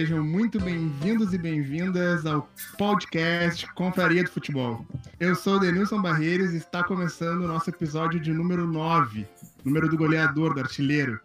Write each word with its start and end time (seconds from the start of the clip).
sejam 0.00 0.24
muito 0.24 0.58
bem-vindos 0.58 1.34
e 1.34 1.36
bem-vindas 1.36 2.24
ao 2.24 2.48
podcast 2.78 3.70
Confraria 3.74 4.24
do 4.24 4.30
Futebol. 4.30 4.82
Eu 5.20 5.34
sou 5.34 5.56
o 5.56 5.58
Denilson 5.58 6.00
Barreiros 6.00 6.54
e 6.54 6.56
está 6.56 6.82
começando 6.82 7.42
o 7.42 7.46
nosso 7.46 7.68
episódio 7.68 8.18
de 8.18 8.32
número 8.32 8.66
9, 8.66 9.26
número 9.62 9.90
do 9.90 9.98
goleador, 9.98 10.54
do 10.54 10.60
artilheiro. 10.60 11.20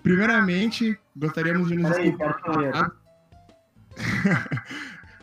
Primeiramente, 0.00 0.96
gostaríamos 1.16 1.70
de 1.70 1.74
nos 1.74 1.90
desculpar. 1.96 2.92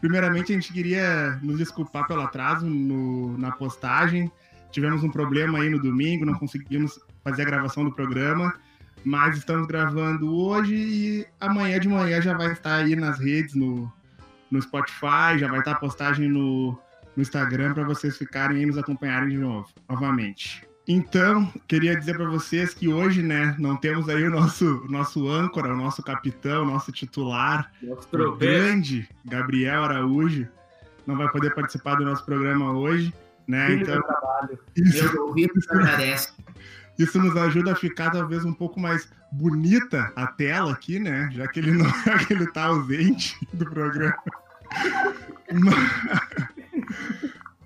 Primeiramente, 0.01 0.51
a 0.51 0.55
gente 0.55 0.73
queria 0.73 1.39
nos 1.41 1.59
desculpar 1.59 2.07
pelo 2.07 2.23
atraso 2.23 2.65
no, 2.65 3.37
na 3.37 3.53
postagem. 3.53 4.29
Tivemos 4.69 5.01
um 5.01 5.09
problema 5.09 5.59
aí 5.59 5.69
no 5.69 5.79
domingo, 5.79 6.25
não 6.25 6.33
conseguimos 6.33 6.99
fazer 7.23 7.43
a 7.43 7.45
gravação 7.45 7.85
do 7.85 7.93
programa, 7.93 8.53
mas 9.03 9.37
estamos 9.37 9.67
gravando 9.67 10.33
hoje 10.33 10.75
e 10.75 11.27
amanhã 11.39 11.79
de 11.79 11.87
manhã 11.87 12.21
já 12.21 12.35
vai 12.35 12.51
estar 12.51 12.75
aí 12.75 12.95
nas 12.95 13.19
redes, 13.19 13.55
no, 13.55 13.91
no 14.51 14.61
Spotify, 14.61 15.37
já 15.37 15.47
vai 15.47 15.59
estar 15.59 15.71
a 15.71 15.79
postagem 15.79 16.27
no, 16.27 16.77
no 17.15 17.21
Instagram 17.21 17.73
para 17.73 17.83
vocês 17.83 18.17
ficarem 18.17 18.61
e 18.61 18.65
nos 18.65 18.77
acompanharem 18.77 19.29
de 19.29 19.37
novo, 19.37 19.67
novamente. 19.87 20.67
Então, 20.87 21.53
queria 21.67 21.95
dizer 21.95 22.17
para 22.17 22.27
vocês 22.27 22.73
que 22.73 22.87
hoje, 22.87 23.21
né, 23.21 23.55
não 23.59 23.77
temos 23.77 24.09
aí 24.09 24.23
o 24.23 24.31
nosso, 24.31 24.85
nosso 24.89 25.29
âncora, 25.29 25.71
o 25.71 25.77
nosso 25.77 26.01
capitão, 26.01 26.63
o 26.63 26.65
nosso 26.65 26.91
titular, 26.91 27.71
o 27.83 28.31
grande 28.35 29.07
Gabriel 29.23 29.83
Araújo, 29.83 30.47
não 31.05 31.15
vai 31.15 31.29
poder 31.29 31.53
participar 31.53 31.95
do 31.95 32.05
nosso 32.05 32.25
programa 32.25 32.71
hoje, 32.71 33.13
né? 33.47 33.67
Filho 33.67 33.81
então, 33.81 34.01
trabalho. 34.01 34.59
Eu 34.75 35.35
isso, 35.35 35.73
agradece. 35.73 36.33
Isso 36.99 37.17
nos 37.17 37.35
ajuda 37.37 37.71
a 37.71 37.75
ficar 37.75 38.11
talvez 38.11 38.43
um 38.43 38.53
pouco 38.53 38.77
mais 38.79 39.09
bonita 39.31 40.11
a 40.17 40.27
tela 40.27 40.73
aqui, 40.73 40.99
né? 40.99 41.29
Já 41.31 41.47
que 41.47 41.59
ele 41.59 41.71
não, 41.71 41.89
já 42.03 42.17
que 42.25 42.33
ele 42.33 42.45
tá 42.47 42.65
ausente 42.65 43.37
do 43.53 43.65
programa. 43.65 44.17
Mas, 45.53 46.53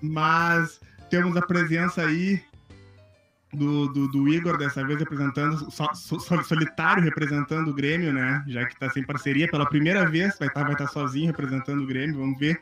mas 0.00 0.80
temos 1.10 1.36
a 1.36 1.42
presença 1.42 2.02
aí 2.02 2.40
do, 3.52 3.88
do, 3.88 4.08
do, 4.08 4.28
Igor, 4.28 4.56
dessa 4.56 4.84
vez 4.84 4.98
representando, 4.98 5.70
so, 5.70 5.94
so, 5.94 6.20
solitário 6.42 7.02
representando 7.02 7.68
o 7.68 7.74
Grêmio, 7.74 8.12
né? 8.12 8.44
Já 8.46 8.64
que 8.66 8.78
tá 8.78 8.88
sem 8.90 9.04
parceria 9.04 9.48
pela 9.48 9.66
primeira 9.66 10.08
vez, 10.08 10.38
vai 10.38 10.48
estar 10.48 10.60
tá, 10.60 10.66
vai 10.66 10.76
tá 10.76 10.86
sozinho 10.86 11.26
representando 11.26 11.82
o 11.82 11.86
Grêmio. 11.86 12.18
Vamos 12.18 12.38
ver 12.38 12.60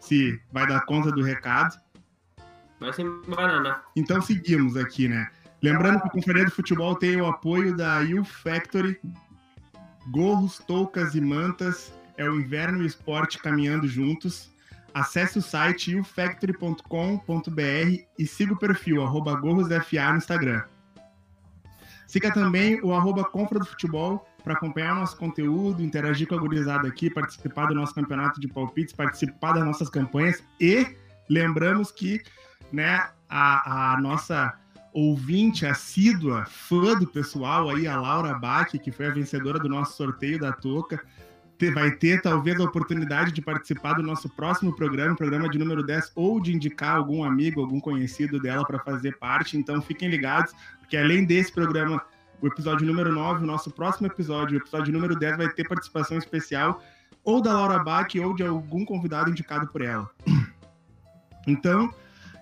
se 0.00 0.40
vai 0.50 0.66
dar 0.66 0.84
conta 0.86 1.10
do 1.12 1.22
recado. 1.22 1.78
Vai 2.80 2.92
sem 2.92 3.06
banana. 3.26 3.80
Então 3.96 4.22
seguimos 4.22 4.76
aqui, 4.76 5.08
né? 5.08 5.28
Lembrando 5.60 6.00
que 6.00 6.06
a 6.06 6.10
Conferência 6.10 6.50
do 6.50 6.54
Futebol 6.54 6.94
tem 6.94 7.20
o 7.20 7.26
apoio 7.26 7.76
da 7.76 8.00
U 8.00 8.24
Factory, 8.24 9.00
gorros, 10.10 10.58
toucas 10.58 11.14
e 11.14 11.20
mantas. 11.20 11.92
É 12.16 12.28
o 12.28 12.40
inverno 12.40 12.78
e 12.78 12.82
o 12.82 12.86
esporte 12.86 13.38
caminhando 13.38 13.86
juntos. 13.86 14.50
Acesse 14.94 15.38
o 15.38 15.42
site 15.42 15.94
ufactory.com.br 15.96 16.82
e 18.18 18.26
siga 18.26 18.52
o 18.52 18.58
perfil 18.58 19.02
arroba 19.02 19.34
gorrosfa 19.34 20.12
no 20.12 20.18
Instagram. 20.18 20.62
Siga 22.06 22.32
também 22.32 22.80
o 22.82 22.94
arroba 22.94 23.24
Confra 23.24 23.58
do 23.58 23.66
Futebol 23.66 24.26
para 24.42 24.54
acompanhar 24.54 24.96
o 24.96 25.00
nosso 25.00 25.16
conteúdo, 25.16 25.82
interagir 25.82 26.26
com 26.26 26.36
a 26.36 26.38
gurizada 26.38 26.88
aqui, 26.88 27.10
participar 27.10 27.66
do 27.66 27.74
nosso 27.74 27.94
campeonato 27.94 28.40
de 28.40 28.48
palpites, 28.48 28.94
participar 28.94 29.52
das 29.52 29.64
nossas 29.64 29.90
campanhas 29.90 30.42
e 30.58 30.96
lembramos 31.28 31.92
que 31.92 32.22
né, 32.72 33.10
a, 33.28 33.92
a 33.92 34.00
nossa 34.00 34.54
ouvinte 34.98 35.64
assídua, 35.64 36.44
fã 36.46 36.98
do 36.98 37.06
pessoal 37.06 37.70
aí, 37.70 37.86
a 37.86 38.00
Laura 38.00 38.34
Bach, 38.34 38.68
que 38.70 38.90
foi 38.90 39.06
a 39.06 39.10
vencedora 39.10 39.58
do 39.58 39.68
nosso 39.68 39.96
sorteio 39.96 40.40
da 40.40 40.52
Toca, 40.52 41.00
vai 41.72 41.92
ter 41.92 42.20
talvez 42.20 42.58
a 42.60 42.64
oportunidade 42.64 43.32
de 43.32 43.40
participar 43.40 43.94
do 43.94 44.02
nosso 44.02 44.28
próximo 44.28 44.74
programa, 44.74 45.14
programa 45.14 45.48
de 45.48 45.58
número 45.58 45.84
10, 45.84 46.12
ou 46.16 46.40
de 46.40 46.52
indicar 46.52 46.96
algum 46.96 47.22
amigo, 47.22 47.60
algum 47.60 47.80
conhecido 47.80 48.40
dela 48.40 48.64
para 48.64 48.80
fazer 48.80 49.16
parte. 49.18 49.56
Então 49.56 49.80
fiquem 49.80 50.08
ligados, 50.08 50.52
porque 50.80 50.96
além 50.96 51.24
desse 51.24 51.52
programa, 51.52 52.02
o 52.40 52.46
episódio 52.48 52.86
número 52.86 53.12
9, 53.12 53.44
o 53.44 53.46
nosso 53.46 53.70
próximo 53.70 54.08
episódio, 54.08 54.58
o 54.58 54.60
episódio 54.60 54.92
número 54.92 55.16
10, 55.16 55.36
vai 55.36 55.48
ter 55.48 55.66
participação 55.68 56.18
especial 56.18 56.82
ou 57.22 57.40
da 57.40 57.52
Laura 57.52 57.78
Bach 57.82 58.12
ou 58.16 58.34
de 58.34 58.42
algum 58.42 58.84
convidado 58.84 59.30
indicado 59.30 59.68
por 59.68 59.82
ela. 59.82 60.10
Então, 61.46 61.92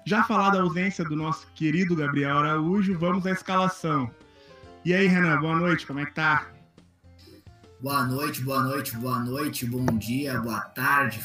já 0.06 0.22
falar 0.22 0.50
da 0.50 0.60
ausência 0.60 1.04
do 1.04 1.16
nosso 1.16 1.48
querido 1.52 1.96
Gabriel 1.96 2.38
Araújo, 2.38 2.96
vamos 2.96 3.26
à 3.26 3.32
escalação. 3.32 4.08
E 4.84 4.94
aí, 4.94 5.08
Renan, 5.08 5.40
boa 5.40 5.56
noite, 5.56 5.84
como 5.84 5.98
é 5.98 6.06
que 6.06 6.14
tá? 6.14 6.46
Boa 7.80 8.06
noite, 8.06 8.40
boa 8.40 8.62
noite, 8.62 8.96
boa 8.96 9.18
noite, 9.18 9.66
bom 9.66 9.84
dia, 9.98 10.40
boa 10.40 10.60
tarde, 10.60 11.20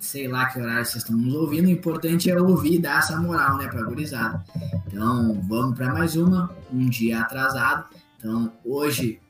sei 0.00 0.26
lá 0.26 0.46
que 0.46 0.58
horário 0.58 0.84
vocês 0.84 1.04
estão 1.04 1.16
nos 1.16 1.32
ouvindo. 1.34 1.68
O 1.68 1.70
importante 1.70 2.28
é 2.28 2.36
ouvir 2.36 2.74
e 2.74 2.78
dar 2.80 2.98
essa 2.98 3.16
moral, 3.16 3.58
né, 3.58 3.68
pra 3.68 3.84
gurizada. 3.84 4.44
Então, 4.88 5.40
vamos 5.48 5.76
para 5.76 5.92
mais 5.92 6.16
uma, 6.16 6.50
um 6.72 6.88
dia 6.88 7.20
atrasado. 7.20 7.88
Então, 8.18 8.52
hoje, 8.64 9.20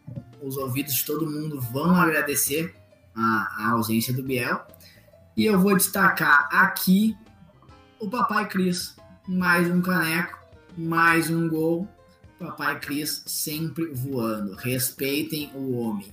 os 0.42 0.56
ouvidos 0.56 0.94
de 0.94 1.04
todo 1.04 1.30
mundo 1.30 1.60
vão 1.60 1.94
agradecer 1.94 2.74
a, 3.14 3.56
a 3.58 3.70
ausência 3.72 4.14
do 4.14 4.22
Biel. 4.22 4.66
E 5.36 5.44
eu 5.44 5.60
vou 5.60 5.76
destacar 5.76 6.48
aqui 6.50 7.14
o 7.98 8.08
Papai 8.10 8.46
Cris. 8.48 8.96
Mais 9.26 9.70
um 9.70 9.80
caneco, 9.80 10.38
mais 10.76 11.30
um 11.30 11.48
gol. 11.48 11.88
Papai 12.38 12.78
Cris 12.78 13.22
sempre 13.26 13.86
voando. 13.92 14.54
Respeitem 14.56 15.50
o 15.54 15.78
homem. 15.78 16.12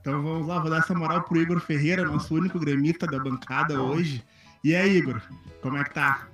Então 0.00 0.22
vamos 0.22 0.46
lá, 0.46 0.58
vou 0.58 0.70
dar 0.70 0.78
essa 0.78 0.94
moral 0.94 1.22
pro 1.22 1.40
Igor 1.40 1.60
Ferreira, 1.60 2.04
nosso 2.04 2.34
único 2.34 2.58
gremista 2.58 3.06
da 3.06 3.18
bancada 3.18 3.80
hoje. 3.80 4.24
E 4.62 4.74
aí, 4.74 4.98
Igor, 4.98 5.20
como 5.62 5.76
é 5.76 5.84
que 5.84 5.94
tá? 5.94 6.26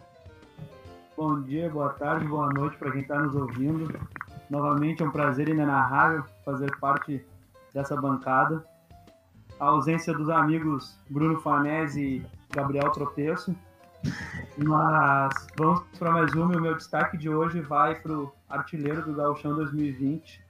Bom 1.17 1.43
dia, 1.43 1.69
boa 1.69 1.91
tarde, 1.91 2.27
boa 2.27 2.49
noite 2.53 2.77
para 2.79 2.91
quem 2.93 3.03
está 3.03 3.21
nos 3.21 3.35
ouvindo. 3.35 3.93
Novamente 4.49 5.03
é 5.03 5.07
um 5.07 5.11
prazer 5.11 5.49
inenarrável 5.49 6.25
fazer 6.45 6.75
parte 6.79 7.25
dessa 7.73 7.95
bancada. 7.95 8.65
A 9.59 9.67
ausência 9.67 10.15
dos 10.15 10.31
amigos 10.31 10.99
Bruno 11.09 11.41
Fanese 11.41 12.01
e 12.01 12.27
Gabriel 12.53 12.91
Tropeço. 12.91 13.55
Mas 14.57 15.35
vamos 15.57 15.83
para 15.99 16.11
mais 16.11 16.33
uma. 16.35 16.57
O 16.57 16.61
meu 16.61 16.75
destaque 16.75 17.17
de 17.17 17.29
hoje 17.29 17.61
vai 17.61 17.95
para 17.95 18.13
o 18.13 18.33
artilheiro 18.49 19.03
do 19.03 19.15
Gauchão 19.15 19.55
2020, 19.55 20.43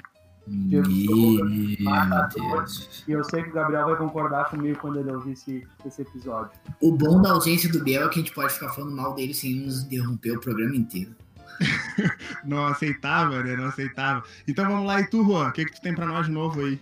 meu 0.46 0.82
Deus. 0.82 3.04
E 3.06 3.12
eu 3.12 3.22
sei 3.22 3.42
que 3.42 3.50
o 3.50 3.52
Gabriel 3.52 3.86
vai 3.86 3.96
concordar 3.96 4.50
comigo 4.50 4.78
quando 4.80 4.98
ele 4.98 5.12
ouvir 5.12 5.32
esse, 5.32 5.66
esse 5.84 6.02
episódio. 6.02 6.58
O 6.80 6.92
bom 6.92 7.22
da 7.22 7.30
ausência 7.30 7.70
do 7.70 7.82
Biel 7.82 8.06
é 8.06 8.08
que 8.08 8.18
a 8.18 8.22
gente 8.22 8.34
pode 8.34 8.52
ficar 8.52 8.70
falando 8.70 8.94
mal 8.94 9.14
dele 9.14 9.32
sem 9.32 9.54
nos 9.54 9.84
interromper 9.84 10.36
o 10.36 10.40
programa 10.40 10.74
inteiro. 10.74 11.14
não 12.44 12.66
aceitava, 12.66 13.42
né? 13.42 13.56
Não 13.56 13.66
aceitava. 13.66 14.24
Então 14.48 14.66
vamos 14.66 14.86
lá, 14.86 15.00
e 15.00 15.08
tu, 15.08 15.24
Juan, 15.24 15.48
o 15.48 15.52
que, 15.52 15.64
que 15.64 15.72
tu 15.72 15.82
tem 15.82 15.94
pra 15.94 16.06
nós 16.06 16.26
de 16.26 16.32
novo 16.32 16.60
aí? 16.60 16.80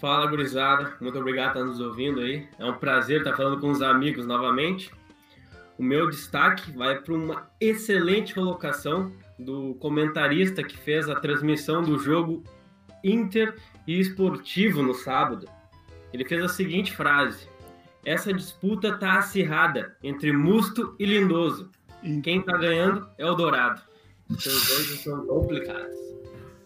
Fala, 0.00 0.26
gurizada. 0.26 0.94
Muito 1.00 1.18
obrigado 1.18 1.52
por 1.52 1.58
estar 1.58 1.70
nos 1.70 1.80
ouvindo 1.80 2.20
aí. 2.20 2.48
É 2.58 2.64
um 2.64 2.74
prazer 2.74 3.18
estar 3.18 3.36
falando 3.36 3.60
com 3.60 3.70
os 3.70 3.82
amigos 3.82 4.26
novamente. 4.26 4.90
O 5.78 5.82
meu 5.82 6.10
destaque 6.10 6.72
vai 6.72 7.00
para 7.00 7.14
uma 7.14 7.48
excelente 7.60 8.34
colocação 8.34 9.12
do 9.38 9.76
comentarista 9.76 10.64
que 10.64 10.76
fez 10.76 11.08
a 11.08 11.14
transmissão 11.14 11.82
do 11.82 11.96
jogo 11.98 12.42
Inter 13.04 13.54
e 13.86 14.00
Esportivo 14.00 14.82
no 14.82 14.92
sábado. 14.92 15.48
Ele 16.12 16.24
fez 16.24 16.42
a 16.42 16.48
seguinte 16.48 16.96
frase: 16.96 17.48
Essa 18.04 18.32
disputa 18.32 18.98
tá 18.98 19.18
acirrada 19.18 19.96
entre 20.02 20.32
Musto 20.32 20.96
e 20.98 21.06
Lindoso. 21.06 21.70
Quem 22.24 22.42
tá 22.42 22.56
ganhando 22.56 23.08
é 23.16 23.24
o 23.24 23.34
Dourado. 23.36 23.80
Os 24.28 24.44
dois 24.44 25.00
são 25.00 25.26
complicados. 25.26 25.96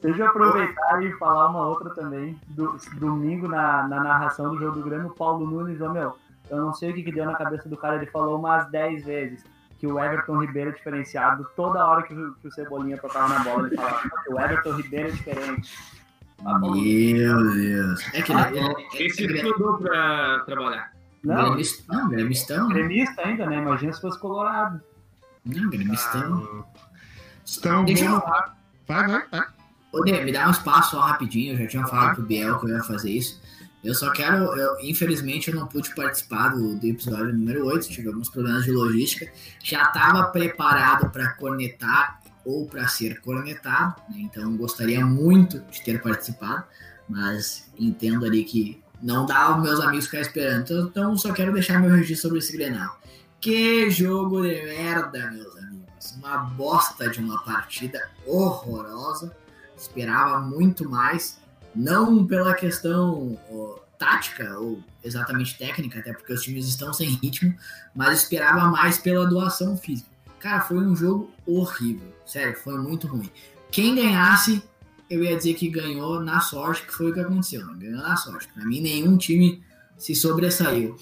Deixa 0.01 0.23
eu 0.23 0.27
aproveitar 0.27 1.03
e 1.03 1.13
falar 1.13 1.49
uma 1.49 1.69
outra 1.69 1.91
também. 1.91 2.37
Do, 2.49 2.77
domingo, 2.99 3.47
na, 3.47 3.87
na 3.87 4.03
narração 4.03 4.51
do 4.51 4.59
jogo 4.59 4.79
do 4.79 4.83
Grêmio, 4.83 5.15
Paulo 5.15 5.47
Nunes, 5.47 5.81
oh, 5.81 5.93
meu, 5.93 6.17
eu 6.53 6.65
não 6.67 6.75
sei 6.75 6.91
o 6.91 6.95
que, 6.95 7.03
que 7.03 7.13
deu 7.13 7.25
na 7.25 7.35
cabeça 7.35 7.69
do 7.69 7.77
cara, 7.77 7.97
ele 7.97 8.07
falou 8.07 8.39
umas 8.39 8.71
10 8.71 9.05
vezes 9.05 9.45
que 9.79 9.87
o 9.87 9.99
Everton 9.99 10.41
Ribeiro 10.41 10.71
é 10.71 10.73
diferenciado. 10.73 11.45
Toda 11.57 11.85
hora 11.85 12.03
que 12.03 12.15
o, 12.15 12.35
que 12.35 12.47
o 12.47 12.53
Cebolinha 12.53 12.97
tocava 12.99 13.35
na 13.35 13.43
bola, 13.43 13.67
ele 13.67 13.77
falava 13.77 14.03
que 14.03 14.33
o 14.33 14.39
Everton 14.39 14.77
Ribeiro 14.77 15.09
é 15.09 15.11
diferente. 15.11 15.79
Tá 16.45 16.59
Meu 16.59 17.53
Deus. 17.53 18.15
É 18.15 18.23
que 18.23 18.33
ah, 18.33 18.53
é, 18.55 19.05
esse 19.05 19.25
é, 19.25 19.33
estudou 19.33 19.79
pra 19.79 20.41
trabalhar. 20.47 20.93
Não, 21.25 21.51
gremista, 21.51 21.93
não, 21.93 22.09
gremistão. 22.09 22.69
Gremista 22.69 23.23
ainda, 23.23 23.47
né? 23.47 23.57
Imagina 23.57 23.93
se 23.93 24.01
fosse 24.01 24.19
colorado. 24.21 24.81
Não, 25.45 25.71
gremistão. 25.71 26.65
Ah, 26.77 26.81
então, 27.59 27.85
Deixa 27.85 28.05
eu... 28.05 28.23
Vai, 28.87 29.09
vai, 29.09 29.27
vai. 29.31 29.47
Ô, 29.93 30.05
Dê, 30.05 30.25
me 30.25 30.33
dá 30.33 30.49
um 30.49 30.53
espaço 30.53 30.93
só 30.93 31.01
rapidinho. 31.01 31.55
Eu 31.55 31.59
já 31.59 31.67
tinha 31.67 31.87
falado 31.87 32.17
pro 32.17 32.25
Biel 32.25 32.59
que 32.61 32.67
eu 32.67 32.77
ia 32.77 32.83
fazer 32.85 33.11
isso. 33.11 33.42
Eu 33.83 33.95
só 33.95 34.11
quero, 34.11 34.57
eu, 34.57 34.81
infelizmente 34.81 35.51
eu 35.51 35.57
não 35.57 35.67
pude 35.67 35.93
participar 35.95 36.51
do, 36.51 36.77
do 36.77 36.87
episódio 36.87 37.33
número 37.33 37.67
8, 37.67 37.89
tive 37.89 38.09
alguns 38.09 38.29
problemas 38.29 38.65
de 38.65 38.71
logística. 38.71 39.31
Já 39.63 39.83
estava 39.83 40.25
preparado 40.25 41.11
para 41.11 41.33
cornetar 41.33 42.21
ou 42.45 42.67
para 42.67 42.87
ser 42.89 43.21
cornetado, 43.21 43.97
né? 44.09 44.19
então 44.19 44.57
gostaria 44.57 45.05
muito 45.05 45.61
de 45.71 45.83
ter 45.83 46.01
participado, 46.01 46.65
mas 47.09 47.69
entendo 47.79 48.25
ali 48.25 48.45
que 48.45 48.81
não 49.03 49.27
dá 49.27 49.57
os 49.57 49.63
meus 49.63 49.81
amigos 49.81 50.07
ficar 50.07 50.21
esperando. 50.21 50.63
Então, 50.63 50.87
então 50.87 51.17
só 51.17 51.33
quero 51.33 51.53
deixar 51.53 51.81
meu 51.81 51.91
registro 51.91 52.29
sobre 52.29 52.39
esse 52.39 52.57
Grenal. 52.57 53.01
Que 53.41 53.91
jogo 53.91 54.43
de 54.43 54.63
merda, 54.63 55.31
meus 55.33 55.57
amigos. 55.57 56.13
Uma 56.17 56.39
bosta 56.39 57.11
de 57.11 57.19
uma 57.19 57.43
partida 57.43 58.11
horrorosa. 58.25 59.37
Esperava 59.77 60.41
muito 60.41 60.89
mais. 60.89 61.42
Não 61.75 62.27
pela 62.27 62.55
questão 62.55 63.39
ó, 63.51 63.79
tática 63.99 64.59
ou 64.59 64.83
exatamente 65.03 65.57
técnica, 65.57 66.01
até 66.01 66.13
porque 66.13 66.33
os 66.33 66.43
times 66.43 66.67
estão 66.67 66.93
sem 66.93 67.09
ritmo, 67.23 67.55
mas 67.95 68.23
esperava 68.23 68.69
mais 68.69 68.99
pela 68.99 69.27
doação 69.27 69.77
física. 69.77 70.11
Cara, 70.39 70.61
foi 70.61 70.79
um 70.79 70.97
jogo 70.97 71.31
horrível. 71.47 72.13
Sério, 72.27 72.57
foi 72.57 72.79
muito 72.79 73.07
ruim. 73.07 73.31
Quem 73.71 73.95
ganhasse, 73.95 74.63
eu 75.09 75.23
ia 75.23 75.37
dizer 75.37 75.55
que 75.55 75.69
ganhou 75.69 76.21
na 76.21 76.41
sorte, 76.41 76.83
que 76.83 76.93
foi 76.93 77.11
o 77.11 77.15
que 77.15 77.21
aconteceu. 77.21 77.65
Né? 77.67 77.75
Ganhou 77.79 78.03
na 78.03 78.17
sorte. 78.17 78.49
Para 78.53 78.65
mim, 78.65 78.81
nenhum 78.81 79.17
time 79.17 79.63
se 79.97 80.15
sobressaiu. 80.15 80.97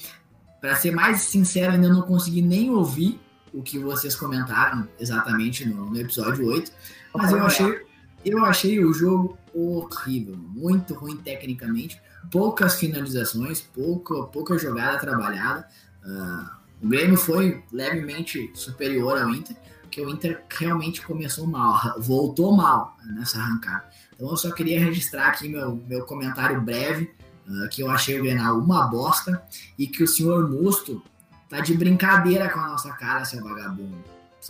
Para 0.60 0.76
ser 0.76 0.90
mais 0.90 1.22
sincero, 1.22 1.72
ainda 1.72 1.88
não 1.88 2.02
consegui 2.02 2.42
nem 2.42 2.70
ouvir 2.70 3.18
o 3.52 3.62
que 3.62 3.78
vocês 3.78 4.14
comentaram 4.14 4.86
exatamente 4.98 5.66
no, 5.66 5.90
no 5.90 5.98
episódio 5.98 6.46
8. 6.46 6.70
Mas 7.14 7.32
eu 7.32 7.44
achei, 7.44 7.86
eu 8.24 8.44
achei 8.44 8.84
o 8.84 8.92
jogo 8.92 9.38
horrível, 9.54 10.36
muito 10.36 10.94
ruim 10.94 11.16
tecnicamente, 11.16 12.00
poucas 12.30 12.76
finalizações, 12.76 13.60
pouca, 13.60 14.22
pouca 14.24 14.58
jogada 14.58 14.98
trabalhada. 14.98 15.66
Uh, 16.04 16.60
o 16.82 16.88
Grêmio 16.88 17.16
foi 17.16 17.62
levemente 17.72 18.50
superior 18.54 19.20
ao 19.20 19.30
Inter, 19.30 19.56
porque 19.82 20.00
o 20.00 20.10
Inter 20.10 20.44
realmente 20.50 21.02
começou 21.02 21.46
mal, 21.46 21.78
voltou 22.00 22.54
mal 22.54 22.96
nessa 23.04 23.38
arrancada. 23.38 23.84
Então 24.14 24.28
eu 24.28 24.36
só 24.36 24.52
queria 24.52 24.78
registrar 24.78 25.28
aqui 25.28 25.48
meu, 25.48 25.76
meu 25.88 26.04
comentário 26.04 26.60
breve, 26.60 27.10
uh, 27.46 27.68
que 27.70 27.82
eu 27.82 27.90
achei 27.90 28.18
o 28.20 28.22
Grenal 28.22 28.58
uma 28.58 28.86
bosta 28.86 29.42
e 29.78 29.86
que 29.86 30.02
o 30.02 30.08
senhor 30.08 30.48
Musto 30.48 31.02
tá 31.48 31.60
de 31.60 31.74
brincadeira 31.74 32.48
com 32.48 32.60
a 32.60 32.68
nossa 32.68 32.92
cara, 32.92 33.24
seu 33.24 33.42
vagabundo. 33.42 33.98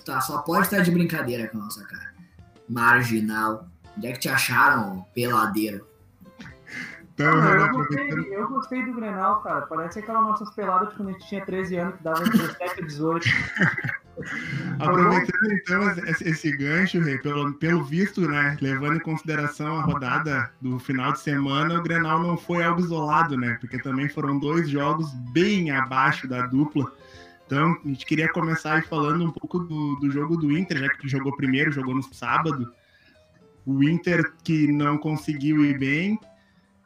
Tá, 0.05 0.21
só 0.21 0.39
pode 0.39 0.67
estar 0.67 0.81
de 0.81 0.91
brincadeira 0.91 1.49
com 1.49 1.59
a 1.59 1.63
nossa 1.63 1.85
cara. 1.85 2.10
Marginal. 2.71 3.67
Onde 3.97 4.07
é 4.07 4.13
que 4.13 4.21
te 4.21 4.29
acharam, 4.29 5.05
peladeiro? 5.15 5.87
Então, 7.15 7.39
ah, 7.39 7.51
eu, 7.51 7.73
gostei, 7.73 8.35
eu 8.35 8.49
gostei 8.49 8.87
do 8.87 8.95
Grenal, 8.95 9.43
cara. 9.43 9.63
Parece 9.63 9.99
aquela 9.99 10.23
nossas 10.23 10.49
peladas 10.55 10.95
quando 10.95 11.11
a 11.11 11.13
gente 11.13 11.29
tinha 11.29 11.45
13 11.45 11.77
anos, 11.77 11.97
que 11.97 12.03
dava 12.03 12.21
17 12.25 12.81
a 12.81 12.87
18. 12.87 13.29
Aproveitando 14.79 15.53
então 15.53 15.91
esse, 16.07 16.29
esse 16.29 16.57
gancho, 16.57 17.01
Rei, 17.01 17.19
pelo, 17.19 17.53
pelo 17.55 17.85
visto, 17.85 18.23
né, 18.23 18.57
levando 18.61 18.97
em 18.97 19.01
consideração 19.01 19.79
a 19.79 19.83
rodada 19.83 20.51
do 20.61 20.79
final 20.79 21.13
de 21.13 21.21
semana, 21.21 21.79
o 21.79 21.83
Grenal 21.83 22.21
não 22.21 22.37
foi 22.37 22.63
algo 22.63 22.81
isolado, 22.81 23.37
né, 23.37 23.57
porque 23.61 23.79
também 23.79 24.09
foram 24.09 24.39
dois 24.39 24.69
jogos 24.69 25.13
bem 25.33 25.71
abaixo 25.71 26.27
da 26.27 26.47
dupla. 26.47 26.91
Então, 27.51 27.77
a 27.85 27.89
gente 27.89 28.07
queria 28.07 28.29
começar 28.29 28.85
falando 28.85 29.25
um 29.25 29.33
pouco 29.33 29.59
do, 29.59 29.97
do 29.97 30.09
jogo 30.09 30.37
do 30.37 30.57
Inter, 30.57 30.79
já 30.79 30.89
que 30.89 31.09
jogou 31.09 31.37
primeiro, 31.37 31.73
jogou 31.73 31.97
no 31.97 32.03
sábado. 32.15 32.73
O 33.67 33.83
Inter 33.83 34.33
que 34.45 34.71
não 34.71 34.97
conseguiu 34.97 35.65
ir 35.65 35.77
bem, 35.77 36.17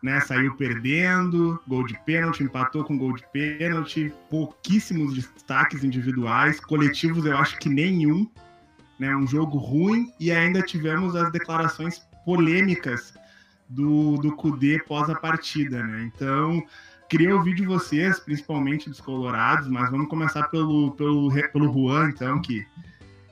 né? 0.03 0.21
Saiu 0.21 0.57
perdendo, 0.57 1.61
gol 1.69 1.85
de 1.85 1.93
pênalti, 2.07 2.43
empatou 2.43 2.83
com 2.83 2.97
gol 2.97 3.13
de 3.13 3.23
pênalti, 3.31 4.11
pouquíssimos 4.31 5.13
destaques 5.13 5.85
individuais, 5.85 6.59
coletivos 6.61 7.27
eu 7.27 7.37
acho 7.37 7.59
que 7.59 7.69
nenhum, 7.69 8.27
né? 8.99 9.15
Um 9.15 9.27
jogo 9.27 9.59
ruim 9.59 10.11
e 10.19 10.33
ainda 10.33 10.63
tivemos 10.63 11.15
as 11.15 11.31
declarações 11.31 12.01
polêmicas 12.25 13.13
do, 13.69 14.17
do 14.17 14.35
Cudê 14.35 14.83
pós 14.89 15.11
a 15.11 15.15
partida, 15.15 15.83
né? 15.83 16.11
Então, 16.15 16.65
queria 17.17 17.37
ouvir 17.37 17.55
de 17.55 17.65
vocês, 17.65 18.19
principalmente 18.19 18.91
dos 18.91 19.01
colorados, 19.01 19.69
mas 19.69 19.89
vamos 19.89 20.09
começar 20.09 20.49
pelo, 20.49 20.91
pelo, 20.97 21.33
pelo 21.53 21.73
Juan, 21.73 22.09
então, 22.09 22.43
que 22.43 22.67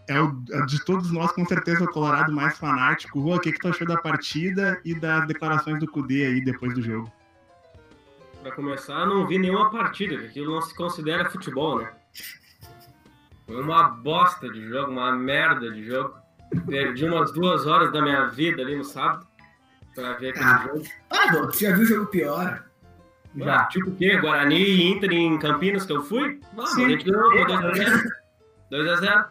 é 0.08 0.20
o 0.20 0.31
de 0.67 0.84
todos 0.84 1.11
nós, 1.11 1.32
com 1.32 1.44
certeza, 1.44 1.82
o 1.82 1.90
Colorado 1.90 2.32
mais 2.32 2.56
fanático. 2.56 3.20
Rua, 3.20 3.38
o 3.38 3.40
que, 3.40 3.50
que 3.50 3.58
tu 3.58 3.67
achou 3.67 3.84
da 3.84 3.96
partida 3.96 4.81
e 4.84 4.94
das 4.94 5.26
declarações 5.26 5.81
do 5.81 5.90
Cudê 5.90 6.26
aí 6.26 6.40
depois 6.40 6.73
do 6.75 6.81
jogo? 6.81 7.11
Para 8.40 8.52
começar, 8.52 9.05
não 9.05 9.26
vi 9.26 9.37
nenhuma 9.37 9.69
partida, 9.69 10.17
que 10.17 10.26
aquilo 10.26 10.55
não 10.55 10.62
se 10.62 10.75
considera 10.76 11.28
futebol, 11.28 11.81
né? 11.81 11.90
Foi 13.46 13.61
uma 13.61 13.82
bosta 13.88 14.49
de 14.49 14.64
jogo, 14.69 14.93
uma 14.93 15.11
merda 15.11 15.73
de 15.73 15.85
jogo. 15.85 16.14
Perdi 16.69 17.05
umas 17.05 17.32
duas 17.32 17.67
horas 17.67 17.93
da 17.93 18.00
minha 18.00 18.26
vida 18.26 18.62
ali 18.62 18.76
no 18.76 18.85
sábado 18.85 19.26
pra 19.93 20.12
ver 20.14 20.31
aquele 20.31 20.44
ah, 20.44 20.69
jogo. 20.69 20.82
Ah, 21.11 21.32
bom, 21.32 21.46
você 21.46 21.69
já 21.69 21.75
viu 21.75 21.82
o 21.82 21.87
jogo 21.87 22.06
pior? 22.06 22.71
Já. 23.37 23.64
Tipo 23.67 23.90
o 23.90 23.96
quê? 23.96 24.17
Guarani 24.19 24.62
e 24.62 24.90
Inter 24.90 25.12
em 25.12 25.38
Campinas 25.38 25.87
que 25.87 25.93
eu 25.93 26.02
fui? 26.02 26.38
Vamos, 26.55 26.73
Sim. 26.73 26.84
a 26.84 26.88
gente 26.88 27.05
ganhou 27.05 27.31
2x0. 27.32 28.02
2x0. 28.70 29.26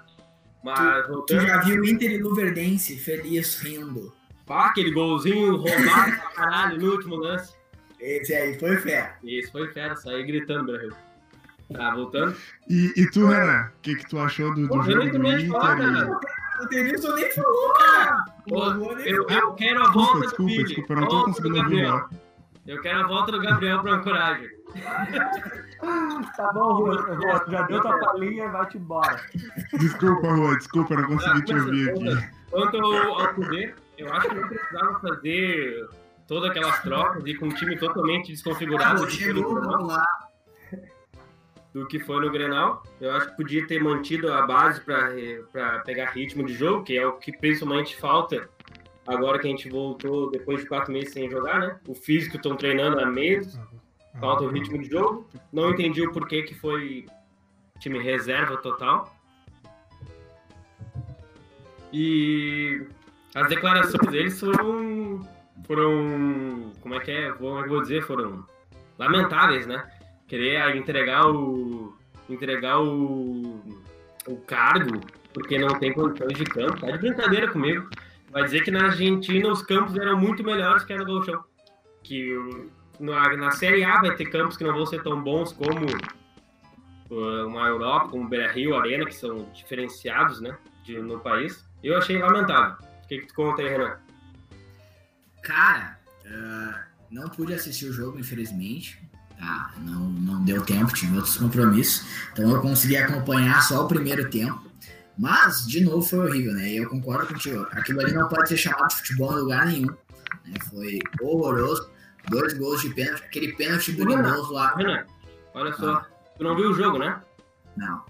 Mas, 0.64 1.06
tu, 1.08 1.22
tu, 1.28 1.40
já 1.40 1.58
viu 1.62 1.84
Inter 1.86 2.12
e 2.12 2.18
Luverdense 2.18 2.98
feliz 2.98 3.60
rindo. 3.60 4.14
Pá, 4.46 4.68
aquele 4.68 4.92
golzinho 4.92 5.56
roubado 5.56 6.12
pra 6.12 6.30
caralho 6.36 6.80
no 6.80 6.92
último 6.92 7.16
lance. 7.16 7.54
Esse 8.00 8.34
aí 8.34 8.60
foi 8.60 8.78
fera. 8.78 9.16
Esse 9.24 9.52
foi 9.52 9.68
fera, 9.72 9.96
saí 9.96 10.24
gritando, 10.24 10.66
Brasil. 10.66 10.92
Tá, 11.72 11.96
voltando. 11.96 12.36
E, 12.70 12.92
e 12.98 13.10
tu, 13.12 13.26
Renan, 13.26 13.70
o 13.78 13.82
que, 13.82 13.96
que 13.96 14.08
tu 14.10 14.20
achou 14.20 14.54
do, 14.54 14.64
do 14.64 14.68
Pô, 14.68 14.82
jogo 14.82 15.10
do 15.10 15.28
Inter? 15.28 15.48
Falar, 15.50 16.20
O 16.62 16.68
Denilson 16.68 17.16
nem 17.16 17.32
falou, 17.32 17.74
cara. 17.74 18.26
Pô, 18.48 18.92
eu, 19.00 19.28
eu, 19.30 19.54
quero 19.54 19.84
a 19.84 19.92
volta 19.92 20.20
desculpa, 20.20 20.52
do 20.52 20.64
Desculpa, 20.64 20.64
desculpa, 20.64 20.94
eu 20.94 21.00
não 21.00 21.08
tô 21.08 21.24
conseguindo 21.26 21.58
ouvir, 21.58 21.84
não. 21.84 22.10
Eu 22.68 22.80
quero 22.82 23.02
a 23.02 23.08
volta 23.08 23.32
do 23.32 23.42
Gabriel 23.42 23.82
pra 23.82 23.94
Ancoragem. 23.94 24.50
tá 26.38 26.52
bom, 26.54 26.74
Rua, 26.74 27.46
já 27.48 27.64
deu 27.64 27.82
tua 27.82 28.00
palhinha, 28.00 28.50
vai-te 28.50 28.78
embora. 28.78 29.20
Desculpa, 29.80 30.28
Rua, 30.32 30.56
desculpa, 30.58 30.96
não 30.96 31.08
consegui 31.08 31.44
te 31.44 31.54
ouvir 31.56 31.90
aqui. 31.90 32.30
Quanto 32.52 32.78
ao 32.78 33.34
poder, 33.34 33.76
eu 33.98 34.14
acho 34.14 34.30
que 34.30 34.36
não 34.36 34.48
precisava 34.48 35.00
fazer 35.00 35.90
todas 36.28 36.52
aquelas 36.52 36.80
trocas 36.82 37.24
e 37.26 37.36
com 37.36 37.48
um 37.48 37.54
time 37.54 37.78
totalmente 37.78 38.32
desconfigurado 38.32 39.06
do 41.74 41.88
que 41.88 42.00
foi 42.00 42.22
no 42.24 42.32
Grenal. 42.32 42.84
Eu 43.00 43.12
acho 43.16 43.30
que 43.30 43.38
podia 43.38 43.66
ter 43.66 43.82
mantido 43.82 44.32
a 44.32 44.46
base 44.46 44.82
para 44.82 45.80
pegar 45.80 46.12
ritmo 46.12 46.46
de 46.46 46.54
jogo, 46.54 46.84
que 46.84 46.98
é 46.98 47.06
o 47.06 47.14
que 47.14 47.32
principalmente 47.36 47.96
falta 47.98 48.48
agora 49.06 49.40
que 49.40 49.48
a 49.48 49.50
gente 49.50 49.70
voltou 49.70 50.30
depois 50.30 50.62
de 50.62 50.68
quatro 50.68 50.92
meses 50.92 51.14
sem 51.14 51.30
jogar, 51.30 51.60
né? 51.60 51.80
O 51.88 51.94
físico 51.94 52.38
estão 52.38 52.56
treinando 52.56 53.00
há 53.00 53.06
meses 53.06 53.60
falta 54.20 54.44
o 54.44 54.50
ritmo 54.50 54.80
de 54.80 54.90
jogo. 54.90 55.28
Não 55.52 55.72
entendi 55.72 56.02
o 56.02 56.12
porquê 56.12 56.44
que 56.44 56.56
foi 56.56 57.06
time 57.80 58.00
reserva 58.00 58.58
total. 58.58 59.16
E 61.94 62.86
as 63.36 63.48
declarações 63.48 64.12
deles 64.12 64.40
foram. 64.40 65.28
foram. 65.66 66.72
como 66.82 66.96
é 66.96 67.00
que 67.00 67.12
é? 67.12 67.32
Como 67.32 67.60
é 67.60 67.64
que 67.64 67.68
eu 67.68 67.74
vou 67.74 67.82
dizer? 67.82 68.02
Foram 68.04 68.46
lamentáveis, 68.98 69.68
né? 69.68 69.90
Querer 70.28 70.76
entregar 70.76 71.28
o. 71.28 71.96
entregar 72.30 72.80
o. 72.82 73.60
o 74.28 74.38
cargo 74.48 75.02
porque 75.34 75.58
não 75.58 75.80
tem 75.80 75.94
condições 75.94 76.38
de 76.38 76.44
campo. 76.46 76.80
Tá 76.80 76.92
de 76.92 76.98
brincadeira 76.98 77.50
comigo. 77.50 77.90
Vai 78.32 78.44
dizer 78.46 78.64
que 78.64 78.72
na 78.72 78.86
Argentina 78.86 79.50
os 79.50 79.62
campos 79.62 79.96
eram 79.98 80.18
muito 80.18 80.44
melhores 80.44 80.84
que 80.84 80.96
no 80.96 81.06
Golchão. 81.06 81.44
Que 82.02 82.34
na, 83.00 83.36
na 83.36 83.52
Série 83.52 83.84
A 83.84 84.00
vai 84.00 84.16
ter 84.16 84.26
campos 84.26 84.56
que 84.56 84.64
não 84.64 84.74
vão 84.74 84.86
ser 84.86 85.04
tão 85.04 85.22
bons 85.22 85.52
como 85.52 85.86
uh, 87.10 87.48
uma 87.48 87.68
Europa, 87.68 88.10
como 88.10 88.30
Beira 88.30 88.52
Rio, 88.52 88.76
Arena, 88.76 89.06
que 89.06 89.16
são 89.16 89.50
diferenciados 89.54 90.40
né, 90.40 90.58
de, 90.86 91.00
no 91.00 91.20
país. 91.20 91.66
Eu 91.84 91.98
achei 91.98 92.18
lamentável. 92.18 92.78
O 93.04 93.08
que, 93.08 93.20
que 93.20 93.28
tu 93.28 93.34
conta 93.34 93.62
aí, 93.62 93.68
Renan? 93.68 93.98
Cara, 95.44 96.00
uh, 96.26 96.92
não 97.12 97.28
pude 97.28 97.54
assistir 97.54 97.88
o 97.88 97.94
jogo, 97.94 98.18
infelizmente. 98.18 98.98
Tá? 99.38 99.74
Não, 99.80 100.00
não 100.00 100.46
deu 100.46 100.62
tempo, 100.62 100.94
tinha 100.94 101.14
outros 101.16 101.38
compromissos. 101.38 102.08
Então 102.32 102.50
eu 102.50 102.62
consegui 102.62 102.96
acompanhar 102.96 103.62
só 103.62 103.84
o 103.84 103.88
primeiro 103.88 104.30
tempo. 104.30 104.71
Mas, 105.22 105.68
de 105.68 105.82
novo, 105.82 106.02
foi 106.02 106.18
horrível, 106.18 106.52
né? 106.54 106.68
E 106.68 106.78
eu 106.78 106.90
concordo 106.90 107.28
contigo. 107.28 107.68
Aquilo 107.74 108.02
ali 108.02 108.12
não 108.12 108.28
pode 108.28 108.50
ser 108.50 108.58
chamado 108.58 108.88
de 108.88 108.96
futebol 108.96 109.32
em 109.34 109.42
lugar 109.42 109.68
nenhum. 109.68 109.86
Né? 109.86 110.54
Foi 110.68 111.00
horroroso. 111.22 111.92
Dois 112.28 112.58
gols 112.58 112.82
de 112.82 112.90
pênalti, 112.90 113.24
aquele 113.24 113.54
pênalti 113.54 113.92
do 113.92 114.04
Lindoso 114.04 114.52
lá. 114.52 114.74
Renan, 114.76 115.06
olha 115.54 115.74
só. 115.74 115.92
Ah. 115.94 116.08
Tu 116.36 116.44
não 116.44 116.56
viu 116.56 116.72
o 116.72 116.74
jogo, 116.74 116.98
né? 116.98 117.22
Não. 117.78 118.04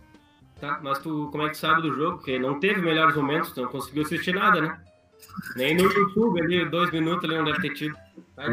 Tá, 0.62 0.80
mas 0.82 1.00
tu 1.00 1.28
como 1.32 1.44
é 1.44 1.50
que 1.50 1.58
sabe 1.58 1.82
do 1.82 1.94
jogo? 1.94 2.18
Porque 2.18 2.40
não 2.40 2.62
teve 2.62 2.82
melhores 2.82 3.16
momentos, 3.16 3.52
tu 3.52 3.62
não 3.62 3.68
conseguiu 3.68 4.04
assistir 4.04 4.34
nada, 4.34 4.62
né? 4.62 4.80
Nem 5.58 5.76
no 5.76 5.84
YouTube 5.84 6.42
ali, 6.42 6.70
dois 6.70 6.92
minutos 6.92 7.26
ali 7.26 7.38
não 7.38 7.44
deve 7.44 7.60
ter 7.62 7.74
tido. 7.74 7.96
Tá, 8.38 8.44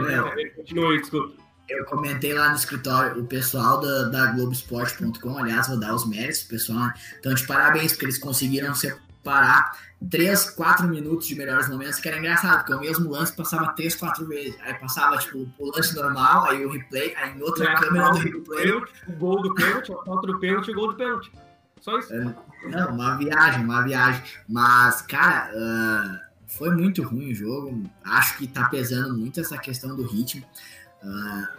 continua 0.56 0.90
aí, 0.90 1.00
desculpa. 1.00 1.37
Eu 1.68 1.84
comentei 1.84 2.32
lá 2.32 2.48
no 2.48 2.56
escritório, 2.56 3.20
o 3.20 3.26
pessoal 3.26 3.80
da, 3.80 4.04
da 4.04 4.26
Globoesporte.com, 4.32 5.38
aliás, 5.38 5.68
vou 5.68 5.78
dar 5.78 5.94
os 5.94 6.08
méritos, 6.08 6.42
o 6.42 6.48
pessoal 6.48 6.90
estão 7.14 7.34
de 7.34 7.46
parabéns, 7.46 7.92
porque 7.92 8.06
eles 8.06 8.18
conseguiram 8.18 8.72
parar 9.22 9.72
3, 10.10 10.50
4 10.50 10.88
minutos 10.88 11.26
de 11.26 11.34
melhores 11.34 11.68
momentos, 11.68 11.98
que 11.98 12.08
era 12.08 12.18
engraçado, 12.18 12.58
porque 12.58 12.74
o 12.74 12.80
mesmo 12.80 13.10
lance 13.10 13.34
passava 13.34 13.72
3, 13.72 13.96
4 13.96 14.26
vezes. 14.26 14.56
Aí 14.60 14.74
passava, 14.74 15.18
tipo, 15.18 15.46
o 15.58 15.70
lance 15.74 15.94
normal, 15.94 16.46
aí 16.46 16.64
o 16.64 16.70
replay, 16.70 17.14
aí 17.16 17.36
em 17.36 17.42
outra 17.42 17.70
é, 17.70 17.74
câmera 17.74 18.10
do 18.10 18.18
replay. 18.18 18.72
O 19.08 19.12
gol 19.18 19.42
do 19.42 19.54
pênalti, 19.54 19.92
a 19.92 20.04
falta 20.04 20.26
do 20.26 20.38
pênalti 20.38 20.70
o 20.70 20.74
gol 20.74 20.88
do 20.88 20.96
pênalti. 20.96 21.32
Só 21.80 21.98
isso. 21.98 22.12
É, 22.14 22.34
não, 22.64 22.92
uma 22.92 23.16
viagem, 23.16 23.64
uma 23.64 23.82
viagem. 23.82 24.22
Mas, 24.48 25.02
cara, 25.02 25.50
uh, 25.52 26.18
foi 26.46 26.70
muito 26.70 27.02
ruim 27.02 27.32
o 27.32 27.34
jogo. 27.34 27.82
Acho 28.04 28.38
que 28.38 28.46
tá 28.46 28.68
pesando 28.68 29.16
muito 29.16 29.40
essa 29.40 29.58
questão 29.58 29.94
do 29.94 30.04
ritmo. 30.04 30.44
Uh, 31.02 31.57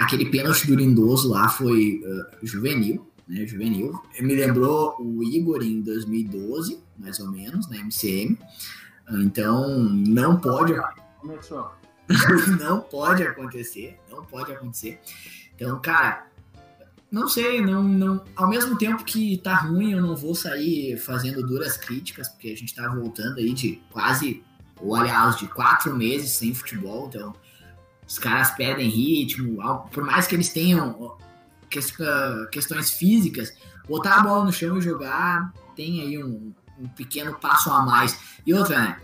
aquele 0.00 0.30
pênalti 0.30 0.66
do 0.66 0.74
Lindoso 0.74 1.28
lá 1.28 1.48
foi 1.48 2.02
uh, 2.04 2.46
juvenil, 2.46 3.06
né? 3.28 3.46
Juvenil. 3.46 4.00
Me 4.20 4.34
lembrou 4.34 4.96
o 4.98 5.22
Igor 5.22 5.62
em 5.62 5.80
2012, 5.80 6.82
mais 6.98 7.20
ou 7.20 7.30
menos, 7.30 7.68
na 7.68 7.78
MCM. 7.78 8.36
Então, 9.08 9.78
não 9.78 10.38
pode. 10.38 10.74
Começou. 11.18 11.70
não 12.58 12.80
pode 12.80 13.22
acontecer. 13.22 13.96
Não 14.10 14.24
pode 14.24 14.52
acontecer. 14.52 15.00
Então, 15.54 15.80
cara, 15.80 16.26
não 17.10 17.28
sei, 17.28 17.60
não, 17.60 17.82
não. 17.82 18.24
Ao 18.34 18.48
mesmo 18.48 18.76
tempo 18.76 19.04
que 19.04 19.38
tá 19.38 19.54
ruim, 19.54 19.92
eu 19.92 20.00
não 20.00 20.16
vou 20.16 20.34
sair 20.34 20.96
fazendo 20.96 21.46
duras 21.46 21.76
críticas, 21.76 22.28
porque 22.28 22.48
a 22.48 22.56
gente 22.56 22.74
tá 22.74 22.88
voltando 22.88 23.38
aí 23.38 23.52
de 23.52 23.80
quase, 23.90 24.42
ou 24.80 24.94
aliás, 24.94 25.36
de 25.36 25.46
quatro 25.48 25.94
meses 25.94 26.30
sem 26.30 26.54
futebol, 26.54 27.06
então 27.08 27.34
os 28.10 28.18
caras 28.18 28.50
perdem 28.50 28.88
ritmo, 28.88 29.62
por 29.92 30.02
mais 30.02 30.26
que 30.26 30.34
eles 30.34 30.48
tenham 30.48 31.16
questões 32.50 32.90
físicas, 32.90 33.54
botar 33.88 34.16
a 34.16 34.22
bola 34.24 34.44
no 34.46 34.52
chão 34.52 34.76
e 34.76 34.80
jogar 34.80 35.52
tem 35.76 36.00
aí 36.00 36.22
um, 36.22 36.52
um 36.76 36.88
pequeno 36.88 37.38
passo 37.38 37.70
a 37.70 37.86
mais. 37.86 38.20
E 38.44 38.52
outra, 38.52 38.80
né? 38.80 39.00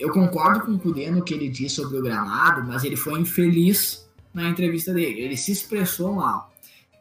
Eu 0.00 0.10
concordo 0.10 0.60
com 0.60 0.72
o 0.72 0.78
Cudê 0.78 1.10
no 1.10 1.22
que 1.22 1.34
ele 1.34 1.50
disse 1.50 1.76
sobre 1.76 1.98
o 1.98 2.02
gramado, 2.02 2.64
mas 2.64 2.84
ele 2.84 2.96
foi 2.96 3.20
infeliz 3.20 4.10
na 4.32 4.48
entrevista 4.48 4.94
dele. 4.94 5.20
Ele 5.20 5.36
se 5.36 5.52
expressou 5.52 6.14
mal. 6.14 6.50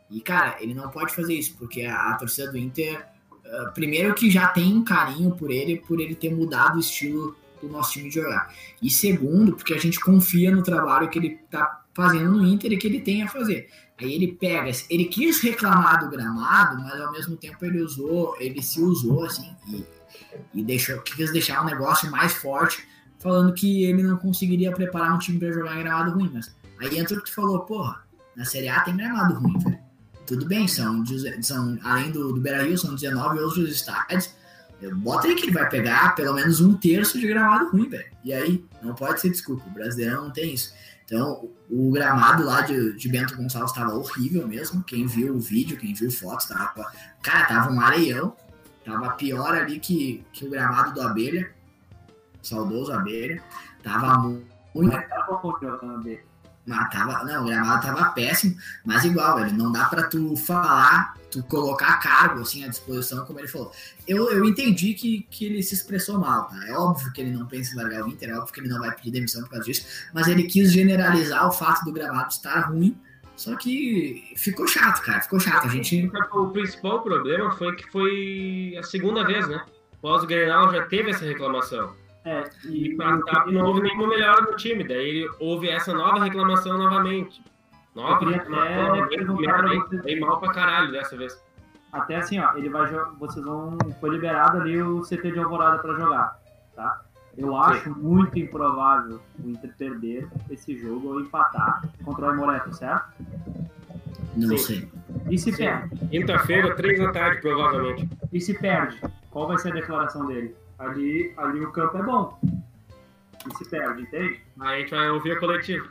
E, 0.09 0.19
cara, 0.19 0.57
ele 0.59 0.73
não 0.73 0.89
pode 0.89 1.15
fazer 1.15 1.33
isso, 1.33 1.55
porque 1.57 1.83
a, 1.83 2.13
torcida 2.15 2.51
do 2.51 2.57
Inter, 2.57 3.07
uh, 3.31 3.73
primeiro 3.73 4.13
que 4.13 4.29
já 4.29 4.47
tem 4.47 4.75
um 4.75 4.83
carinho 4.83 5.31
por 5.31 5.49
ele, 5.49 5.77
por 5.77 6.01
ele 6.01 6.13
ter 6.13 6.35
mudado 6.35 6.75
o 6.75 6.81
estilo 6.81 7.37
do 7.61 7.69
nosso 7.69 7.93
time 7.93 8.09
jogar. 8.09 8.53
E 8.81 8.89
segundo, 8.89 9.55
porque 9.55 9.73
a 9.73 9.79
gente 9.79 9.99
confia 9.99 10.51
no 10.51 10.63
trabalho 10.63 11.09
que 11.09 11.19
ele 11.19 11.39
tá 11.49 11.81
fazendo 11.93 12.31
no 12.31 12.45
Inter 12.45 12.71
e 12.71 12.77
que 12.77 12.87
ele 12.87 13.01
tem 13.01 13.23
a 13.23 13.27
fazer. 13.27 13.69
Aí 13.97 14.13
ele 14.13 14.29
pega, 14.33 14.71
ele 14.89 15.05
quis 15.05 15.39
reclamar 15.41 15.99
do 15.99 16.09
gramado, 16.09 16.81
mas 16.81 16.99
ao 16.99 17.11
mesmo 17.11 17.37
tempo 17.37 17.63
ele 17.63 17.81
usou, 17.81 18.35
ele 18.39 18.61
se 18.61 18.81
usou 18.81 19.23
assim 19.25 19.55
e, 19.67 19.85
e 20.55 20.63
deixou, 20.63 20.99
quis 21.01 21.31
deixar 21.31 21.61
um 21.61 21.65
negócio 21.65 22.09
mais 22.09 22.33
forte, 22.33 22.83
falando 23.19 23.53
que 23.53 23.83
ele 23.83 24.01
não 24.01 24.17
conseguiria 24.17 24.71
preparar 24.71 25.13
um 25.13 25.19
time 25.19 25.37
para 25.37 25.51
jogar 25.51 25.75
em 25.75 25.83
gramado 25.83 26.11
ruim. 26.11 26.31
Mas 26.33 26.51
aí 26.79 26.97
entra 26.97 27.15
o 27.15 27.19
que 27.19 27.29
tu 27.29 27.35
falou, 27.35 27.59
porra, 27.59 28.01
na 28.35 28.43
Série 28.43 28.69
A 28.69 28.79
tem 28.79 28.97
gramado 28.97 29.35
ruim, 29.35 29.59
velho. 29.59 29.79
Tudo 30.25 30.45
bem, 30.47 30.67
são, 30.67 31.03
são 31.41 31.77
além 31.83 32.11
do, 32.11 32.33
do 32.33 32.41
Beira 32.41 32.63
Rio, 32.63 32.77
são 32.77 32.95
19 32.95 33.39
outros 33.39 33.69
estádios. 33.69 34.33
Bota 34.89 35.27
aí 35.27 35.35
que 35.35 35.43
ele 35.43 35.51
vai 35.51 35.69
pegar 35.69 36.15
pelo 36.15 36.33
menos 36.33 36.59
um 36.59 36.73
terço 36.73 37.19
de 37.19 37.27
gramado 37.27 37.69
ruim, 37.69 37.87
velho. 37.89 38.11
E 38.23 38.33
aí, 38.33 38.65
não 38.81 38.95
pode 38.95 39.21
ser 39.21 39.29
desculpa, 39.29 39.63
o 39.67 39.71
brasileiro 39.71 40.21
não 40.21 40.31
tem 40.31 40.53
isso. 40.53 40.73
Então, 41.05 41.49
o 41.69 41.91
gramado 41.91 42.43
lá 42.43 42.61
de, 42.61 42.93
de 42.93 43.09
Bento 43.09 43.35
Gonçalves 43.35 43.71
estava 43.71 43.93
horrível 43.93 44.47
mesmo. 44.47 44.81
Quem 44.81 45.05
viu 45.05 45.35
o 45.35 45.39
vídeo, 45.39 45.77
quem 45.77 45.93
viu 45.93 46.09
fotos, 46.09 46.45
tava. 46.45 46.89
Cara, 47.21 47.45
tava 47.45 47.71
um 47.71 47.81
areião. 47.81 48.35
Tava 48.85 49.11
pior 49.11 49.53
ali 49.53 49.77
que, 49.79 50.23
que 50.31 50.45
o 50.45 50.49
gramado 50.49 50.93
do 50.93 51.01
Abelha. 51.01 51.51
Saudoso 52.41 52.93
Abelha. 52.93 53.43
Tava 53.83 54.17
muito. 54.19 54.47
Mas 54.73 55.09
tava, 55.09 55.37
não, 56.65 57.43
o 57.43 57.45
gramado 57.47 57.85
tava 57.85 58.11
péssimo, 58.11 58.55
mas 58.85 59.03
igual, 59.03 59.37
velho, 59.37 59.53
não 59.53 59.71
dá 59.71 59.85
para 59.85 60.03
tu 60.03 60.35
falar, 60.35 61.15
tu 61.31 61.43
colocar 61.43 61.97
cargo 61.97 62.41
assim 62.41 62.63
à 62.63 62.67
disposição, 62.67 63.25
como 63.25 63.39
ele 63.39 63.47
falou. 63.47 63.71
Eu, 64.07 64.29
eu 64.31 64.45
entendi 64.45 64.93
que, 64.93 65.25
que 65.29 65.45
ele 65.45 65.63
se 65.63 65.73
expressou 65.73 66.19
mal, 66.19 66.45
tá? 66.45 66.67
É 66.67 66.73
óbvio 66.73 67.11
que 67.13 67.21
ele 67.21 67.31
não 67.31 67.45
pensa 67.47 67.73
em 67.73 67.77
largar 67.77 68.03
o 68.03 68.09
Inter, 68.09 68.29
é 68.29 68.37
óbvio 68.37 68.53
que 68.53 68.59
ele 68.59 68.69
não 68.69 68.79
vai 68.79 68.95
pedir 68.95 69.11
demissão 69.11 69.41
por 69.43 69.49
causa 69.49 69.65
disso, 69.65 69.85
mas 70.13 70.27
ele 70.27 70.43
quis 70.43 70.71
generalizar 70.71 71.47
o 71.47 71.51
fato 71.51 71.83
do 71.83 71.91
gramado 71.91 72.29
estar 72.29 72.69
ruim, 72.69 72.95
só 73.35 73.55
que 73.55 74.33
ficou 74.37 74.67
chato, 74.67 75.01
cara, 75.01 75.21
ficou 75.21 75.39
chato. 75.39 75.65
A 75.65 75.69
gente. 75.69 76.11
O 76.33 76.49
principal 76.49 77.01
problema 77.01 77.51
foi 77.51 77.75
que 77.75 77.89
foi 77.91 78.75
a 78.77 78.83
segunda 78.83 79.25
vez, 79.25 79.47
né? 79.47 79.65
Pós 80.01 80.23
o 80.23 80.27
Grenal 80.27 80.71
já 80.71 80.85
teve 80.85 81.11
essa 81.11 81.25
reclamação. 81.25 81.95
É, 82.23 82.43
e, 82.65 82.93
e 82.93 83.51
não 83.51 83.65
houve 83.65 83.81
nenhuma 83.81 84.07
melhora 84.07 84.41
no 84.41 84.55
time. 84.55 84.83
Daí 84.83 85.27
houve 85.39 85.69
essa 85.69 85.93
nova 85.93 86.23
reclamação 86.23 86.77
novamente. 86.77 87.43
Nova 87.95 88.29
reclamação, 88.29 89.07
bem, 89.89 90.01
bem 90.01 90.19
mal 90.19 90.39
pra 90.39 90.51
caralho 90.51 90.91
dessa 90.91 91.17
vez. 91.17 91.41
Até 91.91 92.15
assim, 92.17 92.39
ó, 92.39 92.55
ele 92.55 92.69
vai 92.69 92.89
vocês 93.19 93.43
vão. 93.43 93.77
Foi 93.99 94.11
liberado 94.11 94.57
ali 94.61 94.81
o 94.81 95.01
CT 95.01 95.31
de 95.31 95.39
Alvorada 95.39 95.79
pra 95.79 95.93
jogar, 95.93 96.39
tá? 96.75 97.01
Eu 97.37 97.55
acho 97.55 97.85
Sim. 97.85 97.99
muito 97.99 98.37
improvável 98.37 99.19
o 99.43 99.49
Inter 99.49 99.73
perder 99.77 100.27
esse 100.49 100.77
jogo 100.77 101.09
ou 101.09 101.21
empatar 101.21 101.81
contra 102.03 102.27
o 102.27 102.29
Amoreto, 102.29 102.73
certo? 102.73 103.05
Não 104.35 104.57
sei. 104.57 104.89
E 105.29 105.37
se 105.37 105.51
Sim. 105.51 105.57
perde? 105.57 106.07
Quinta-feira, 106.07 106.75
três 106.75 106.99
da 106.99 107.11
tarde, 107.11 107.41
provavelmente. 107.41 108.09
E 108.31 108.39
se 108.39 108.53
perde? 108.53 109.01
Qual 109.29 109.47
vai 109.47 109.57
ser 109.57 109.69
a 109.69 109.75
declaração 109.75 110.25
dele? 110.25 110.55
Ali, 110.81 111.33
ali 111.37 111.63
o 111.63 111.71
campo 111.71 111.97
é 111.97 112.03
bom. 112.03 112.39
E 113.47 113.57
se 113.57 113.69
perde, 113.69 114.03
entende? 114.03 114.41
Aí 114.59 114.77
a 114.77 114.79
gente 114.79 114.91
vai 114.91 115.09
ouvir 115.09 115.31
a 115.31 115.39
coletiva. 115.39 115.87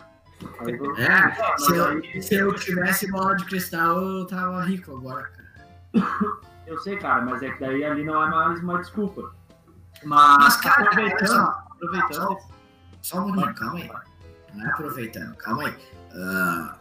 É, 0.96 1.58
se, 1.58 1.76
eu, 1.76 2.22
se 2.22 2.34
eu 2.34 2.54
tivesse 2.54 3.10
bola 3.10 3.36
de 3.36 3.44
cristal, 3.44 4.00
eu 4.00 4.26
tava 4.26 4.62
rico 4.62 4.96
agora, 4.96 5.30
cara. 5.30 6.40
Eu 6.66 6.78
sei, 6.78 6.96
cara, 6.96 7.22
mas 7.22 7.42
é 7.42 7.50
que 7.50 7.60
daí 7.60 7.84
ali 7.84 8.04
não 8.04 8.22
é 8.22 8.30
mais 8.30 8.62
uma 8.62 8.78
desculpa. 8.78 9.34
Mas, 10.04 10.38
mas 10.38 10.56
cara, 10.56 10.84
aproveitando, 10.84 11.28
só, 11.28 11.64
aproveitando. 11.72 12.14
Só, 12.14 12.38
só 13.02 13.20
um 13.20 13.32
pouquinho, 13.34 13.54
calma 13.54 13.78
aí. 13.78 13.90
Não 14.54 14.66
é 14.66 14.70
aproveitando, 14.70 15.36
calma 15.36 15.62
aí. 15.64 15.74
Uh, 16.12 16.74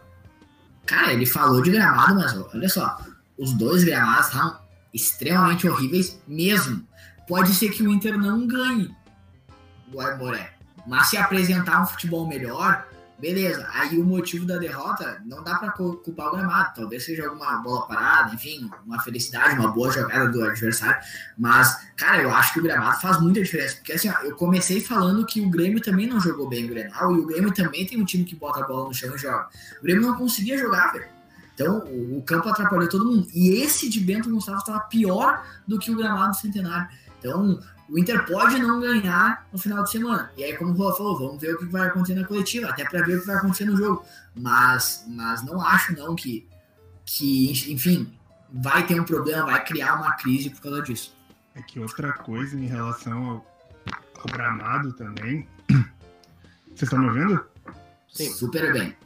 cara, 0.86 1.12
ele 1.12 1.26
falou 1.26 1.60
de 1.60 1.72
gramado, 1.72 2.14
mas 2.14 2.54
olha 2.54 2.68
só, 2.68 2.98
os 3.36 3.52
dois 3.54 3.84
gramados 3.84 4.28
estavam 4.28 4.58
extremamente 4.94 5.68
horríveis 5.68 6.22
mesmo 6.26 6.86
pode 7.30 7.54
ser 7.54 7.68
que 7.70 7.84
o 7.84 7.90
Inter 7.92 8.18
não 8.18 8.44
ganhe 8.44 8.92
do 9.86 10.00
Arboré. 10.00 10.52
Mas 10.84 11.10
se 11.10 11.16
apresentar 11.16 11.80
um 11.80 11.86
futebol 11.86 12.26
melhor, 12.26 12.88
beleza. 13.20 13.68
Aí 13.72 13.96
o 13.96 14.04
motivo 14.04 14.44
da 14.44 14.58
derrota 14.58 15.22
não 15.24 15.44
dá 15.44 15.54
para 15.54 15.70
culpar 15.70 16.26
o 16.26 16.32
gramado. 16.32 16.74
Talvez 16.74 17.04
seja 17.04 17.28
alguma 17.28 17.58
bola 17.58 17.86
parada, 17.86 18.34
enfim, 18.34 18.68
uma 18.84 18.98
felicidade, 19.00 19.56
uma 19.56 19.70
boa 19.70 19.92
jogada 19.92 20.28
do 20.28 20.42
adversário. 20.42 21.00
Mas, 21.38 21.86
cara, 21.96 22.20
eu 22.20 22.34
acho 22.34 22.52
que 22.52 22.58
o 22.58 22.62
gramado 22.64 23.00
faz 23.00 23.20
muita 23.20 23.40
diferença. 23.40 23.76
Porque 23.76 23.92
assim, 23.92 24.08
ó, 24.08 24.18
eu 24.22 24.34
comecei 24.34 24.80
falando 24.80 25.24
que 25.24 25.40
o 25.40 25.48
Grêmio 25.48 25.80
também 25.80 26.08
não 26.08 26.18
jogou 26.18 26.48
bem 26.48 26.64
o 26.64 26.68
Grenal 26.68 27.14
e 27.14 27.20
o 27.20 27.26
Grêmio 27.26 27.54
também 27.54 27.86
tem 27.86 28.00
um 28.00 28.04
time 28.04 28.24
que 28.24 28.34
bota 28.34 28.64
a 28.64 28.66
bola 28.66 28.88
no 28.88 28.94
chão 28.94 29.14
e 29.14 29.18
joga. 29.18 29.48
O 29.78 29.82
Grêmio 29.84 30.02
não 30.02 30.16
conseguia 30.16 30.58
jogar, 30.58 30.92
velho. 30.92 31.06
Então, 31.54 31.78
o 31.78 32.22
campo 32.22 32.48
atrapalhou 32.48 32.88
todo 32.88 33.04
mundo. 33.04 33.28
E 33.32 33.62
esse 33.62 33.88
de 33.88 34.00
Bento 34.00 34.30
Gonçalves 34.30 34.62
estava 34.62 34.80
pior 34.80 35.44
do 35.68 35.78
que 35.78 35.92
o 35.92 35.96
gramado 35.96 36.30
do 36.30 36.36
Centenário. 36.36 36.88
Então, 37.20 37.60
o 37.88 37.98
Inter 37.98 38.24
pode 38.26 38.58
não 38.58 38.80
ganhar 38.80 39.46
no 39.52 39.58
final 39.58 39.84
de 39.84 39.90
semana. 39.90 40.32
E 40.36 40.42
aí, 40.42 40.56
como 40.56 40.72
o 40.72 40.74
Rua 40.74 40.96
falou, 40.96 41.18
vamos 41.18 41.40
ver 41.40 41.54
o 41.54 41.58
que 41.58 41.66
vai 41.66 41.86
acontecer 41.86 42.18
na 42.18 42.26
coletiva, 42.26 42.68
até 42.68 42.84
para 42.84 43.02
ver 43.02 43.18
o 43.18 43.20
que 43.20 43.26
vai 43.26 43.36
acontecer 43.36 43.66
no 43.66 43.76
jogo. 43.76 44.04
Mas, 44.34 45.04
mas 45.06 45.44
não 45.44 45.60
acho 45.60 45.94
não 45.94 46.16
que, 46.16 46.48
que, 47.04 47.72
enfim, 47.72 48.12
vai 48.50 48.86
ter 48.86 48.98
um 48.98 49.04
problema, 49.04 49.44
vai 49.46 49.64
criar 49.64 49.94
uma 49.94 50.12
crise 50.14 50.50
por 50.50 50.62
causa 50.62 50.82
disso. 50.82 51.14
É 51.54 51.62
que 51.62 51.78
outra 51.78 52.12
coisa 52.12 52.56
em 52.56 52.66
relação 52.66 53.24
ao, 53.24 53.46
ao 54.18 54.32
gramado 54.32 54.92
também. 54.94 55.46
Vocês 56.68 56.82
estão 56.82 56.98
me 56.98 57.08
ouvindo? 57.08 57.44
Sim. 58.08 58.30
Super 58.30 58.72
bem. 58.72 58.96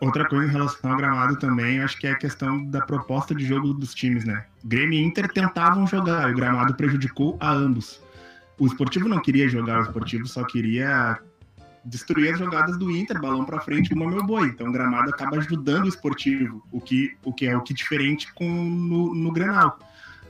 Outra 0.00 0.28
coisa 0.28 0.46
em 0.46 0.52
relação 0.52 0.90
ao 0.90 0.96
gramado 0.96 1.36
também, 1.36 1.80
acho 1.80 1.98
que 1.98 2.06
é 2.06 2.12
a 2.12 2.18
questão 2.18 2.64
da 2.66 2.82
proposta 2.82 3.34
de 3.34 3.44
jogo 3.44 3.72
dos 3.72 3.94
times, 3.94 4.24
né? 4.24 4.44
Grêmio 4.64 4.98
e 4.98 5.02
Inter 5.02 5.26
tentavam 5.32 5.86
jogar, 5.86 6.30
o 6.30 6.34
gramado 6.34 6.74
prejudicou 6.74 7.36
a 7.40 7.50
ambos. 7.50 8.00
O 8.58 8.66
esportivo 8.66 9.08
não 9.08 9.20
queria 9.20 9.48
jogar, 9.48 9.80
o 9.80 9.82
esportivo 9.82 10.26
só 10.26 10.44
queria 10.44 11.18
destruir 11.86 12.32
as 12.32 12.38
jogadas 12.38 12.76
do 12.78 12.90
Inter, 12.90 13.20
balão 13.20 13.44
para 13.44 13.60
frente, 13.60 13.94
uma 13.94 14.06
meu 14.06 14.24
boi. 14.24 14.48
Então 14.48 14.68
o 14.68 14.72
gramado 14.72 15.10
acaba 15.10 15.36
ajudando 15.38 15.84
o 15.84 15.88
esportivo, 15.88 16.62
o 16.70 16.80
que, 16.80 17.16
o 17.24 17.32
que 17.32 17.46
é 17.46 17.56
o 17.56 17.62
que 17.62 17.72
diferente 17.72 18.32
com 18.34 18.44
no, 18.44 19.14
no 19.14 19.32
Grenal. 19.32 19.78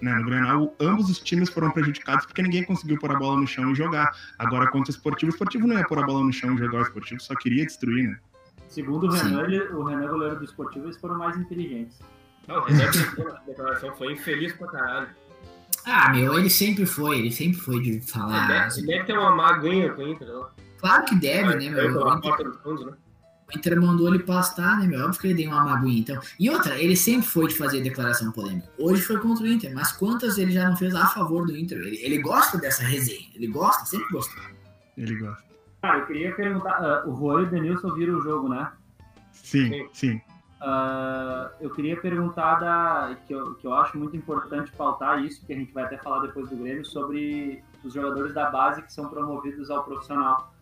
Né, 0.01 0.15
no 0.15 0.27
Grenal, 0.27 0.75
ambos 0.79 1.09
os 1.09 1.19
times 1.19 1.49
foram 1.49 1.71
prejudicados 1.71 2.27
porque 2.27 2.43
ninguém 2.43 2.63
conseguiu 2.63 2.99
pôr 2.99 3.11
a 3.11 3.19
bola 3.19 3.41
no 3.41 3.47
chão 3.47 3.73
e 3.73 3.75
jogar. 3.75 4.15
Agora, 4.39 4.71
contra 4.71 4.93
o 4.93 4.95
esportivo, 4.95 5.33
o 5.33 5.35
esportivo 5.35 5.67
não 5.67 5.79
ia 5.79 5.87
pôr 5.87 5.99
a 5.99 6.03
bola 6.03 6.23
no 6.23 6.33
chão 6.33 6.55
e 6.55 6.59
jogar, 6.59 6.81
o 6.81 6.83
esportivo 6.83 7.21
só 7.21 7.35
queria 7.35 7.65
destruir, 7.65 8.11
né? 8.11 8.19
Segundo 8.69 9.07
o 9.07 9.11
Renan, 9.11 9.43
ele, 9.45 9.61
o 9.69 9.85
Renan, 9.85 10.09
goleiro 10.09 10.37
do 10.37 10.45
esportivo, 10.45 10.87
eles 10.87 10.97
foram 10.97 11.19
mais 11.19 11.37
inteligentes. 11.37 11.99
Não, 12.47 12.57
o 12.57 12.65
Renan, 12.65 12.85
a 12.85 13.41
declaração 13.47 13.95
foi 13.97 14.13
infeliz 14.13 14.53
pra 14.55 14.67
caralho. 14.69 15.09
Ah, 15.85 16.13
meu, 16.13 16.37
ele 16.37 16.51
sempre 16.51 16.85
foi, 16.85 17.21
ele 17.21 17.31
sempre 17.31 17.59
foi 17.59 17.81
de 17.81 18.01
falar. 18.01 18.51
Ele 18.51 18.59
deve, 18.59 18.79
ele 18.79 18.87
deve 18.87 19.05
ter 19.05 19.19
uma 19.19 19.31
maguinha 19.31 19.93
com 19.93 20.03
o 20.03 20.09
Inter, 20.09 20.27
não? 20.27 20.49
Claro 20.79 21.05
que 21.05 21.15
deve, 21.15 21.55
né, 21.55 21.71
meu? 21.71 21.93
pela 21.93 22.21
porta 22.21 22.45
né? 22.45 22.93
o 23.49 23.57
Inter 23.57 23.81
mandou 23.81 24.09
ele 24.09 24.25
pastar, 24.25 24.81
né, 24.81 24.87
meu? 24.87 25.05
Óbvio 25.05 25.21
que 25.21 25.27
ele 25.29 25.35
deu 25.35 25.51
uma 25.51 25.65
magoinha, 25.65 26.01
então. 26.01 26.21
E 26.39 26.51
outra, 26.51 26.77
ele 26.77 26.97
sempre 26.97 27.27
foi 27.27 27.47
de 27.47 27.55
fazer 27.55 27.81
declaração 27.81 28.33
polêmica. 28.33 28.69
Hoje 28.79 29.03
foi 29.03 29.19
contra 29.19 29.45
o 29.45 29.47
Inter, 29.47 29.73
mas 29.75 29.93
quantas 29.93 30.39
ele 30.39 30.51
já 30.51 30.69
não 30.69 30.77
fez 30.77 30.95
a 30.95 31.07
favor 31.07 31.47
do 31.47 31.57
Inter? 31.57 31.79
Ele, 31.79 31.97
ele 32.03 32.19
gosta 32.19 32.59
dessa 32.59 32.83
resenha, 32.83 33.29
ele 33.35 33.47
gosta, 33.47 33.85
sempre 33.85 34.09
gostou. 34.11 34.43
Ele 34.97 35.15
gosta. 35.15 35.46
Cara, 35.83 35.99
eu 35.99 36.07
queria 36.07 36.35
perguntar. 36.35 36.73
ah, 36.83 37.05
o 37.09 37.15
Juan 37.17 37.43
e 37.43 37.45
o 37.45 37.51
Denilson 37.51 37.93
viram 37.95 38.19
o 38.19 38.23
jogo, 38.23 38.49
né? 38.49 38.73
Sim, 39.33 39.89
Sim. 39.93 40.21
Ah, 40.61 41.51
eu 41.61 41.71
queria 41.71 42.01
perguntar 42.01 42.57
da, 42.57 43.15
que, 43.27 43.33
eu, 43.33 43.55
que 43.55 43.67
eu 43.67 43.75
acho 43.75 43.97
muito 43.99 44.17
importante 44.17 44.73
pautar 44.73 45.23
isso, 45.23 45.45
que 45.47 45.53
a 45.53 45.57
gente 45.57 45.73
vai 45.73 45.85
até 45.85 45.99
falar 45.99 46.21
depois 46.21 46.49
do 46.49 46.57
Grêmio, 46.57 46.85
sobre 46.85 47.63
os 47.85 47.93
jogadores 47.93 48.33
da 48.35 48.51
base 48.51 48.83
que 48.83 48.93
são 48.93 49.09
promovidos 49.09 49.71
ao 49.71 49.85
profissional. 49.85 50.53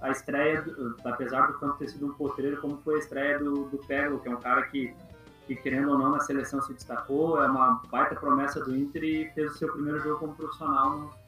A 0.00 0.10
estreia, 0.10 0.62
do- 0.62 0.96
apesar 1.04 1.46
do 1.46 1.54
campo 1.58 1.76
ter 1.78 1.88
sido 1.88 2.06
um 2.06 2.12
potreiro, 2.14 2.60
como 2.60 2.78
foi 2.78 2.96
a 2.96 2.98
estreia 2.98 3.38
do, 3.38 3.68
do 3.68 3.78
Pego, 3.86 4.18
que 4.18 4.28
é 4.28 4.32
um 4.32 4.40
cara 4.40 4.62
que, 4.64 4.94
que, 5.46 5.54
querendo 5.56 5.90
ou 5.90 5.98
não, 5.98 6.10
na 6.10 6.20
seleção 6.20 6.60
se 6.62 6.72
destacou, 6.74 7.40
é 7.42 7.46
uma 7.46 7.80
baita 7.90 8.14
promessa 8.16 8.64
do 8.64 8.74
Inter 8.74 9.04
e 9.04 9.30
fez 9.34 9.52
o 9.52 9.58
seu 9.58 9.70
primeiro 9.72 10.00
jogo 10.00 10.18
como 10.18 10.34
profissional 10.34 10.98
no- 10.98 11.23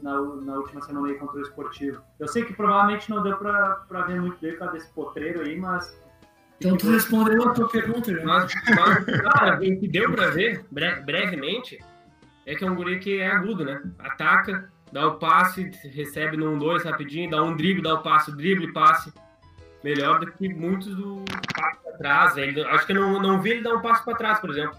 na, 0.00 0.20
na 0.20 0.54
última 0.56 0.82
semana 0.82 1.08
aí 1.08 1.14
contra 1.14 1.38
o 1.38 1.42
Esportivo. 1.42 2.00
Eu 2.18 2.28
sei 2.28 2.44
que 2.44 2.52
provavelmente 2.52 3.08
não 3.10 3.22
deu 3.22 3.36
pra, 3.36 3.84
pra 3.88 4.02
ver 4.02 4.20
muito 4.20 4.38
dele 4.40 4.54
por 4.54 4.60
causa 4.60 4.74
desse 4.74 4.92
potreiro 4.92 5.40
aí, 5.40 5.56
mas 5.58 5.98
Então 6.60 6.76
tu 6.76 6.90
respondeu 6.90 7.48
a 7.48 7.52
tua 7.52 7.68
pergunta, 7.68 8.12
né? 8.12 8.22
Mas, 8.24 8.52
mas 8.76 9.04
cara, 9.22 9.56
o 9.56 9.60
que 9.60 9.88
deu 9.88 10.10
pra 10.12 10.28
ver, 10.28 10.64
bre- 10.70 11.00
brevemente, 11.02 11.78
é 12.44 12.54
que 12.54 12.64
é 12.64 12.70
um 12.70 12.74
guri 12.74 12.98
que 12.98 13.20
é 13.20 13.28
agudo, 13.30 13.64
né? 13.64 13.82
Ataca, 13.98 14.70
dá 14.92 15.06
o 15.08 15.18
passe, 15.18 15.70
recebe 15.92 16.36
no 16.36 16.52
1-2 16.58 16.84
rapidinho, 16.84 17.30
dá 17.30 17.42
um 17.42 17.56
drible, 17.56 17.82
dá 17.82 17.94
o 17.94 18.02
passe, 18.02 18.34
drible, 18.36 18.72
passe. 18.72 19.12
Melhor 19.84 20.18
do 20.20 20.26
que 20.32 20.48
muitos 20.52 20.94
do 20.96 21.24
passe 21.54 21.78
pra 21.82 21.92
trás. 21.98 22.36
Ele, 22.36 22.60
acho 22.62 22.86
que 22.86 22.92
eu 22.92 23.00
não, 23.00 23.20
não 23.20 23.40
vi 23.40 23.50
ele 23.50 23.62
dar 23.62 23.74
um 23.74 23.80
passo 23.82 24.04
pra 24.04 24.14
trás, 24.16 24.40
por 24.40 24.50
exemplo. 24.50 24.76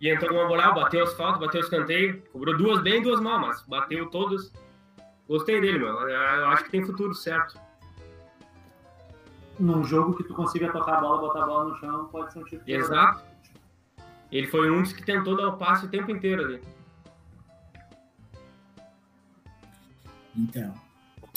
E 0.00 0.10
entrou 0.10 0.32
uma 0.32 0.46
moral, 0.46 0.74
bateu 0.74 1.04
as 1.04 1.14
faltas, 1.14 1.40
bateu 1.40 1.60
os 1.60 1.66
escanteio, 1.66 2.22
cobrou 2.32 2.56
duas 2.56 2.82
bem 2.82 3.00
e 3.00 3.02
duas 3.02 3.20
mal, 3.20 3.38
mas 3.40 3.62
bateu 3.62 4.10
todas. 4.10 4.52
Gostei 5.28 5.60
dele, 5.60 5.78
meu. 5.78 5.88
Eu 5.88 6.46
acho 6.48 6.64
que 6.64 6.70
tem 6.70 6.84
futuro, 6.84 7.14
certo. 7.14 7.58
num 9.58 9.82
jogo 9.84 10.14
que 10.14 10.24
tu 10.24 10.34
consiga 10.34 10.70
tocar 10.70 10.98
a 10.98 11.00
bola, 11.00 11.20
botar 11.20 11.42
a 11.42 11.46
bola 11.46 11.70
no 11.70 11.76
chão, 11.78 12.06
pode 12.08 12.32
ser 12.32 12.38
um 12.40 12.44
tipo 12.44 12.64
de 12.64 12.72
Exato. 12.72 13.24
Ele 14.30 14.46
foi 14.46 14.70
um 14.70 14.82
dos 14.82 14.92
que 14.92 15.02
tentou 15.04 15.36
dar 15.36 15.48
o 15.48 15.56
passe 15.56 15.86
o 15.86 15.88
tempo 15.88 16.10
inteiro 16.10 16.44
ali. 16.44 16.60
Então. 20.36 20.74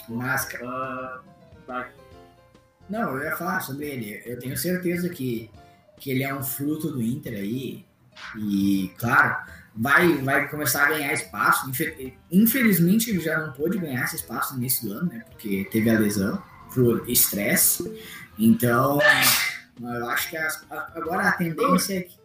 Mas, 0.09 0.45
cara, 0.45 0.67
Ah, 0.67 1.21
vai. 1.65 1.91
Não, 2.89 3.15
eu 3.15 3.23
ia 3.23 3.37
falar 3.37 3.61
sobre 3.61 3.87
ele. 3.87 4.21
Eu 4.25 4.39
tenho 4.39 4.57
certeza 4.57 5.09
que, 5.09 5.49
que 5.97 6.09
ele 6.11 6.23
é 6.23 6.33
um 6.33 6.43
fruto 6.43 6.91
do 6.91 7.01
Inter 7.01 7.33
aí. 7.33 7.85
E, 8.37 8.91
claro, 8.97 9.35
vai, 9.75 10.13
vai 10.19 10.47
começar 10.47 10.85
a 10.85 10.89
ganhar 10.89 11.13
espaço. 11.13 11.69
Infe- 11.69 12.13
Infelizmente, 12.31 13.09
ele 13.09 13.19
já 13.19 13.37
não 13.39 13.51
pôde 13.53 13.77
ganhar 13.77 14.03
esse 14.05 14.17
espaço 14.17 14.53
no 14.53 14.59
início 14.59 14.87
do 14.87 14.93
ano, 14.93 15.09
né? 15.13 15.23
Porque 15.29 15.67
teve 15.71 15.89
a 15.89 15.99
lesão 15.99 16.41
por 16.73 17.07
estresse. 17.09 17.83
Então, 18.37 18.99
eu 19.81 20.09
acho 20.09 20.29
que 20.29 20.37
as- 20.37 20.63
agora 20.95 21.27
a 21.29 21.31
tendência 21.33 21.97
é 21.99 22.01
que, 22.01 22.17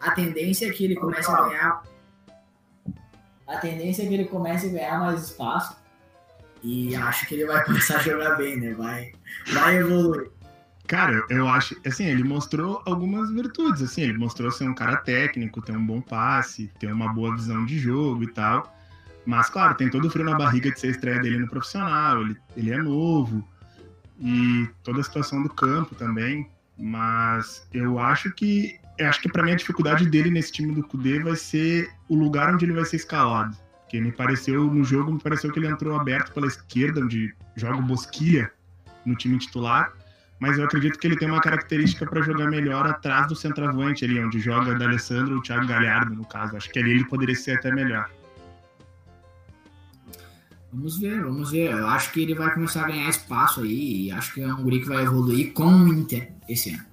a 0.00 0.10
tendência 0.12 0.66
é 0.66 0.70
que 0.70 0.84
ele 0.84 0.94
comece 0.96 1.30
a 1.30 1.42
ganhar. 1.48 1.82
A 3.46 3.56
tendência 3.56 4.02
é 4.02 4.06
que 4.06 4.14
ele 4.14 4.26
comece 4.26 4.66
a 4.66 4.70
ganhar 4.70 4.98
mais 5.00 5.22
espaço. 5.24 5.76
E 6.62 6.94
acho 6.96 7.26
que 7.26 7.34
ele 7.34 7.46
vai 7.46 7.64
começar 7.64 7.96
a 7.96 8.02
jogar 8.02 8.34
bem, 8.36 8.58
né? 8.60 8.74
Vai, 8.74 9.12
vai 9.52 9.76
evoluir. 9.76 10.30
Cara, 10.88 11.22
eu 11.28 11.46
acho, 11.46 11.76
assim, 11.86 12.06
ele 12.06 12.24
mostrou 12.24 12.82
algumas 12.86 13.30
virtudes, 13.30 13.82
assim, 13.82 14.00
ele 14.00 14.16
mostrou 14.16 14.50
ser 14.50 14.66
um 14.66 14.74
cara 14.74 14.96
técnico, 14.96 15.60
ter 15.60 15.76
um 15.76 15.84
bom 15.84 16.00
passe, 16.00 16.72
ter 16.80 16.90
uma 16.90 17.12
boa 17.12 17.36
visão 17.36 17.66
de 17.66 17.78
jogo 17.78 18.24
e 18.24 18.32
tal. 18.32 18.74
Mas, 19.26 19.50
claro, 19.50 19.74
tem 19.74 19.90
todo 19.90 20.06
o 20.06 20.10
frio 20.10 20.24
na 20.24 20.34
barriga 20.34 20.70
de 20.70 20.80
ser 20.80 20.92
estreia 20.92 21.20
dele 21.20 21.40
no 21.40 21.46
profissional, 21.46 22.22
ele, 22.22 22.38
ele 22.56 22.70
é 22.70 22.78
novo, 22.78 23.46
e 24.18 24.66
toda 24.82 25.02
a 25.02 25.04
situação 25.04 25.42
do 25.42 25.50
campo 25.50 25.94
também. 25.94 26.48
Mas 26.78 27.68
eu 27.70 27.98
acho 27.98 28.32
que, 28.32 28.80
eu 28.96 29.08
acho 29.10 29.20
que 29.20 29.28
para 29.28 29.42
mim 29.42 29.52
a 29.52 29.56
dificuldade 29.56 30.06
dele 30.06 30.30
nesse 30.30 30.52
time 30.52 30.74
do 30.74 30.82
Cudê 30.82 31.18
vai 31.18 31.36
ser 31.36 31.90
o 32.08 32.14
lugar 32.14 32.54
onde 32.54 32.64
ele 32.64 32.72
vai 32.72 32.86
ser 32.86 32.96
escalado. 32.96 33.54
Porque 33.82 34.00
me 34.00 34.10
pareceu, 34.10 34.64
no 34.64 34.82
jogo, 34.82 35.12
me 35.12 35.20
pareceu 35.20 35.52
que 35.52 35.58
ele 35.58 35.68
entrou 35.68 36.00
aberto 36.00 36.32
pela 36.32 36.46
esquerda, 36.46 37.02
onde 37.02 37.34
joga 37.56 37.76
o 37.76 37.82
Bosquilha 37.82 38.50
no 39.04 39.14
time 39.14 39.38
titular 39.38 39.97
mas 40.40 40.56
eu 40.56 40.64
acredito 40.64 40.98
que 40.98 41.06
ele 41.06 41.16
tem 41.16 41.28
uma 41.28 41.40
característica 41.40 42.06
para 42.06 42.22
jogar 42.22 42.48
melhor 42.48 42.86
atrás 42.86 43.26
do 43.26 43.34
centroavante 43.34 44.04
ali, 44.04 44.22
onde 44.22 44.38
joga 44.38 44.74
D'Alessandro 44.74 45.34
ou 45.34 45.40
o 45.40 45.42
Thiago 45.42 45.66
Galhardo, 45.66 46.14
no 46.14 46.24
caso. 46.24 46.56
Acho 46.56 46.70
que 46.70 46.78
ali 46.78 46.92
ele 46.92 47.04
poderia 47.04 47.34
ser 47.34 47.58
até 47.58 47.72
melhor. 47.72 48.08
Vamos 50.72 50.98
ver, 50.98 51.22
vamos 51.22 51.50
ver. 51.50 51.72
Eu 51.72 51.88
acho 51.88 52.12
que 52.12 52.22
ele 52.22 52.34
vai 52.34 52.52
começar 52.52 52.84
a 52.84 52.88
ganhar 52.88 53.08
espaço 53.08 53.62
aí 53.62 54.06
e 54.06 54.12
acho 54.12 54.34
que 54.34 54.42
é 54.42 54.46
um 54.46 54.62
guri 54.62 54.80
que 54.80 54.88
vai 54.88 55.02
evoluir 55.02 55.52
com 55.52 55.66
o 55.66 55.88
Inter 55.88 56.32
esse 56.48 56.74
ano. 56.74 56.84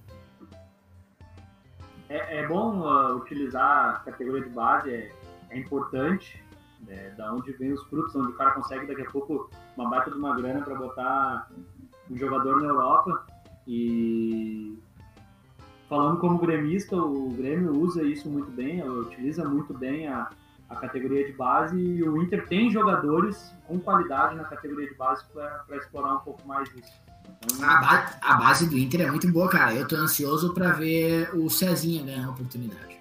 É, 2.10 2.40
é 2.40 2.48
bom 2.48 2.88
ah, 2.88 3.14
utilizar 3.16 3.96
a 3.96 4.00
categoria 4.00 4.44
de 4.44 4.50
base, 4.50 4.90
é, 4.90 5.12
é 5.50 5.60
importante, 5.60 6.42
né, 6.88 7.10
da 7.18 7.34
onde 7.34 7.52
vem 7.54 7.74
os 7.74 7.84
frutos, 7.84 8.16
onde 8.16 8.30
o 8.30 8.36
cara 8.36 8.52
consegue 8.52 8.88
daqui 8.88 9.02
a 9.02 9.12
pouco 9.12 9.50
uma 9.76 9.90
baita 9.90 10.10
de 10.10 10.18
uma 10.18 10.36
grana 10.36 10.62
para 10.62 10.76
botar 10.76 11.50
um 12.10 12.18
jogador 12.18 12.62
na 12.62 12.70
Europa. 12.70 13.26
E 13.68 14.78
falando 15.90 16.20
como 16.20 16.38
gremista, 16.40 16.96
o 16.96 17.30
Grêmio 17.30 17.72
usa 17.80 18.04
isso 18.04 18.30
muito 18.30 18.52
bem, 18.52 18.82
utiliza 18.88 19.44
muito 19.48 19.74
bem 19.74 20.08
a, 20.08 20.30
a 20.70 20.76
categoria 20.76 21.26
de 21.26 21.34
base 21.34 21.78
e 21.80 22.04
o 22.08 22.22
Inter 22.22 22.48
tem 22.48 22.70
jogadores 22.72 23.54
com 23.68 23.80
qualidade 23.80 24.36
na 24.36 24.44
categoria 24.44 24.88
de 24.88 24.96
base 24.96 25.24
para 25.34 25.78
explorar 25.78 26.16
um 26.16 26.20
pouco 26.20 26.48
mais 26.48 26.70
isso. 26.76 26.94
Então, 27.46 27.68
A, 27.70 27.78
ba- 27.82 28.12
a 28.22 28.36
base 28.36 28.70
do 28.70 28.78
Inter 28.78 29.02
é 29.02 29.10
muito 29.12 29.32
boa, 29.32 29.50
cara. 29.50 29.74
Eu 29.74 29.88
tô 29.88 29.96
ansioso 29.96 30.54
pra 30.54 30.72
ver 30.72 31.30
o 31.36 31.50
Cezinha 31.50 32.04
ganhar 32.06 32.28
a 32.28 32.30
oportunidade. 32.32 33.00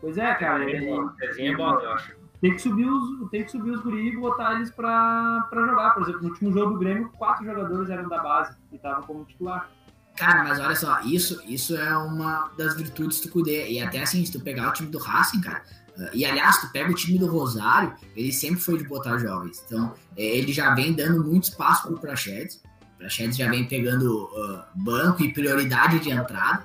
pois 0.00 0.16
é, 0.16 0.34
cara. 0.34 0.64
É 0.64 0.70
ele- 0.70 0.86
bom, 0.86 1.10
Cezinha 1.18 1.52
é 1.52 1.56
bom, 1.56 1.70
eu 1.80 1.92
acho. 1.92 2.16
tem 2.40 2.52
que 2.52 2.58
subir 2.62 2.86
os, 2.88 3.30
tem 3.30 3.44
que 3.44 3.50
subir 3.50 3.70
os 3.72 3.80
guri 3.82 4.08
e 4.08 4.16
botar 4.16 4.54
eles 4.54 4.70
pra, 4.70 5.46
pra 5.50 5.66
jogar. 5.66 5.90
Por 5.92 6.02
exemplo, 6.02 6.22
no 6.22 6.28
último 6.30 6.50
jogo 6.52 6.72
do 6.72 6.78
Grêmio, 6.78 7.10
quatro 7.10 7.44
jogadores 7.44 7.90
eram 7.90 8.08
da 8.08 8.22
base 8.22 8.56
e 8.70 8.76
estavam 8.76 9.02
como 9.02 9.24
titular. 9.24 9.70
Cara, 10.16 10.44
mas 10.44 10.60
olha 10.60 10.76
só, 10.76 11.00
isso, 11.00 11.40
isso 11.46 11.76
é 11.76 11.96
uma 11.96 12.50
das 12.56 12.76
virtudes 12.76 13.20
do 13.20 13.28
Cudê. 13.28 13.68
E 13.70 13.80
até 13.80 14.02
assim, 14.02 14.24
se 14.24 14.32
tu 14.32 14.40
pegar 14.40 14.68
o 14.68 14.72
time 14.72 14.90
do 14.90 14.98
Racing, 14.98 15.40
cara. 15.40 15.62
ah, 15.98 16.10
E 16.12 16.24
aliás, 16.24 16.58
tu 16.60 16.70
pega 16.70 16.90
o 16.90 16.94
time 16.94 17.18
do 17.18 17.26
Rosário, 17.26 17.94
ele 18.14 18.32
sempre 18.32 18.60
foi 18.60 18.78
de 18.78 18.84
botar 18.84 19.18
jovens. 19.18 19.62
Então, 19.66 19.94
eh, 20.16 20.38
ele 20.38 20.52
já 20.52 20.74
vem 20.74 20.92
dando 20.92 21.24
muito 21.24 21.44
espaço 21.44 21.88
pro 21.88 21.98
Prachedes. 21.98 22.60
O 22.94 22.98
Prachedes 22.98 23.36
já 23.36 23.48
vem 23.50 23.66
pegando 23.66 24.28
ah, 24.36 24.68
banco 24.74 25.22
e 25.24 25.32
prioridade 25.32 25.98
de 25.98 26.10
entrada. 26.10 26.64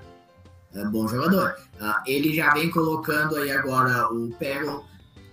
É 0.74 0.84
bom 0.86 1.08
jogador. 1.08 1.56
Ah, 1.80 2.04
ele 2.06 2.36
já 2.36 2.54
vem 2.54 2.70
colocando 2.70 3.38
aí 3.38 3.50
agora 3.50 4.12
o 4.14 4.30
Pego. 4.38 4.86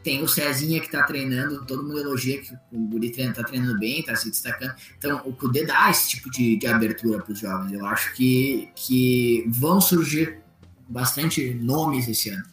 Tem 0.04 0.22
o 0.22 0.28
Cezinha 0.28 0.80
que 0.80 0.90
tá 0.90 1.02
treinando, 1.02 1.64
todo 1.64 1.82
mundo 1.82 1.98
elogia 1.98 2.38
que 2.42 2.52
o 2.70 2.78
Guri 2.88 3.10
treina- 3.10 3.32
tá 3.32 3.42
treinando 3.42 3.80
bem, 3.80 4.02
tá 4.02 4.14
se 4.14 4.30
destacando. 4.30 4.74
Então, 4.98 5.22
o 5.24 5.32
Kudê 5.32 5.64
dá 5.64 5.90
esse 5.90 6.10
tipo 6.10 6.30
de, 6.30 6.56
de 6.56 6.66
abertura 6.66 7.22
para 7.22 7.32
os 7.32 7.38
jovens. 7.38 7.72
Eu 7.72 7.86
acho 7.86 8.14
que, 8.14 8.68
que 8.76 9.46
vão 9.48 9.80
surgir 9.80 10.40
bastante 10.86 11.54
nomes 11.54 12.06
esse 12.06 12.28
ano. 12.28 12.44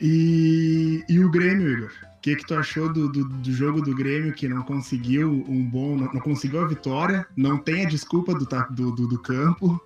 E, 0.00 1.04
e 1.08 1.20
o 1.20 1.30
Grêmio, 1.30 1.70
Igor? 1.70 1.92
O 2.16 2.20
que, 2.20 2.34
que 2.34 2.44
tu 2.46 2.54
achou 2.54 2.92
do, 2.92 3.08
do, 3.10 3.24
do 3.24 3.52
jogo 3.52 3.80
do 3.80 3.94
Grêmio 3.94 4.32
que 4.32 4.48
não 4.48 4.62
conseguiu 4.62 5.44
um 5.48 5.64
bom. 5.64 5.96
Não, 5.96 6.12
não 6.12 6.20
conseguiu 6.20 6.60
a 6.60 6.66
vitória, 6.66 7.24
não 7.36 7.56
tem 7.56 7.86
a 7.86 7.88
desculpa 7.88 8.34
do, 8.34 8.46
do, 8.74 8.90
do, 8.96 9.06
do 9.06 9.18
campo. 9.18 9.80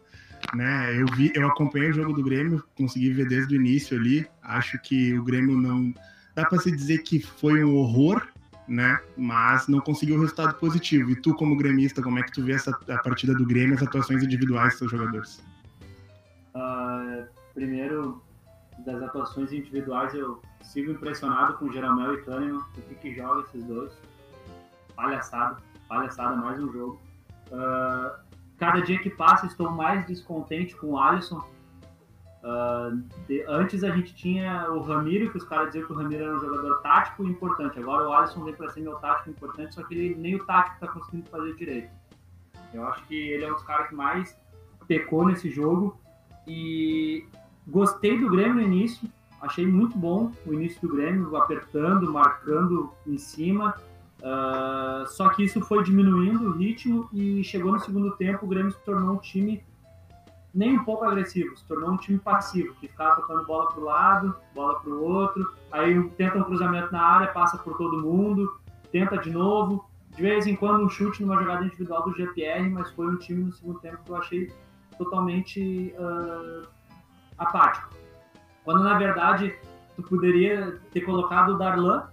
Né? 0.54 1.00
Eu 1.00 1.06
vi, 1.14 1.32
eu 1.34 1.46
acompanhei 1.48 1.90
o 1.90 1.94
jogo 1.94 2.12
do 2.12 2.22
Grêmio, 2.22 2.64
consegui 2.76 3.10
ver 3.12 3.28
desde 3.28 3.54
o 3.54 3.60
início 3.60 3.96
ali. 3.96 4.26
Acho 4.44 4.78
que 4.78 5.18
o 5.18 5.24
Grêmio 5.24 5.56
não. 5.56 5.92
Dá 6.34 6.44
para 6.44 6.58
se 6.58 6.70
dizer 6.70 6.98
que 6.98 7.20
foi 7.20 7.64
um 7.64 7.76
horror, 7.76 8.26
né? 8.68 9.00
Mas 9.16 9.68
não 9.68 9.80
conseguiu 9.80 10.20
resultado 10.20 10.54
positivo. 10.54 11.10
E 11.10 11.16
tu, 11.16 11.34
como 11.34 11.56
gremista, 11.56 12.02
como 12.02 12.18
é 12.18 12.22
que 12.22 12.32
tu 12.32 12.42
vê 12.42 12.52
essa, 12.52 12.70
a 12.70 12.98
partida 12.98 13.34
do 13.34 13.46
Grêmio, 13.46 13.74
as 13.74 13.82
atuações 13.82 14.22
individuais 14.22 14.70
dos 14.70 14.78
seus 14.78 14.90
jogadores? 14.90 15.42
Ah, 16.54 17.24
primeiro, 17.54 18.22
das 18.84 19.02
atuações 19.02 19.52
individuais, 19.52 20.14
eu 20.14 20.42
sigo 20.62 20.92
impressionado 20.92 21.54
com 21.54 21.72
Jeromel 21.72 22.14
e 22.14 22.22
Kahneman, 22.22 22.58
o 22.58 22.82
que, 22.82 22.94
que 22.96 23.14
joga 23.14 23.42
esses 23.42 23.64
dois. 23.64 23.92
Palhaçada, 24.94 25.56
palhaçada, 25.88 26.36
mais 26.36 26.62
um 26.62 26.72
jogo. 26.72 27.00
Ah, 27.52 28.20
cada 28.58 28.80
dia 28.80 28.98
que 28.98 29.10
passa, 29.10 29.46
estou 29.46 29.70
mais 29.70 30.06
descontente 30.06 30.76
com 30.76 30.88
o 30.88 30.98
Alisson. 30.98 31.42
Uh, 32.44 33.02
antes 33.48 33.82
a 33.82 33.90
gente 33.90 34.14
tinha 34.14 34.70
o 34.70 34.82
Ramiro, 34.82 35.30
que 35.30 35.38
os 35.38 35.44
caras 35.44 35.68
diziam 35.68 35.86
que 35.86 35.92
o 35.94 35.96
Ramiro 35.96 36.24
era 36.24 36.36
um 36.36 36.40
jogador 36.40 36.82
tático 36.82 37.24
e 37.24 37.30
importante. 37.30 37.78
Agora 37.78 38.06
o 38.06 38.12
Alisson 38.12 38.44
vem 38.44 38.52
para 38.52 38.68
ser 38.68 38.82
meu 38.82 38.96
tático 38.96 39.30
importante, 39.30 39.74
só 39.74 39.82
que 39.82 39.94
ele 39.94 40.14
nem 40.14 40.34
o 40.34 40.44
tático 40.44 40.74
está 40.74 40.88
conseguindo 40.88 41.26
fazer 41.30 41.54
direito. 41.54 41.90
Eu 42.74 42.86
acho 42.86 43.02
que 43.06 43.14
ele 43.14 43.44
é 43.44 43.50
um 43.50 43.54
dos 43.54 43.62
caras 43.62 43.88
que 43.88 43.94
mais 43.94 44.36
pecou 44.86 45.26
nesse 45.26 45.48
jogo 45.48 45.98
e 46.46 47.26
gostei 47.66 48.20
do 48.20 48.28
Grêmio 48.28 48.56
no 48.56 48.60
início, 48.60 49.08
achei 49.40 49.66
muito 49.66 49.96
bom 49.96 50.30
o 50.44 50.52
início 50.52 50.78
do 50.82 50.94
Grêmio, 50.94 51.34
apertando, 51.36 52.12
marcando 52.12 52.92
em 53.06 53.16
cima. 53.16 53.74
Uh, 54.18 55.06
só 55.08 55.30
que 55.30 55.44
isso 55.44 55.62
foi 55.62 55.82
diminuindo 55.82 56.50
o 56.50 56.52
ritmo 56.52 57.08
e 57.10 57.42
chegou 57.42 57.72
no 57.72 57.80
segundo 57.80 58.10
tempo, 58.16 58.44
o 58.44 58.48
Grêmio 58.48 58.70
se 58.70 58.80
tornou 58.80 59.14
um 59.14 59.18
time 59.18 59.62
nem 60.54 60.78
um 60.78 60.84
pouco 60.84 61.04
agressivo, 61.04 61.56
se 61.56 61.66
tornou 61.66 61.90
um 61.90 61.96
time 61.96 62.18
passivo, 62.18 62.74
que 62.74 62.86
ficava 62.86 63.16
tocando 63.16 63.44
bola 63.44 63.68
para 63.68 63.80
o 63.80 63.84
lado, 63.84 64.36
bola 64.54 64.78
para 64.78 64.90
o 64.90 65.02
outro, 65.02 65.52
aí 65.72 66.08
tenta 66.10 66.38
um 66.38 66.44
cruzamento 66.44 66.92
na 66.92 67.02
área, 67.02 67.32
passa 67.32 67.58
por 67.58 67.76
todo 67.76 68.00
mundo, 68.00 68.56
tenta 68.92 69.18
de 69.18 69.30
novo, 69.30 69.84
de 70.14 70.22
vez 70.22 70.46
em 70.46 70.54
quando 70.54 70.84
um 70.84 70.88
chute 70.88 71.22
numa 71.22 71.40
jogada 71.40 71.64
individual 71.64 72.04
do 72.04 72.14
GPR, 72.14 72.70
mas 72.70 72.88
foi 72.92 73.06
um 73.08 73.16
time 73.16 73.44
no 73.44 73.52
segundo 73.52 73.80
tempo 73.80 73.98
que 74.04 74.10
eu 74.10 74.16
achei 74.16 74.52
totalmente 74.96 75.92
uh, 75.98 76.68
apático. 77.36 77.90
Quando 78.64 78.84
na 78.84 78.96
verdade 78.96 79.52
tu 79.96 80.04
poderia 80.04 80.80
ter 80.92 81.00
colocado 81.00 81.54
o 81.54 81.58
Darlan, 81.58 82.04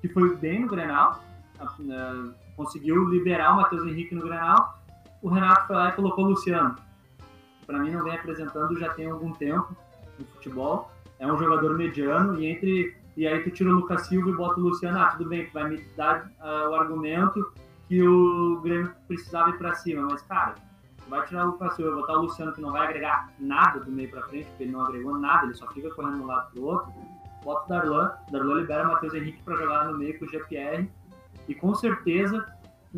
que 0.00 0.08
foi 0.08 0.36
bem 0.36 0.60
no 0.60 0.68
Grenal, 0.68 1.20
uh, 1.60 2.32
conseguiu 2.56 3.08
liberar 3.08 3.54
o 3.54 3.56
Matheus 3.56 3.84
Henrique 3.84 4.14
no 4.14 4.22
Grenal, 4.22 4.80
o 5.20 5.28
Renato 5.28 5.66
foi 5.66 5.74
lá 5.74 5.88
e 5.88 5.92
colocou 5.92 6.26
o 6.26 6.28
Luciano 6.28 6.76
para 7.64 7.78
mim 7.78 7.90
não 7.90 8.04
vem 8.04 8.14
apresentando 8.14 8.78
já 8.78 8.92
tem 8.94 9.10
algum 9.10 9.32
tempo 9.32 9.76
no 10.18 10.24
futebol. 10.26 10.90
É 11.18 11.26
um 11.26 11.38
jogador 11.38 11.76
mediano 11.76 12.38
e 12.40 12.46
entre 12.46 12.96
e 13.16 13.26
aí 13.26 13.42
tu 13.44 13.50
tira 13.50 13.70
o 13.70 13.74
Lucas 13.74 14.06
Silva 14.06 14.30
e 14.30 14.34
bota 14.34 14.58
o 14.58 14.64
Luciano, 14.64 14.98
ah, 14.98 15.06
tudo 15.06 15.28
bem, 15.28 15.46
tu 15.46 15.52
vai 15.52 15.68
me 15.68 15.80
dar 15.96 16.32
uh, 16.40 16.70
o 16.70 16.74
argumento 16.74 17.52
que 17.86 18.02
o 18.02 18.60
Grêmio 18.60 18.92
precisava 19.06 19.50
ir 19.50 19.58
para 19.58 19.74
cima, 19.74 20.02
mas 20.10 20.20
cara, 20.22 20.56
vai 21.08 21.24
tirar 21.26 21.44
o 21.44 21.52
Lucas 21.52 21.74
Silva 21.76 21.94
botar 21.94 22.14
o 22.14 22.22
Luciano 22.22 22.52
que 22.52 22.60
não 22.60 22.72
vai 22.72 22.86
agregar 22.86 23.32
nada 23.38 23.80
do 23.80 23.90
meio 23.90 24.10
para 24.10 24.22
frente, 24.22 24.46
porque 24.46 24.64
ele 24.64 24.72
não 24.72 24.80
agregou 24.80 25.16
nada, 25.16 25.44
ele 25.44 25.54
só 25.54 25.66
fica 25.68 25.90
correndo 25.90 26.16
de 26.16 26.22
um 26.22 26.26
lado 26.26 26.50
pro 26.50 26.64
outro. 26.64 26.92
Bota 27.44 27.64
o 27.64 27.68
Darlan, 27.68 28.12
Darlan 28.30 28.54
libera 28.54 28.88
o 28.88 28.92
Matheus 28.92 29.14
Henrique 29.14 29.42
para 29.42 29.56
jogar 29.56 29.84
no 29.84 29.98
meio 29.98 30.18
com 30.18 30.24
o 30.24 30.28
GPR 30.28 30.88
e 31.46 31.54
com 31.54 31.74
certeza 31.74 32.44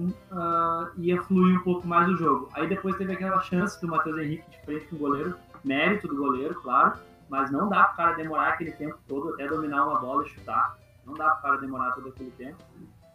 uh, 0.01 0.91
ia 0.99 1.23
fluir 1.23 1.59
um 1.59 1.63
pouco 1.63 1.87
mais 1.87 2.09
o 2.09 2.17
jogo. 2.17 2.49
Aí 2.55 2.69
depois 2.69 2.97
teve 2.97 3.13
aquela 3.13 3.41
chance 3.41 3.81
do 3.81 3.89
Matheus 3.89 4.19
Henrique 4.19 4.51
de 4.51 4.61
frente 4.65 4.87
com 4.87 4.97
o 4.97 4.99
goleiro, 4.99 5.37
mérito 5.65 6.09
do 6.09 6.17
goleiro, 6.17 6.55
claro, 6.63 6.99
mas 7.29 7.51
não 7.51 7.69
dá 7.69 7.85
para 7.85 7.93
o 7.93 7.97
cara 7.97 8.17
demorar 8.17 8.49
aquele 8.51 8.73
tempo 8.73 8.99
todo 9.09 9.35
até 9.35 9.47
dominar 9.49 9.87
uma 9.87 9.99
bola 9.99 10.25
e 10.25 10.29
chutar. 10.29 10.77
Não 11.05 11.15
dá 11.15 11.31
para 11.31 11.39
o 11.39 11.43
cara 11.43 11.57
demorar 11.59 11.93
todo 11.93 12.09
aquele 12.09 12.31
tempo. 12.33 12.59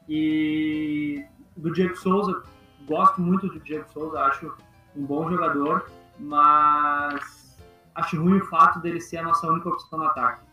E 0.08 1.26
do 1.56 1.72
Diego 1.72 1.96
Souza, 1.96 2.44
gosto 2.86 3.22
muito 3.22 3.48
do 3.48 3.60
Diego 3.60 3.88
Souza, 3.91 4.20
acho 4.22 4.54
um 4.96 5.06
bom 5.06 5.30
jogador, 5.30 5.89
mas 6.20 7.58
acho 7.96 8.22
ruim 8.22 8.38
o 8.38 8.46
fato 8.46 8.80
dele 8.80 9.00
ser 9.00 9.17
a 9.17 9.24
nossa 9.24 9.48
única 9.48 9.70
opção 9.70 10.00
no 10.00 10.06
ataque 10.06 10.46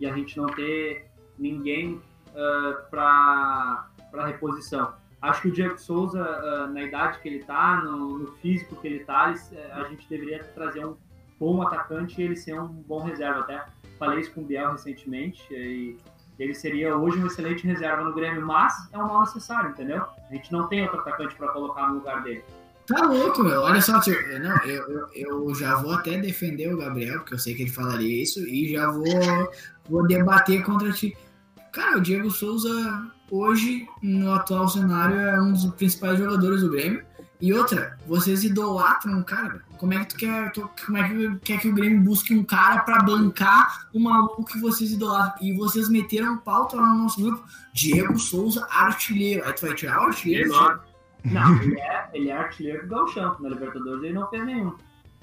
e 0.00 0.06
a 0.06 0.14
gente 0.14 0.36
não 0.36 0.46
ter 0.46 1.10
ninguém 1.38 2.00
uh, 2.30 2.90
para 2.90 3.86
reposição. 4.26 4.92
Acho 5.24 5.40
que 5.40 5.48
o 5.48 5.52
Diego 5.52 5.78
Souza, 5.78 6.22
uh, 6.22 6.70
na 6.70 6.82
idade 6.82 7.18
que 7.20 7.28
ele 7.28 7.38
está, 7.38 7.80
no, 7.82 8.18
no, 8.18 8.32
físico 8.34 8.76
que 8.76 8.86
ele 8.86 8.96
está, 8.96 9.34
eh, 9.52 9.72
a 9.72 9.84
gente 9.84 10.06
deveria 10.06 10.44
trazer 10.54 10.84
um 10.84 10.96
bom 11.40 11.62
atacante 11.62 12.20
e 12.20 12.24
ele 12.24 12.36
ser 12.36 12.60
um 12.60 12.68
bom 12.68 13.00
reserva. 13.00 13.40
Até 13.40 13.64
falei 13.98 14.20
isso 14.20 14.32
com 14.32 14.42
o 14.42 14.44
Biel 14.44 14.72
recentemente 14.72 15.42
e 15.50 15.96
ele 16.38 16.52
seria 16.52 16.94
hoje 16.94 17.18
um 17.18 17.26
excelente 17.26 17.66
reserva 17.66 18.04
no 18.04 18.12
Grêmio, 18.12 18.44
mas 18.44 18.74
é 18.92 18.98
um 18.98 19.06
mal 19.06 19.20
necessário, 19.20 19.70
entendeu? 19.70 20.04
A 20.30 20.34
gente 20.34 20.52
não 20.52 20.68
tem 20.68 20.82
outro 20.82 21.00
atacante 21.00 21.34
para 21.36 21.48
colocar 21.48 21.88
no 21.88 21.94
lugar 21.94 22.22
dele. 22.22 22.44
Tá 22.86 23.06
louco, 23.06 23.42
meu. 23.42 23.62
Olha 23.62 23.80
só, 23.80 23.94
não, 23.94 24.64
eu, 24.66 24.90
eu, 24.90 25.08
eu, 25.14 25.54
já 25.54 25.76
vou 25.76 25.92
até 25.94 26.18
defender 26.18 26.74
o 26.74 26.76
Gabriel, 26.76 27.20
porque 27.20 27.32
eu 27.32 27.38
sei 27.38 27.54
que 27.54 27.62
ele 27.62 27.70
falaria 27.70 28.22
isso, 28.22 28.40
e 28.40 28.74
já 28.74 28.90
vou, 28.90 29.50
vou 29.88 30.06
debater 30.06 30.62
contra 30.62 30.92
ti. 30.92 31.16
Cara, 31.74 31.98
o 31.98 32.00
Diego 32.00 32.30
Souza 32.30 33.10
hoje, 33.28 33.88
no 34.00 34.32
atual 34.32 34.68
cenário, 34.68 35.18
é 35.18 35.42
um 35.42 35.52
dos 35.52 35.66
principais 35.74 36.16
jogadores 36.16 36.60
do 36.60 36.70
Grêmio. 36.70 37.04
E 37.40 37.52
outra, 37.52 37.98
vocês 38.06 38.44
idolatram 38.44 39.18
o 39.18 39.24
cara. 39.24 39.60
Como 39.76 39.92
é 39.92 39.98
que 39.98 40.06
tu 40.06 40.16
quer, 40.16 40.52
tu, 40.52 40.70
como 40.86 40.98
é 40.98 41.08
que 41.08 41.36
quer 41.40 41.58
que 41.58 41.68
o 41.68 41.74
Grêmio 41.74 42.00
busque 42.00 42.32
um 42.32 42.44
cara 42.44 42.82
para 42.82 43.02
bancar 43.02 43.88
o 43.92 43.98
maluco 43.98 44.44
que 44.44 44.60
vocês 44.60 44.92
idolatram? 44.92 45.44
E 45.44 45.52
vocês 45.52 45.88
meteram 45.88 46.38
pauta 46.38 46.76
lá 46.76 46.94
no 46.94 47.02
nosso 47.02 47.20
grupo. 47.20 47.44
Diego 47.72 48.16
Souza, 48.20 48.64
artilheiro. 48.70 49.44
Aí 49.44 49.52
tu 49.52 49.66
vai 49.66 49.74
tirar 49.74 50.00
o 50.00 50.06
artilheiro? 50.06 50.50
Não, 51.24 51.60
ele 51.60 51.80
é, 51.80 52.10
ele 52.14 52.28
é 52.28 52.36
artilheiro 52.36 52.86
do 52.86 52.88
Galchão. 52.88 53.36
Na 53.40 53.48
Libertadores 53.48 54.04
ele 54.04 54.12
não 54.12 54.30
fez 54.30 54.46
nenhum. 54.46 54.76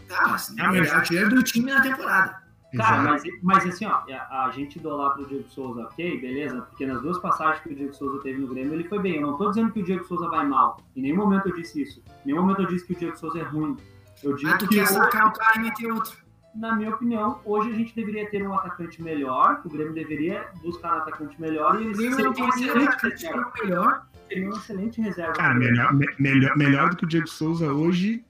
Tá, 0.10 0.28
mas 0.28 0.50
ele 0.50 0.86
é 0.86 0.92
artilheiro 0.92 1.30
do 1.30 1.44
time 1.44 1.72
na 1.72 1.82
temporada. 1.82 2.41
Cara, 2.78 3.04
mas, 3.04 3.24
mas, 3.44 3.66
assim, 3.66 3.86
ó, 3.86 4.02
a, 4.10 4.46
a 4.46 4.52
gente 4.52 4.78
idolatra 4.78 5.24
o 5.24 5.28
Diego 5.28 5.50
Souza, 5.50 5.82
ok, 5.82 6.22
beleza? 6.22 6.62
Porque 6.62 6.86
nas 6.86 7.02
duas 7.02 7.20
passagens 7.20 7.62
que 7.62 7.74
o 7.74 7.76
Diego 7.76 7.94
Souza 7.94 8.22
teve 8.22 8.40
no 8.40 8.48
Grêmio, 8.48 8.74
ele 8.74 8.86
foi 8.86 9.00
bem. 9.00 9.16
Eu 9.16 9.28
não 9.28 9.38
tô 9.38 9.50
dizendo 9.50 9.72
que 9.72 9.82
o 9.82 9.84
Diego 9.84 10.06
Souza 10.06 10.30
vai 10.30 10.48
mal. 10.48 10.82
Em 10.96 11.02
nenhum 11.02 11.18
momento 11.18 11.50
eu 11.50 11.56
disse 11.56 11.82
isso. 11.82 12.02
Em 12.24 12.28
nenhum 12.28 12.42
momento 12.42 12.62
eu 12.62 12.68
disse 12.68 12.86
que 12.86 12.94
o 12.94 12.96
Diego 12.96 13.18
Souza 13.18 13.40
é 13.40 13.44
ruim. 13.44 13.76
Eu 14.24 14.36
digo 14.36 14.52
ah, 14.52 14.58
tu 14.58 14.68
que 14.68 14.76
quer 14.76 14.86
sacar 14.86 15.28
o 15.28 15.34
cara 15.34 15.58
e 15.58 15.64
meter 15.64 15.92
outro. 15.92 16.18
Na 16.56 16.76
minha 16.76 16.94
opinião, 16.94 17.40
hoje 17.46 17.72
a 17.72 17.74
gente 17.74 17.96
deveria 17.96 18.30
ter 18.30 18.46
um 18.48 18.54
atacante 18.54 19.02
melhor. 19.02 19.62
O 19.66 19.70
Grêmio 19.70 19.94
deveria 19.94 20.48
buscar 20.62 20.96
um 20.96 20.98
atacante 21.00 21.40
melhor 21.42 21.82
e 21.82 21.86
ele 21.86 21.96
seria 21.96 22.30
um 22.30 22.50
excelente. 22.50 23.64
Melhor. 23.64 24.06
Seria 24.28 24.50
um 24.50 24.54
excelente 24.54 25.02
reserva. 25.02 25.34
Cara, 25.34 25.56
melhor, 25.56 25.94
melhor, 26.20 26.58
melhor 26.58 26.90
do 26.90 26.98
que 26.98 27.04
o 27.06 27.08
Diego 27.08 27.28
Souza 27.28 27.74
hoje 27.74 28.24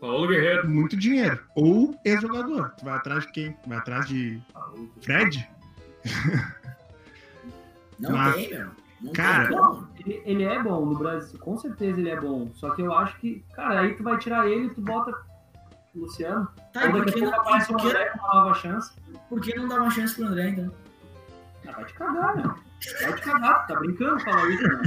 Paulo 0.00 0.28
Guerreiro. 0.28 0.68
Muito 0.68 0.96
dinheiro. 0.96 1.40
Ou 1.54 1.98
ex-jogador. 2.04 2.70
Tu 2.78 2.84
vai 2.84 2.94
atrás 2.94 3.26
de 3.26 3.32
quem? 3.32 3.56
Vai 3.66 3.78
atrás 3.78 4.06
de 4.06 4.40
Fred? 5.02 5.48
Não 7.98 8.12
Mas, 8.12 8.34
tem, 8.34 8.50
meu. 8.50 8.70
Não 9.00 9.12
cara, 9.12 9.48
não, 9.50 9.88
ele, 10.00 10.22
ele, 10.24 10.44
é 10.44 10.60
bom 10.60 10.84
no 10.84 10.98
Brasil, 10.98 11.38
com 11.38 11.56
certeza 11.56 12.00
ele 12.00 12.10
é 12.10 12.20
bom. 12.20 12.50
Só 12.54 12.70
que 12.70 12.82
eu 12.82 12.92
acho 12.92 13.16
que, 13.18 13.44
cara, 13.54 13.80
aí 13.80 13.94
tu 13.94 14.02
vai 14.02 14.18
tirar 14.18 14.48
ele 14.48 14.66
e 14.66 14.70
tu 14.70 14.80
bota 14.80 15.12
o 15.94 16.00
Luciano. 16.00 16.48
Tá, 16.72 16.80
aí 16.80 16.92
daqui 16.92 17.10
a 17.10 17.30
pouco 17.30 17.40
aparece 17.40 17.72
o 17.72 17.80
André 17.80 18.06
com 18.06 18.18
uma 18.18 18.34
nova 18.34 18.54
chance. 18.54 18.92
Por 19.28 19.40
que 19.40 19.54
não 19.54 19.68
dá 19.68 19.76
uma 19.76 19.90
chance 19.90 20.16
pro 20.16 20.26
André, 20.26 20.48
então? 20.48 20.72
Ah, 21.68 21.72
vai 21.72 21.84
te 21.84 21.94
cagar, 21.94 22.36
meu. 22.36 22.54
Vai 23.00 23.12
te 23.14 23.22
cagar, 23.22 23.66
tá 23.68 23.76
brincando 23.76 24.20
falar 24.20 24.50
isso, 24.50 24.62
meu. 24.66 24.82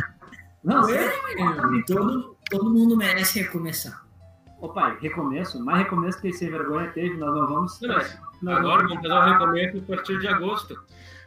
Não, 0.63 0.89
é, 0.89 1.35
meu. 1.35 1.85
Todo, 1.85 2.37
todo 2.49 2.69
mundo 2.69 2.97
merece 2.97 3.39
recomeçar. 3.39 4.00
Ô 4.61 4.69
pai, 4.69 4.95
recomeço, 5.01 5.63
mais 5.65 5.79
recomeço 5.79 6.21
que 6.21 6.27
esse 6.27 6.47
vergonha 6.47 6.87
teve, 6.91 7.17
nós 7.17 7.33
não 7.33 7.47
vamos. 7.47 7.81
Não, 7.81 7.87
nós 8.43 8.57
agora 8.59 8.87
vamos 8.87 9.01
fazer 9.01 9.13
um 9.13 9.33
recomeço 9.33 9.77
a 9.79 9.95
partir 9.95 10.19
de 10.19 10.27
agosto. 10.27 10.79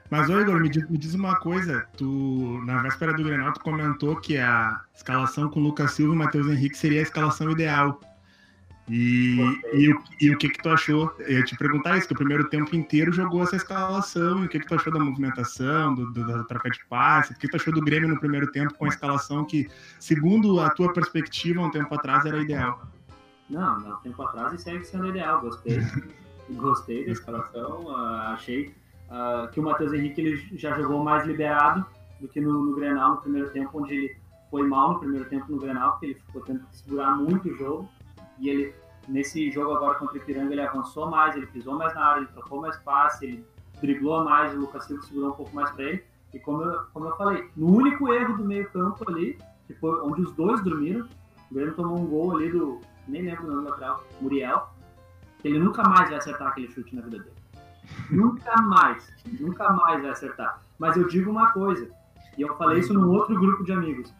Mas, 0.09 0.31
ô 0.31 0.40
Igor, 0.40 0.61
me 0.61 0.68
diz, 0.68 0.88
me 0.88 0.97
diz, 0.97 1.14
uma 1.14 1.35
coisa. 1.40 1.85
Tu, 1.97 2.62
na 2.64 2.81
véspera 2.83 3.12
do 3.12 3.25
Grenal, 3.25 3.53
tu 3.53 3.61
comentou 3.61 4.14
que 4.16 4.38
a 4.38 4.81
escalação 4.94 5.49
com 5.49 5.59
Lucas 5.59 5.92
Silva 5.92 6.14
e 6.14 6.18
Matheus 6.18 6.47
Henrique 6.47 6.79
seria 6.79 7.01
a 7.01 7.03
escalação 7.03 7.51
ideal. 7.51 7.99
E, 8.88 9.40
e, 9.73 9.94
e, 10.20 10.31
o 10.31 10.38
que 10.38 10.51
que 10.51 10.62
tu 10.62 10.68
achou? 10.68 11.12
Eu 11.18 11.38
ia 11.38 11.44
te 11.44 11.57
perguntar 11.57 11.97
isso, 11.97 12.07
que 12.07 12.12
o 12.12 12.16
primeiro 12.16 12.49
tempo 12.51 12.77
inteiro 12.77 13.11
jogou 13.12 13.42
essa 13.42 13.57
escalação, 13.57 14.44
e 14.44 14.47
o 14.47 14.49
que 14.49 14.61
que 14.61 14.66
tu 14.66 14.77
achou 14.77 14.92
da 14.92 15.01
movimentação, 15.01 15.94
do, 15.94 16.12
do, 16.12 16.25
da 16.25 16.44
troca 16.44 16.70
de 16.70 16.85
passe, 16.85 17.33
o 17.33 17.37
que 17.37 17.49
tu 17.49 17.57
achou 17.57 17.73
do 17.73 17.81
Grêmio 17.81 18.09
no 18.09 18.20
primeiro 18.20 18.53
tempo 18.53 18.75
com 18.75 18.85
a 18.85 18.88
escalação 18.88 19.44
que, 19.44 19.68
segundo 19.99 20.61
a 20.61 20.70
tua 20.70 20.92
perspectiva, 20.92 21.62
um 21.62 21.70
tempo 21.70 21.92
atrás 21.94 22.27
era 22.27 22.40
ideal? 22.40 22.93
Não, 23.48 23.78
não, 23.80 23.96
tempo 23.98 24.22
atrás 24.22 24.52
e 24.52 24.59
segue 24.59 24.85
sendo 24.85 25.09
ideal. 25.09 25.40
Gostei. 25.40 25.80
Gostei 26.50 27.04
da 27.04 27.12
escalação. 27.12 27.85
Uh, 27.85 27.96
achei 28.33 28.74
uh, 29.09 29.50
que 29.50 29.61
o 29.61 29.62
Matheus 29.62 29.92
Henrique 29.92 30.20
ele 30.20 30.59
já 30.59 30.74
jogou 30.78 31.02
mais 31.02 31.26
liberado 31.26 31.85
do 32.20 32.28
que 32.28 32.40
no, 32.40 32.52
no 32.64 32.74
Grenal 32.74 33.12
no 33.12 33.16
primeiro 33.18 33.50
tempo, 33.50 33.80
onde 33.80 33.94
ele 33.94 34.16
foi 34.50 34.66
mal 34.66 34.94
no 34.94 34.98
primeiro 35.00 35.28
tempo 35.28 35.50
no 35.50 35.59
Grenal, 35.59 35.92
porque 35.92 36.07
ele 36.07 36.14
ficou 36.14 36.42
tendo 36.42 36.61
que 36.66 36.76
segurar 36.76 37.16
muito 37.16 37.48
o 37.48 37.57
jogo. 37.57 37.88
E 38.38 38.48
ele, 38.48 38.74
nesse 39.09 39.50
jogo 39.50 39.72
agora 39.72 39.98
contra 39.98 40.14
o 40.14 40.16
Ipiranga, 40.18 40.52
ele 40.52 40.61
avançou 40.61 41.11
mais, 41.11 41.37
ele 41.37 41.46
pisou 41.46 41.74
mais 41.74 41.94
na 41.94 42.04
área, 42.04 42.20
ele 42.20 42.28
trocou 42.28 42.61
mais 42.61 42.76
passe, 42.78 43.24
ele 43.24 43.44
driblou 43.80 44.24
mais, 44.24 44.54
o 44.54 44.61
Lucas 44.61 44.85
Silva 44.85 45.02
segurou 45.02 45.30
um 45.30 45.35
pouco 45.35 45.54
mais 45.54 45.70
para 45.70 45.85
ele. 45.85 46.04
E 46.33 46.38
como 46.38 46.62
eu, 46.62 46.83
como 46.92 47.07
eu 47.07 47.16
falei, 47.16 47.48
no 47.57 47.74
único 47.74 48.12
erro 48.12 48.37
do 48.37 48.44
meio 48.44 48.68
campo 48.70 49.04
ali, 49.09 49.38
que 49.66 49.74
foi 49.74 50.00
onde 50.02 50.22
os 50.22 50.33
dois 50.33 50.62
dormiram, 50.62 51.07
o 51.50 51.54
Grêmio 51.54 51.74
tomou 51.74 51.98
um 51.98 52.07
gol 52.07 52.37
ali 52.37 52.50
do, 52.50 52.80
nem 53.09 53.23
lembro 53.23 53.45
o 53.45 53.51
nome 53.51 53.62
do 53.62 53.71
lateral, 53.71 54.05
Muriel, 54.21 54.71
ele 55.45 55.59
nunca 55.59 55.83
mais 55.83 56.09
vai 56.09 56.19
acertar 56.19 56.49
aquele 56.49 56.71
chute 56.73 56.95
na 56.95 57.03
vida 57.03 57.19
dele. 57.19 57.35
nunca 58.11 58.62
mais, 58.62 59.12
nunca 59.40 59.71
mais 59.71 60.03
vai 60.03 60.11
acertar. 60.11 60.62
Mas 60.79 60.97
eu 60.97 61.07
digo 61.07 61.31
uma 61.31 61.53
coisa, 61.53 61.88
e 62.37 62.43
eu 62.43 62.57
falei 62.57 62.81
isso 62.81 62.95
num 62.95 63.11
outro 63.11 63.38
grupo 63.38 63.64
de 63.64 63.73
amigos. 63.73 64.12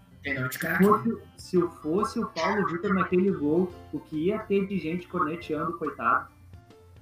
Se, 1.37 1.57
eu 1.57 1.70
fosse 1.70 2.18
o 2.18 2.27
Paulo 2.29 2.66
Vitor 2.66 2.94
naquele 2.94 3.31
gol, 3.31 3.70
o 3.92 4.01
que 4.01 4.27
ia 4.29 4.38
ter 4.38 4.66
de 4.66 4.79
gente 4.79 5.07
corneteando, 5.07 5.77
coitado. 5.77 6.29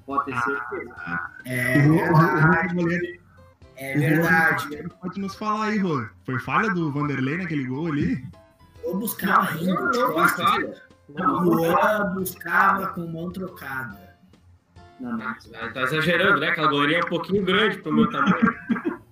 Pode 0.05 0.25
ter 0.25 0.37
certeza. 0.39 0.95
É 1.45 1.79
verdade. 1.79 3.21
É 3.77 3.99
verdade. 3.99 4.89
Pode 5.01 5.21
nos 5.21 5.37
falar 5.37 5.67
aí, 5.67 5.79
Rô. 5.79 6.05
Foi 6.25 6.39
falha 6.41 6.71
do 6.71 6.91
Vanderlei 6.91 7.37
naquele 7.37 7.65
gol 7.65 7.87
ali? 7.87 8.25
Vou 8.83 8.99
buscar 8.99 9.53
ainda. 9.53 9.73
Não, 9.73 9.91
de 9.91 9.99
não, 9.99 10.13
costas. 10.13 10.83
O 11.09 12.15
buscava 12.15 12.89
com 12.89 13.07
mão 13.07 13.31
trocada. 13.31 14.13
Não, 15.01 15.17
não. 15.17 15.27
Ah, 15.27 15.69
Tá 15.73 15.83
exagerando, 15.83 16.41
né? 16.41 16.49
Aquela 16.49 16.69
goleirinha 16.69 17.01
é 17.01 17.05
um 17.05 17.09
pouquinho 17.09 17.45
grande 17.45 17.79
pro 17.79 17.93
meu 17.93 18.09
tamanho. 18.11 18.55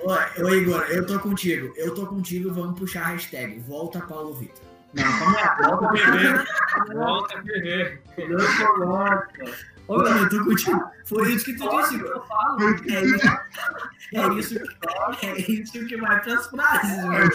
Ô, 0.00 0.42
ô, 0.44 0.54
Igor, 0.54 0.82
eu 0.88 1.06
tô 1.06 1.18
contigo. 1.20 1.72
Eu 1.76 1.94
tô 1.94 2.06
contigo. 2.06 2.52
Vamos 2.52 2.78
puxar 2.78 3.02
a 3.02 3.08
hashtag. 3.08 3.60
Volta 3.60 4.00
Paulo 4.00 4.34
Vitor. 4.34 4.64
Não, 4.94 5.04
calma 5.04 5.38
aí. 5.38 5.68
Volta 5.68 5.88
PV. 5.92 6.94
Volta 6.94 7.38
a 7.38 7.42
PV. 7.42 8.00
Deus 8.16 8.58
coloca. 8.58 9.44
Meu, 9.88 10.06
eu 10.06 10.28
tô 10.28 10.44
contigo. 10.44 10.90
Foi 11.06 11.32
isso 11.32 11.44
que 11.46 11.56
tu 11.56 11.68
disse, 11.68 11.98
eu 12.00 12.22
falo. 12.24 12.62
É 12.62 12.70
isso, 13.04 13.28
é 14.14 14.28
isso, 14.38 14.60
que, 15.18 15.26
é 15.26 15.40
isso 15.50 15.86
que 15.86 15.96
vai 15.96 16.20
pras 16.20 16.46
frases, 16.48 16.96
meu. 17.04 17.30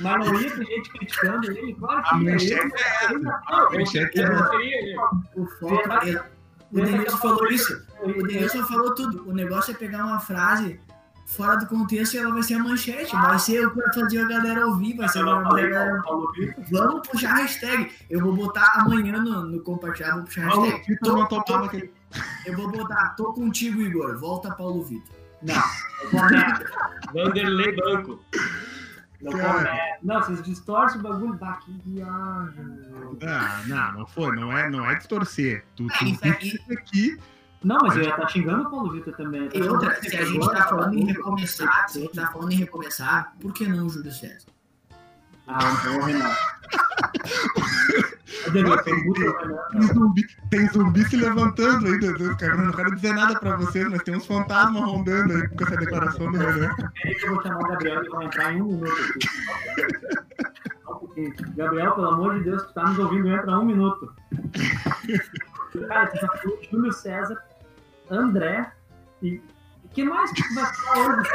Mas 0.00 0.26
não 0.26 0.40
ia 0.40 0.50
ter 0.50 0.64
gente 0.64 0.90
criticando 0.90 1.50
ele, 1.50 1.74
claro 1.74 2.02
que 2.02 2.14
A 2.14 2.18
ia. 2.18 2.24
manchete 2.32 2.54
Ele- 2.54 2.72
é 2.74 3.04
essa. 3.04 3.18
Não, 3.18 3.32
A 3.46 3.70
manchete 3.70 4.20
é 4.20 4.22
essa. 4.22 4.32
não 4.32 4.58
né? 4.58 4.96
O 5.36 5.46
foco 5.46 5.92
é- 5.92 6.24
O 6.72 6.80
Denilson 6.80 7.16
falou 7.18 7.46
isso. 7.48 7.86
O 8.02 8.22
Denilson 8.22 8.64
falou 8.64 8.94
tudo. 8.94 9.28
O 9.28 9.32
negócio 9.34 9.72
é 9.72 9.74
pegar 9.74 10.04
uma 10.04 10.20
frase 10.20 10.78
fora 11.30 11.56
do 11.56 11.66
contexto 11.66 12.16
ela 12.16 12.32
vai 12.32 12.42
ser 12.42 12.54
a 12.54 12.58
manchete. 12.58 13.12
Vai 13.12 13.38
ser 13.38 13.66
o 13.66 13.70
que 13.70 13.76
vai 13.80 13.92
fazer 13.94 14.18
a 14.18 14.28
galera 14.28 14.66
ouvir. 14.66 14.96
Vai 14.96 15.08
ser 15.08 15.20
a 15.20 15.22
não 15.22 15.42
galera. 15.44 16.02
Paulo. 16.02 16.32
Vamos 16.70 17.08
puxar 17.08 17.32
a 17.32 17.36
hashtag. 17.36 17.90
Eu 18.10 18.20
vou 18.20 18.34
botar 18.34 18.72
amanhã 18.76 19.20
no, 19.20 19.46
no 19.46 19.60
compartilhar, 19.60 20.14
vou 20.16 20.24
puxar 20.24 20.46
a 20.46 20.48
Paulo 20.48 20.64
hashtag. 20.64 20.86
Vitor 20.86 21.18
não 21.18 21.26
tomava 21.26 21.66
aquele. 21.66 21.92
Eu 22.44 22.56
vou 22.56 22.70
botar, 22.70 23.10
tô 23.10 23.32
contigo, 23.32 23.80
Igor. 23.80 24.18
Volta 24.18 24.52
Paulo 24.54 24.82
Vitor. 24.82 25.16
Não. 25.42 25.62
Vanderlei 27.14 27.76
Banco. 27.76 28.20
Não, 29.22 29.32
começo. 29.32 29.98
não, 30.02 30.22
vocês 30.22 30.42
distorcem 30.42 30.98
o 30.98 31.02
bagulho. 31.02 31.34
Bah, 31.34 31.56
que 31.56 31.72
viagem, 31.84 32.64
meu. 32.64 33.18
Ah, 33.22 33.62
não, 33.66 33.92
não 34.00 34.06
foi. 34.06 34.34
Não 34.34 34.56
é, 34.56 34.68
não 34.68 34.90
é 34.90 34.94
distorcer. 34.94 35.64
Tu, 35.76 35.86
tu 35.86 36.26
É, 36.26 36.38
isso 36.42 36.72
aqui. 36.72 37.18
Não, 37.62 37.76
mas 37.82 37.94
eu 37.96 38.04
ia 38.04 38.10
estar 38.10 38.28
xingando 38.28 38.62
o 38.62 38.70
Paulo 38.70 38.92
Vitor 38.92 39.14
também. 39.14 39.50
E 39.52 39.62
outra, 39.62 40.00
se 40.02 40.16
a 40.16 40.24
gente 40.24 40.50
tá 40.50 40.66
falando 40.66 40.94
em 40.94 41.04
recomeçar, 41.04 41.88
se 41.88 41.98
a 41.98 42.02
gente 42.02 42.14
tá 42.14 42.28
falando 42.28 42.52
em 42.52 42.56
recomeçar, 42.56 43.34
por 43.40 43.52
que 43.52 43.66
não 43.66 43.86
o 43.86 43.90
Júlio 43.90 44.12
César? 44.12 44.48
Ah, 45.46 45.76
então 45.78 45.98
o 45.98 46.04
Renato. 46.04 46.36
Renato. 48.52 48.84
Tem 48.84 49.82
zumbi, 49.92 50.26
tem 50.48 50.66
zumbi 50.68 51.04
se 51.08 51.16
levantando 51.16 51.86
aí, 51.86 51.98
Deus, 51.98 52.36
cara. 52.36 52.56
Não 52.56 52.72
quero 52.72 52.94
dizer 52.94 53.12
nada 53.12 53.38
pra 53.38 53.56
vocês, 53.56 53.86
mas 53.90 54.02
tem 54.04 54.16
uns 54.16 54.26
fantasmas 54.26 54.82
rondando 54.82 55.34
aí 55.34 55.46
com 55.48 55.64
essa 55.64 55.76
declaração 55.76 56.32
do 56.32 56.38
Renan. 56.38 56.74
Peraí 56.76 57.14
que 57.16 57.26
eu 57.26 57.34
vou 57.34 57.42
chamar 57.42 57.58
o 57.58 57.68
Gabriel 57.68 58.02
e 58.04 58.08
vai 58.08 58.24
entrar 58.24 58.54
em 58.54 58.62
um 58.62 58.66
minuto 58.66 58.92
aqui. 58.92 59.28
Gabriel, 61.56 61.92
pelo 61.92 62.08
amor 62.08 62.38
de 62.38 62.44
Deus, 62.44 62.62
que 62.62 62.74
tá 62.74 62.84
nos 62.84 62.98
ouvindo, 62.98 63.28
entra 63.28 63.58
um 63.58 63.64
minuto. 63.64 64.14
Cara, 65.88 66.06
tu 66.06 66.20
já 66.20 66.28
falou 66.28 66.58
Júlio 66.70 66.92
César, 66.92 67.42
André 68.10 68.70
e. 69.22 69.40
O 69.84 69.88
que 69.92 70.04
mais 70.04 70.30
que 70.32 70.42
vai 70.54 70.72
falar 70.74 71.16
hoje? 71.18 71.30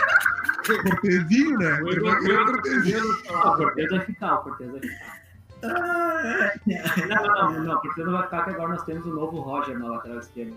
Cortezinho, 0.84 1.58
né? 1.60 1.80
Igor- 1.82 2.02
vai 2.24 2.36
o 2.36 2.46
cortezinho. 2.46 3.04
Ah, 3.30 3.52
o 3.52 3.58
Cortez 3.58 3.90
vai 3.90 4.00
ficar, 4.02 4.34
o 4.36 4.44
Cortez 4.44 4.72
vai 4.72 4.80
ficar. 4.82 5.16
Não, 6.66 7.08
não, 7.08 7.54
não, 7.54 7.64
não, 7.64 7.76
o 7.76 7.80
Cortez 7.82 8.06
não 8.06 8.14
vai 8.14 8.24
ficar, 8.24 8.44
que 8.46 8.50
agora 8.52 8.70
nós 8.70 8.84
temos 8.84 9.06
o 9.06 9.10
novo 9.14 9.40
Roger 9.42 9.78
na 9.78 9.88
lateral 9.90 10.20
esquerda. 10.20 10.54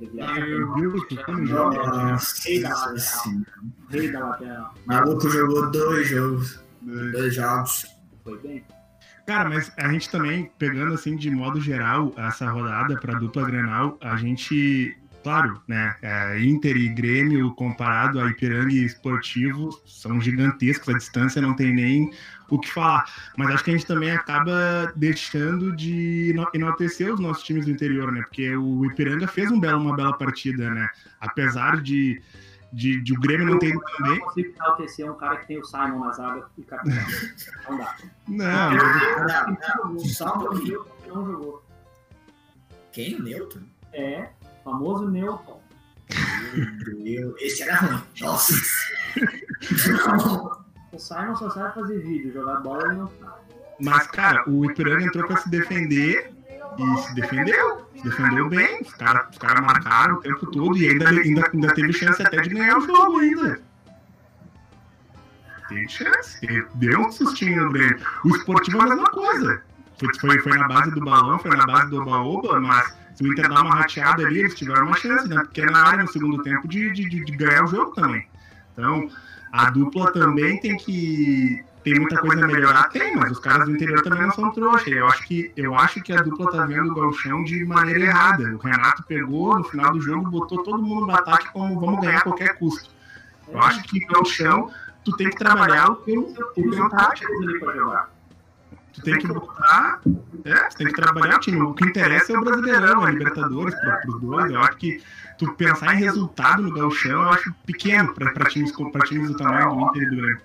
Guilherme. 0.00 0.80
Viu? 0.80 1.06
Tu 1.08 1.16
tá 1.16 1.32
no 1.32 1.46
jogo. 1.46 1.74
Nossa 1.76 2.34
senhora. 2.34 2.94
Rei 3.90 4.10
da 4.10 4.26
lateral. 4.26 4.74
O 4.84 4.88
maluco 4.88 5.28
jogou 5.28 5.70
dois 5.70 6.08
jogos. 6.08 6.64
Dois 6.80 7.34
jogos. 7.34 7.86
Foi 8.24 8.38
bem? 8.38 8.64
Cara, 9.26 9.48
mas 9.48 9.72
a 9.78 9.88
gente 9.92 10.10
também, 10.10 10.50
pegando 10.58 10.94
assim 10.94 11.14
de 11.14 11.30
modo 11.30 11.60
geral 11.60 12.12
essa 12.16 12.50
rodada 12.50 12.96
para 12.98 13.14
dupla 13.18 13.44
Grenal, 13.44 13.96
a 14.00 14.16
gente, 14.16 14.98
claro, 15.22 15.62
né, 15.66 15.96
é, 16.02 16.40
Inter 16.40 16.76
e 16.76 16.88
Grêmio 16.88 17.54
comparado 17.54 18.20
a 18.20 18.28
Ipiranga 18.28 18.72
e 18.72 18.84
Esportivo 18.84 19.70
são 19.86 20.20
gigantescos, 20.20 20.88
a 20.88 20.98
distância 20.98 21.40
não 21.40 21.54
tem 21.54 21.72
nem 21.72 22.10
o 22.50 22.58
que 22.58 22.70
falar. 22.70 23.04
Mas 23.36 23.50
acho 23.50 23.64
que 23.64 23.70
a 23.70 23.74
gente 23.74 23.86
também 23.86 24.10
acaba 24.10 24.92
deixando 24.94 25.74
de 25.74 26.34
enaltecer 26.52 27.12
os 27.12 27.18
nossos 27.18 27.42
times 27.44 27.64
do 27.64 27.70
interior, 27.70 28.12
né? 28.12 28.22
Porque 28.22 28.54
o 28.54 28.84
Ipiranga 28.84 29.26
fez 29.26 29.50
um 29.50 29.58
belo, 29.58 29.80
uma 29.80 29.96
bela 29.96 30.12
partida, 30.12 30.70
né? 30.70 30.88
Apesar 31.20 31.80
de, 31.80 32.20
de, 32.72 33.00
de 33.00 33.12
o 33.14 33.20
Grêmio 33.20 33.46
não 33.46 33.58
ter 33.58 33.68
ido 33.68 33.80
tão 33.80 34.06
Eu 34.06 34.16
não 34.16 34.20
consigo 34.20 34.54
enaltecer 34.54 35.10
um 35.10 35.14
cara 35.14 35.36
que 35.36 35.46
tem 35.46 35.58
o 35.58 35.64
Simon 35.64 36.00
na 36.00 36.12
zaga 36.12 36.46
e 36.58 36.62
capitão. 36.62 37.04
Não 37.70 37.78
dá. 37.78 37.96
Não, 38.28 38.70
Não, 38.74 39.56
não, 39.84 40.36
um 40.36 40.38
pouquinho. 40.40 40.86
Não 41.06 41.26
jogou. 41.26 41.64
Quem? 42.92 43.14
O 43.14 43.22
Newton? 43.22 43.60
É, 43.94 44.28
famoso 44.64 45.08
Newton. 45.08 45.60
Meu 46.54 47.02
Deus. 47.02 47.34
Esse 47.40 47.62
era 47.62 47.76
ruim. 47.76 48.02
Nossa. 48.20 48.54
O 50.92 50.98
Simon 50.98 51.34
só 51.36 51.50
sabe 51.50 51.74
fazer 51.74 51.98
vídeo, 52.00 52.32
jogar 52.32 52.60
bola 52.60 52.84
ele 52.88 52.96
não 52.96 53.08
sabe. 53.18 53.42
Mas, 53.80 54.06
cara, 54.08 54.48
o 54.48 54.64
Ipiranga 54.70 55.04
entrou 55.04 55.26
pra 55.26 55.38
se 55.38 55.48
defender 55.48 56.32
e 56.78 56.98
se 56.98 57.14
defendeu. 57.14 57.86
Se 57.96 58.04
defendeu 58.04 58.48
bem. 58.48 58.82
Os 58.82 58.94
caras 58.94 59.28
os 59.30 59.38
cara 59.38 59.60
marcaram 59.60 60.16
o 60.16 60.20
tempo 60.20 60.46
todo 60.50 60.76
e 60.76 60.88
ainda, 60.88 61.08
ainda, 61.08 61.50
ainda 61.52 61.74
teve 61.74 61.92
chance 61.92 62.22
até 62.22 62.42
de 62.42 62.50
ganhar 62.50 62.76
o 62.76 62.80
jogo 62.82 63.18
ainda. 63.18 63.60
Teve 65.68 65.88
chance. 65.88 66.38
Deu 66.74 67.00
um 67.00 67.10
sustinho 67.10 67.64
no 67.64 67.72
Grêmio. 67.72 67.98
O 68.24 68.28
esportivo 68.36 68.78
é 68.78 68.82
a 68.82 68.86
mesma 68.88 69.10
coisa. 69.10 69.62
Foi, 69.98 70.18
foi, 70.18 70.38
foi 70.40 70.58
na 70.58 70.68
base 70.68 70.90
do 70.90 71.00
balão, 71.00 71.38
foi 71.38 71.56
na 71.56 71.66
base 71.66 71.90
do 71.90 72.02
oba-oba, 72.02 72.60
mas 72.60 73.01
se 73.14 73.22
o 73.22 73.26
Inter 73.32 73.48
dar 73.48 73.62
uma 73.62 73.74
rateada 73.76 74.26
ali, 74.26 74.40
eles 74.40 74.54
tiveram 74.54 74.86
uma 74.86 74.96
chance, 74.96 75.28
né? 75.28 75.36
Porque 75.42 75.60
é 75.62 75.66
na 75.66 75.86
área 75.86 76.02
no 76.04 76.10
segundo 76.10 76.42
tempo 76.42 76.66
de, 76.68 76.90
de, 76.92 77.08
de- 77.08 77.36
ganhar 77.36 77.64
o 77.64 77.68
jogo 77.68 77.92
também. 77.92 78.26
Então, 78.72 79.08
a 79.52 79.70
dupla 79.70 80.12
também 80.12 80.60
tem 80.60 80.76
que. 80.76 81.64
Tem 81.84 81.94
muita 81.96 82.16
coisa 82.20 82.44
a 82.44 82.46
melhorar? 82.46 82.84
Tem, 82.90 83.16
mas 83.16 83.32
os 83.32 83.40
caras 83.40 83.66
do 83.66 83.72
interior 83.74 84.00
também 84.02 84.22
não 84.22 84.30
são 84.30 84.52
trouxa. 84.52 84.88
Eu 84.88 85.08
acho 85.08 85.24
que, 85.26 85.52
eu 85.56 85.74
acho 85.74 86.00
que 86.00 86.12
a 86.12 86.22
dupla 86.22 86.48
tá 86.52 86.64
vendo 86.64 86.92
o 86.92 86.94
Galchão 86.94 87.42
de 87.42 87.64
maneira 87.64 88.04
errada. 88.04 88.54
O 88.54 88.58
Renato 88.58 89.02
pegou 89.02 89.58
no 89.58 89.64
final 89.64 89.92
do 89.92 90.00
jogo, 90.00 90.30
botou 90.30 90.62
todo 90.62 90.80
mundo 90.80 91.06
no 91.06 91.14
ataque 91.14 91.52
como 91.52 91.80
vamos 91.80 92.00
ganhar 92.00 92.18
a 92.18 92.22
qualquer 92.22 92.56
custo. 92.56 92.88
Eu 93.48 93.58
acho 93.60 93.82
que 93.82 93.98
Galchão, 94.06 94.70
tu 95.04 95.10
tem 95.16 95.28
que 95.28 95.36
trabalhar 95.36 95.90
o 95.90 95.96
teu, 95.96 96.20
o 96.56 96.70
teu 96.70 96.88
tático. 96.88 97.32
ali 97.42 97.58
pra 97.58 97.74
jogar. 97.74 98.10
Tu 98.92 99.00
tem 99.02 99.18
que 99.18 99.26
botar. 99.28 100.00
É, 100.44 100.54
tu 100.68 100.76
tem 100.76 100.86
que 100.88 100.92
trabalhar 100.94 101.36
o 101.36 101.40
time. 101.40 101.60
O 101.62 101.72
que 101.74 101.84
interessa 101.84 102.32
é 102.32 102.38
o 102.38 102.42
Brasileirão, 102.44 103.02
a 103.04 103.10
Libertadores, 103.10 103.74
para 103.74 104.02
os 104.08 104.20
dois. 104.20 104.50
Eu 104.52 104.60
acho 104.60 104.76
que 104.76 105.02
tu 105.38 105.52
pensar 105.54 105.94
em 105.94 105.98
resultado 105.98 106.62
no 106.62 106.72
Galchão, 106.74 107.22
eu 107.22 107.28
acho 107.30 107.54
pequeno 107.64 108.12
para 108.14 108.44
times, 108.46 108.70
com- 108.72 108.90
pra 108.90 109.02
times 109.06 109.28
do 109.30 109.36
tamanho 109.36 109.70
do 109.70 109.80
Inter 109.80 110.02
e 110.02 110.10
do 110.10 110.16
Grêmio. 110.16 110.40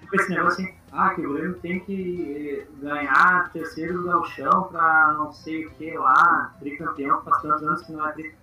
Tipo 0.00 0.16
esse 0.16 0.30
negócio 0.30 0.64
assim, 0.64 0.74
ah, 0.92 1.10
que 1.10 1.20
o 1.24 1.32
Grêmio 1.34 1.54
tem 1.60 1.78
que 1.80 2.66
eh, 2.66 2.66
ganhar 2.82 3.50
terceiro 3.52 3.94
do 3.98 4.04
Galchão 4.04 4.64
pra 4.64 5.14
não 5.16 5.32
sei 5.32 5.66
o 5.66 5.70
que 5.70 5.96
lá, 5.96 6.52
tricampeão, 6.58 7.22
faz 7.22 7.42
tantos 7.42 7.62
anos 7.62 7.82
que 7.82 7.92
não 7.92 8.08
é 8.08 8.12
tri. 8.12 8.34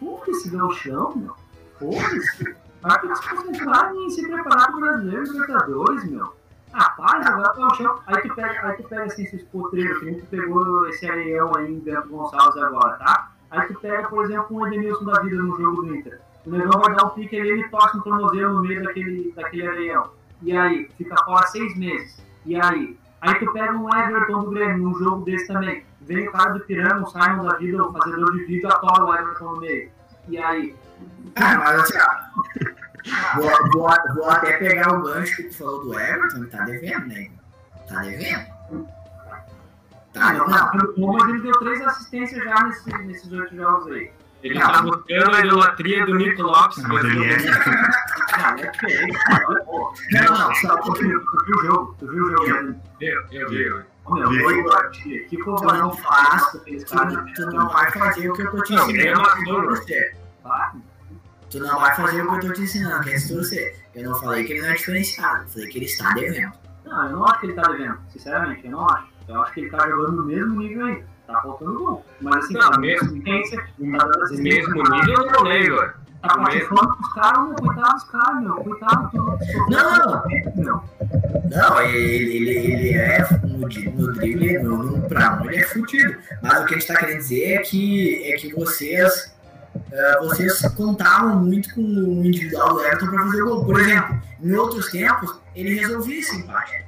Porra, 0.00 0.24
esse 0.30 0.50
Galchão, 0.50 1.14
meu. 1.16 1.36
Foda-se. 1.78 2.56
Vai 2.82 3.00
ter 3.00 3.08
que 3.08 3.14
se 3.16 3.28
concentrar 3.30 3.94
em 3.94 4.10
se 4.10 4.26
preparar 4.26 4.66
pro 4.72 4.80
Brasileiro 4.80 5.24
e 5.24 5.30
Libertadores, 5.30 6.04
meu. 6.10 6.34
Para 6.96 7.22
jogar 7.22 7.48
pro 7.50 7.62
Galchão. 7.62 8.00
Aí 8.06 8.22
tu 8.22 8.34
pega, 8.34 8.66
aí 8.66 8.76
tu 8.76 8.84
pega 8.84 9.04
assim, 9.04 9.22
esses 9.24 9.42
potreiros, 9.44 9.98
que 10.00 10.14
tu 10.14 10.26
pegou 10.26 10.88
esse 10.88 11.10
areião 11.10 11.52
aí 11.56 11.72
em 11.72 11.78
Bento 11.80 12.08
Gonçalves 12.08 12.62
agora, 12.62 12.96
tá? 12.98 13.32
Aí 13.50 13.66
tu 13.68 13.74
pega, 13.80 14.08
por 14.08 14.24
exemplo, 14.24 14.56
um 14.56 14.66
Edenilson 14.66 15.04
da 15.04 15.20
vida 15.20 15.36
no 15.36 15.56
jogo 15.56 15.82
do 15.82 15.94
Inter. 15.94 16.20
O 16.46 16.50
negão 16.50 16.80
vai 16.80 16.94
dar 16.94 17.04
um 17.04 17.10
pique 17.10 17.38
ali, 17.38 17.50
ele 17.50 17.68
toca 17.68 17.96
um 17.96 18.00
tornozelo 18.00 18.54
no 18.54 18.62
meio 18.62 18.82
daquele, 18.82 19.32
daquele 19.32 19.68
areião. 19.68 20.10
E 20.42 20.56
aí, 20.56 20.88
fica 20.98 21.16
fora 21.24 21.46
seis 21.46 21.76
meses. 21.76 22.20
E 22.44 22.56
aí? 22.60 22.98
Aí 23.20 23.34
tu 23.38 23.52
pega 23.52 23.72
um 23.72 23.88
Everton 23.88 24.40
do 24.42 24.50
Grêmio 24.50 24.78
num 24.78 24.98
jogo 24.98 25.24
desse 25.24 25.46
também. 25.46 25.84
Vem 26.00 26.28
o 26.28 26.32
cara 26.32 26.50
do 26.50 26.60
Piranga, 26.60 27.02
o 27.02 27.06
Simon 27.06 27.44
da 27.44 27.56
vida, 27.56 27.84
o 27.84 27.92
fazedor 27.92 28.32
de 28.32 28.44
vídeo, 28.44 28.68
atola 28.68 29.04
o 29.04 29.14
Everton 29.14 29.44
no 29.52 29.60
meio. 29.60 29.90
E 30.28 30.38
aí? 30.38 30.74
Ah, 31.36 31.58
mas 31.58 31.80
assim. 31.80 31.98
Vou, 33.36 33.50
vou, 33.72 33.90
vou 34.14 34.30
até 34.30 34.52
pegar 34.58 34.92
o 34.94 35.02
gancho 35.02 35.36
que 35.36 35.42
tu 35.44 35.58
falou 35.58 35.84
do 35.84 35.98
Everton, 35.98 36.44
tá 36.46 36.64
devendo, 36.64 37.06
né? 37.08 37.30
Tá 37.88 38.00
devendo? 38.00 38.46
Tá, 40.12 40.32
não, 40.34 40.46
não. 40.46 40.94
Bom, 40.96 41.12
mas 41.14 41.28
ele 41.30 41.40
deu 41.40 41.52
três 41.52 41.80
assistências 41.80 42.44
já 42.44 42.62
nesses, 42.64 42.86
nesses 43.06 43.32
oito 43.32 43.56
jogos 43.56 43.86
aí. 43.92 44.12
Ele 44.42 44.58
tá 44.58 44.82
buscando 44.82 45.36
a 45.36 45.40
idolatria 45.40 46.04
do 46.04 46.14
Nico 46.16 46.42
Lopes. 46.42 46.82
Mas 46.82 47.04
ele 47.04 47.24
é. 47.24 47.36
Não, 47.38 48.48
é 48.58 48.70
diferente. 48.70 49.18
Não, 50.10 50.38
não, 50.38 50.54
só 50.56 50.76
Tu 50.78 50.92
viu 50.94 51.20
tu 51.24 51.44
viu 51.46 51.56
o 51.56 51.64
jogo? 51.66 51.96
Tu 51.98 52.06
viu 52.08 52.24
o 52.24 52.30
jogo? 52.30 52.80
Eu, 53.00 53.22
eu 53.30 53.48
vi. 53.50 53.62
eu- 53.62 53.92
Meu, 54.10 54.28
Vê. 54.30 54.42
eu 54.42 54.64
bati 54.64 55.18
aqui 55.20 55.36
com 55.36 55.54
Tu 55.54 55.64
não 55.64 55.92
faz, 55.92 56.50
tu, 56.50 57.46
não 57.52 57.68
vai 57.68 57.88
fazer 57.92 58.28
o 58.30 58.32
que 58.34 58.42
eu 58.42 58.50
tô 58.50 58.62
te 58.64 58.72
Não, 58.74 58.90
ensinando. 58.90 59.08
é 59.08 59.14
uma 59.16 59.80
que 59.80 59.94
é 59.94 60.10
coisa. 60.10 60.82
Tu 61.52 61.60
não 61.60 61.78
vai 61.78 61.94
fazer 61.94 62.22
o 62.22 62.30
que 62.40 62.46
eu 62.46 62.48
tô 62.48 62.52
te 62.54 62.62
ensinando, 62.62 63.04
que 63.04 63.10
é 63.10 63.18
se 63.18 63.34
torcer. 63.34 63.76
Eu 63.94 64.08
não 64.10 64.18
falei 64.18 64.42
que 64.44 64.54
ele 64.54 64.62
não 64.62 64.68
é 64.70 64.72
diferenciado, 64.74 65.42
eu 65.44 65.48
falei 65.48 65.68
que 65.68 65.78
ele 65.78 65.84
está 65.84 66.12
devendo. 66.14 66.52
Não, 66.86 67.04
eu 67.04 67.12
não 67.16 67.26
acho 67.26 67.40
que 67.40 67.46
ele 67.46 67.52
tá 67.52 67.62
devendo, 67.70 67.98
sinceramente, 68.10 68.64
eu 68.64 68.70
não 68.72 68.88
acho. 68.88 69.06
Eu 69.28 69.42
acho 69.42 69.52
que 69.52 69.60
ele 69.60 69.70
tá 69.70 69.88
jogando 69.88 70.16
no 70.16 70.24
mesmo 70.24 70.58
nível 70.60 70.86
aí. 70.86 71.04
Tá 71.26 71.40
faltando 71.42 71.78
gol. 71.78 72.04
Mas 72.20 72.44
assim, 72.44 72.54
Não, 72.54 72.70
tá 72.70 72.78
mesmo- 72.78 73.22
tá 73.22 73.30
mesmo 74.30 74.82
nível 74.82 75.14
eu 75.14 75.32
não 75.32 75.42
lembro. 75.42 76.02
Tá 76.22 76.36
participando 76.36 76.96
dos 76.98 77.12
caras, 77.14 77.46
meu, 77.48 77.54
coitado 77.56 77.92
dos 77.94 78.04
caras, 78.04 78.42
meu. 78.42 78.54
Coitado 78.56 79.10
do. 79.10 79.38
Não. 79.70 80.22
Meu. 80.56 80.84
Não, 81.50 81.80
ele, 81.82 82.36
ele, 82.36 82.50
ele 82.50 82.94
é 82.94 83.28
no, 83.42 83.58
no 83.58 84.12
drible, 84.14 84.58
no, 84.62 84.82
no 84.84 85.08
pra 85.08 85.40
ele 85.46 85.56
é 85.56 85.62
fudido. 85.64 86.16
Mas 86.42 86.60
o 86.62 86.66
que 86.66 86.74
a 86.74 86.78
gente 86.78 86.86
tá 86.86 86.96
querendo 86.96 87.18
dizer 87.18 87.54
é 87.54 87.58
que, 87.58 88.32
é 88.32 88.36
que 88.36 88.54
vocês, 88.54 89.31
eh, 89.92 90.18
vocês 90.20 90.58
contavam 90.74 91.36
muito 91.36 91.74
com 91.74 91.82
o 91.82 92.24
individual 92.24 92.74
do 92.74 92.80
Everton 92.82 93.08
pra 93.08 93.24
fazer 93.24 93.42
gol. 93.42 93.64
Por 93.66 93.78
exemplo, 93.78 94.22
em 94.42 94.54
outros 94.54 94.90
tempos, 94.90 95.38
ele 95.54 95.74
resolvia 95.74 96.18
esse 96.18 96.36
empate. 96.36 96.82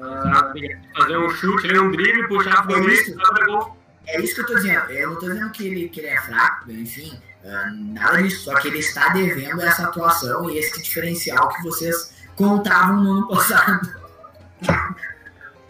Ah, 0.00 0.52
Fazer 0.96 1.16
um 1.16 1.30
chute, 1.30 1.68
ali, 1.68 1.78
um 1.78 1.92
drible, 1.92 2.26
puxar 2.26 2.66
pro 2.66 2.80
meio, 2.80 2.90
Isso. 2.92 3.14
fazer 3.14 3.46
gol. 3.46 3.76
É 4.08 4.20
isso 4.20 4.34
que 4.34 4.40
eu 4.40 4.46
tô 4.46 4.54
dizendo. 4.56 4.90
Eu 4.90 5.10
não 5.10 5.20
tô 5.20 5.28
dizendo 5.28 5.50
que 5.50 5.64
ele, 5.64 5.88
que 5.88 6.00
ele 6.00 6.08
é 6.08 6.20
fraco, 6.20 6.72
enfim, 6.72 7.16
ah, 7.44 7.70
nada 7.72 8.20
disso. 8.20 8.44
Só 8.44 8.54
que 8.56 8.66
ele 8.66 8.78
está 8.78 9.10
devendo 9.10 9.62
essa 9.62 9.84
atuação 9.84 10.50
e 10.50 10.58
esse 10.58 10.82
diferencial 10.82 11.50
que 11.50 11.62
vocês 11.62 12.12
contavam 12.34 12.96
no 13.00 13.12
ano 13.12 13.28
passado. 13.28 14.02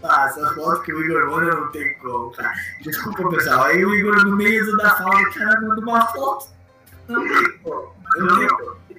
Ah, 0.05 0.25
essa 0.27 0.55
foto 0.55 0.83
que 0.83 0.93
o 0.93 1.01
Igor 1.01 1.31
manda 1.31 1.55
não 1.55 1.71
tem 1.71 1.95
como, 1.99 2.33
cara. 2.33 2.53
Desculpa, 2.81 3.29
pessoal. 3.31 3.65
Aí 3.65 3.85
o 3.85 3.95
Igor, 3.95 4.25
no 4.25 4.37
meio 4.37 4.77
da 4.77 4.91
fala, 4.97 5.21
o 5.21 5.33
cara 5.33 5.61
manda 5.61 5.81
uma 5.81 6.07
foto. 6.07 6.51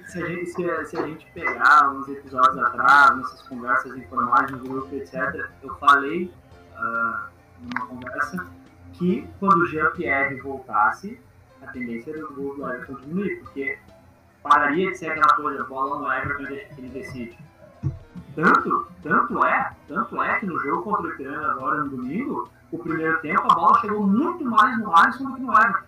Se, 0.06 0.22
a 0.22 0.26
gente, 0.26 0.46
se, 0.46 0.86
se 0.86 0.96
a 0.96 1.02
gente 1.02 1.26
pegar 1.34 1.90
uns 1.90 2.08
episódios 2.08 2.58
atrás, 2.58 3.16
nossas 3.16 3.42
conversas 3.42 3.96
informais 3.96 4.50
no 4.50 4.58
grupo, 4.58 4.94
etc., 4.94 5.46
eu 5.62 5.74
falei 5.76 6.32
ah, 6.76 7.28
numa 7.60 7.86
conversa 7.86 8.46
que 8.94 9.26
quando 9.40 9.62
o 9.62 9.66
Jean-Pierre 9.66 10.40
voltasse, 10.40 11.20
a 11.62 11.66
tendência 11.68 12.10
era 12.10 12.24
o 12.24 12.34
gol 12.34 12.56
do 12.56 12.68
Everton 12.70 12.94
diminuir, 12.94 13.40
porque 13.40 13.78
pararia 14.42 14.90
de 14.90 14.98
ser 14.98 15.10
aquela 15.10 15.34
coisa, 15.34 15.64
bola 15.64 15.98
no 15.98 16.12
Everton 16.12 16.54
e 16.54 16.66
ele 16.78 16.88
decide. 16.88 17.38
Tanto, 18.34 18.88
tanto 19.02 19.44
é, 19.44 19.70
tanto 19.86 20.22
é 20.22 20.40
que 20.40 20.46
no 20.46 20.58
jogo 20.60 20.82
contra 20.82 21.02
o 21.02 21.10
Ipiranga 21.10 21.52
agora 21.52 21.84
no 21.84 21.90
domingo, 21.90 22.50
o 22.72 22.78
primeiro 22.78 23.18
tempo 23.20 23.42
a 23.42 23.54
bola 23.54 23.80
chegou 23.80 24.06
muito 24.06 24.44
mais 24.44 24.78
no 24.78 24.96
Alisson 24.96 25.24
do 25.24 25.34
que 25.34 25.42
no 25.42 25.52
Everton. 25.52 25.84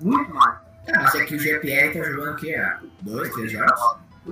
Muito 0.00 0.34
mais. 0.34 0.58
É, 0.86 0.98
mas 0.98 1.14
é 1.14 1.24
que 1.24 1.36
o 1.36 1.38
GPR 1.38 1.92
tá 1.92 2.10
jogando 2.10 2.32
o 2.32 2.36
quê? 2.36 2.56
Dois, 3.02 3.30
três 3.30 3.52
jogos? 3.52 3.80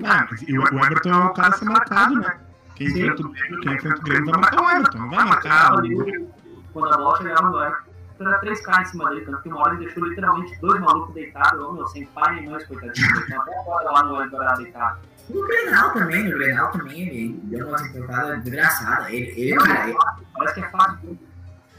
Ah, 0.05 0.27
e 0.47 0.59
o 0.59 0.63
Everton 0.63 1.11
é 1.11 1.25
o 1.25 1.33
cara 1.35 1.49
a 1.49 1.53
ser 1.53 1.65
marcado, 1.67 2.15
né? 2.17 2.39
Quem 2.75 2.89
enfrenta 2.89 3.23
o 3.23 3.29
Grêmio, 3.29 3.61
quem 3.61 3.75
enfrenta 3.75 4.01
o 4.01 4.03
Grêmio 4.03 4.31
vai 4.33 4.41
marcar 4.41 4.63
o 4.63 4.71
Everton, 4.71 4.99
não 4.99 5.11
vai 5.11 5.25
marcar 5.25 5.75
o... 5.75 6.33
Quando 6.73 6.95
a 6.95 6.97
bola 6.97 7.19
chegava 7.19 7.51
no 7.51 7.63
Everton, 7.63 7.93
era 8.21 8.41
3K 8.41 8.81
em 8.81 8.85
cima 8.87 9.11
dele, 9.11 9.25
tanto 9.25 9.43
que 9.43 9.49
uma 9.49 9.61
hora 9.61 9.75
ele 9.75 9.85
deixou 9.85 10.05
literalmente 10.05 10.61
dois 10.61 10.81
malucos 10.81 11.15
deitados, 11.15 11.75
meu, 11.75 11.87
sem 11.89 12.07
pai 12.07 12.35
nem 12.37 12.49
mãe, 12.49 12.65
coitadinho, 12.65 13.07
então 13.19 13.43
até 13.43 13.59
agora 13.59 13.91
lá 13.91 14.03
no 14.05 14.23
Everton 14.23 14.63
deitado. 14.63 14.99
No 15.29 15.47
Grenal 15.47 15.93
também, 15.93 16.25
no 16.25 16.37
Grenal 16.39 16.71
também, 16.73 17.09
ele 17.09 17.41
deu 17.45 17.69
uma 17.69 17.93
temporada 17.93 18.37
desgraçada. 18.39 19.11
Ele, 19.11 19.33
ele, 19.41 19.57
cara, 19.57 19.89
ele- 19.89 19.99
Parece 20.35 20.55
que 20.55 20.61
é 20.61 20.69
fácil. 20.71 21.19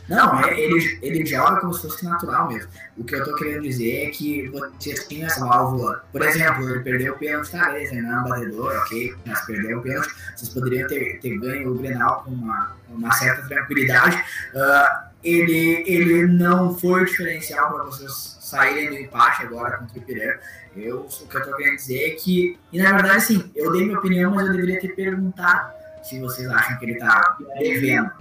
não, 0.10 0.40
é- 0.44 0.60
ele, 0.60 1.00
ele 1.02 1.26
joga 1.26 1.60
como 1.62 1.74
se 1.74 1.82
fosse 1.84 2.04
natural 2.06 2.48
mesmo. 2.48 2.70
O 2.98 3.04
que 3.04 3.16
eu 3.16 3.24
tô 3.24 3.36
querendo 3.36 3.62
dizer 3.64 4.08
é 4.08 4.10
que 4.10 4.48
vocês 4.50 5.08
tinham 5.08 5.28
essa 5.28 5.46
válvula. 5.46 6.04
Por 6.12 6.22
exemplo, 6.22 6.70
ele 6.70 6.80
perdeu 6.82 7.14
o 7.14 7.18
pênalti, 7.18 7.52
tá, 7.52 7.78
ele 7.78 8.02
não 8.02 8.12
é 8.12 8.22
um 8.22 8.30
batedor, 8.30 8.76
ok, 8.82 9.16
mas 9.26 9.42
perdeu 9.46 9.80
o 9.80 9.82
pênalti. 9.82 10.10
Vocês 10.36 10.50
poderiam 10.50 10.88
ter, 10.88 11.20
ter 11.20 11.38
ganho 11.38 11.72
o 11.72 11.76
Grenal 11.78 12.24
com 12.24 12.32
uma, 12.32 12.76
uma 12.90 13.12
certa 13.12 13.48
tranquilidade. 13.48 14.24
Ah, 14.56 15.10
ele, 15.24 15.84
ele 15.88 16.28
não 16.28 16.78
foi 16.78 17.06
diferencial 17.06 17.74
para 17.74 17.84
vocês 17.86 18.38
saírem 18.42 18.90
do 18.90 18.96
empate 18.96 19.44
agora 19.44 19.78
contra 19.78 19.96
o 19.96 20.02
Ipiranga. 20.02 20.40
Eu, 20.76 21.02
o 21.02 21.28
que 21.28 21.38
eu 21.38 21.44
tô 21.44 21.56
querendo 21.56 21.76
dizer 21.76 22.14
é 22.14 22.16
que, 22.16 22.60
e 22.72 22.82
na 22.82 22.92
verdade, 22.92 23.18
assim, 23.18 23.52
eu 23.56 23.72
dei 23.72 23.86
minha 23.86 24.00
opinião, 24.00 24.34
mas 24.34 24.48
eu 24.48 24.54
deveria 24.54 24.80
ter 24.80 24.96
perguntado 24.96 25.72
se 26.04 26.20
vocês 26.20 26.50
acham 26.50 26.78
que 26.80 26.86
ele 26.86 26.98
tá 26.98 27.38
devendo. 27.60 28.12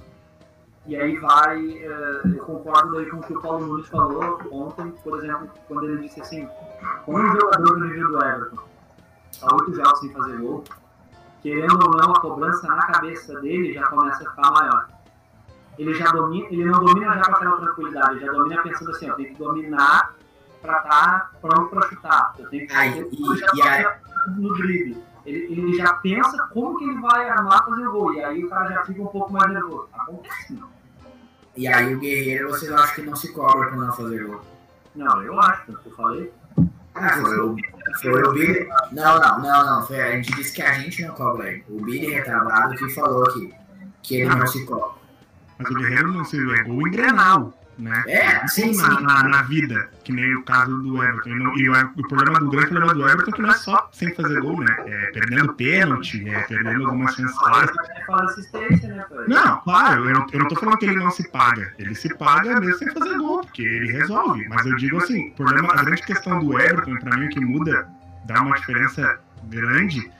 E 0.85 0.97
aí 0.97 1.17
vai, 1.17 1.59
eh, 1.59 2.21
eu 2.25 2.45
concordo 2.45 2.95
daí 2.95 3.07
com 3.07 3.19
o 3.19 3.23
que 3.23 3.33
o 3.33 3.41
Paulo 3.41 3.67
Nunes 3.67 3.87
falou 3.87 4.41
ontem, 4.51 4.91
por 5.03 5.19
exemplo, 5.19 5.49
quando 5.69 5.85
ele 5.85 6.03
disse 6.03 6.21
assim, 6.21 6.49
quando 7.07 7.25
um 7.25 7.41
jogador 7.41 7.79
do 7.79 7.87
nível 7.87 8.09
do 8.09 8.25
Everton 8.25 8.59
tá 9.41 9.49
oito 9.55 9.75
jogos 9.75 10.01
sem 10.01 10.13
fazer 10.13 10.37
gol, 10.39 10.65
querendo 11.41 11.85
ou 11.85 11.97
não, 11.97 12.13
a 12.13 12.21
cobrança 12.21 12.67
na 12.67 12.83
cabeça 12.87 13.41
dele 13.41 13.73
já 13.73 13.87
começa 13.87 14.25
a 14.25 14.31
ficar 14.31 14.51
maior. 14.51 14.89
Ele 15.79 15.95
já 15.95 16.11
domina, 16.11 16.47
ele 16.51 16.65
não 16.65 16.85
domina 16.85 17.15
já 17.15 17.25
com 17.25 17.33
aquela 17.37 17.57
tranquilidade, 17.59 18.17
ele 18.17 18.27
já 18.27 18.33
domina 18.33 18.63
pensando 18.63 18.91
assim, 18.91 19.07
eu 19.07 19.15
tenho 19.15 19.29
que 19.29 19.39
dominar 19.39 20.15
pra 20.63 20.79
estar 20.79 21.33
pronto 21.43 21.69
pra 21.69 21.89
chutar. 21.89 22.35
Eu 22.39 22.49
tenho 22.49 22.67
que 22.67 22.73
Aí, 22.75 22.91
fazer 22.93 23.09
e- 23.13 23.37
já 23.39 23.47
e 23.55 23.63
aí- 23.63 23.87
no 24.37 24.55
drible. 24.55 25.05
Ele, 25.27 25.39
ele 25.53 25.77
já 25.77 25.93
pensa 25.95 26.49
como 26.53 26.79
que 26.79 26.85
ele 26.85 27.01
vai 27.01 27.29
armar 27.29 27.65
fazer 27.65 27.87
o 27.87 27.93
gol. 27.93 28.15
E 28.15 28.25
aí 28.25 28.45
o 28.45 28.49
cara 28.49 28.73
já 28.73 28.85
fica 28.85 29.03
um 29.03 29.07
pouco 29.07 29.33
mais 29.33 29.53
nervoso. 29.53 29.89
Acontece, 29.93 30.53
não. 30.55 30.69
E 31.57 31.69
aí 31.69 31.95
o 31.95 31.99
Guerreiro, 31.99 32.49
vocês 32.51 32.73
acham 32.73 32.95
que 32.95 33.03
não 33.03 33.15
se 33.15 33.33
cobra 33.33 33.69
por 33.69 33.77
não 33.77 33.93
fazer 33.93 34.25
gol? 34.25 34.41
Não, 34.97 35.23
eu 35.23 35.39
acho, 35.41 35.65
que 35.67 35.87
eu 35.87 35.95
falei. 35.97 36.33
Ah, 36.95 37.11
foi 37.21 37.39
o, 37.41 37.57
foi 38.03 38.23
o 38.23 38.33
Billy. 38.33 38.69
Não, 38.93 39.19
não, 39.21 39.39
não, 39.41 39.67
não. 39.67 39.87
Foi, 39.87 40.01
a 40.01 40.13
gente 40.13 40.35
disse 40.35 40.55
que 40.55 40.63
a 40.63 40.73
gente 40.75 41.05
não 41.07 41.15
cobra 41.15 41.51
ele. 41.51 41.65
O 41.69 41.81
Billy 41.83 42.11
retardado 42.13 42.75
que 42.75 42.91
falou 42.91 43.25
aqui 43.25 43.55
que 44.03 44.17
ele 44.23 44.35
não 44.35 44.47
se 44.47 44.65
cobra. 44.67 45.01
Mas 45.59 45.71
o 45.71 45.75
Guerreiro 45.75 46.13
não 46.13 46.25
se 46.25 46.37
é 46.37 46.63
gol 46.65 46.87
em 46.89 46.91
Grenal, 46.91 47.55
né? 47.79 48.03
É, 48.07 48.47
sim, 48.49 48.77
na, 48.77 48.97
sim. 48.97 49.03
na, 49.03 49.23
na 49.29 49.43
vida, 49.43 49.89
que 50.05 50.13
nem 50.13 50.35
o 50.37 50.43
caso 50.45 50.77
do 50.83 51.03
Everton. 51.03 51.31
E, 51.31 51.35
não- 51.35 51.57
e 51.57 51.69
o, 51.69 51.73
o 51.97 52.09
problema 52.09 52.39
do 52.41 52.51
grande 52.51 52.69
problema 52.69 52.95
do 52.95 53.09
Everton 53.09 53.31
é 53.31 53.35
que 53.35 53.43
não 53.43 53.51
é 53.51 53.55
só 53.55 53.89
sem 53.93 54.15
fazer 54.15 54.41
gol, 54.41 54.61
né? 54.61 54.77
É 54.87 55.07
perdendo 55.13 55.55
pênalti, 55.55 56.29
é 56.29 56.43
perdendo 56.43 56.85
algumas 56.87 57.15
chances 57.15 57.37
claras. 57.39 57.71
É 57.71 57.83
né, 58.89 59.05
cara? 59.09 59.25
Não, 59.29 59.61
claro, 59.61 60.05
eu 60.09 60.15
não, 60.15 60.27
eu 60.33 60.39
não 60.41 60.49
tô 60.49 60.57
falando 60.57 60.79
que 60.79 60.87
ele 60.87 60.97
não 60.97 61.11
se 61.11 61.29
paga. 61.31 61.73
Ele 61.79 61.95
se 61.95 62.15
paga 62.15 62.61
mesmo 62.61 62.79
sem 62.79 62.93
fazer 62.93 63.17
gol, 63.19 63.41
porque 63.43 63.63
ele 63.63 63.93
resolve. 63.93 64.47
Mas 64.49 64.67
eu 64.67 64.77
digo 64.77 64.99
assim, 64.99 65.29
o 65.29 65.35
problema, 65.35 65.73
a 65.73 65.83
grande 65.83 66.03
questão 66.03 66.39
do 66.39 66.59
Everton, 66.59 66.97
pra 66.97 67.17
mim, 67.17 67.27
o 67.27 67.31
que 67.31 67.41
muda, 67.41 67.89
dá 68.27 68.43
uma 68.43 68.55
diferença 68.57 69.19
grande, 69.45 70.11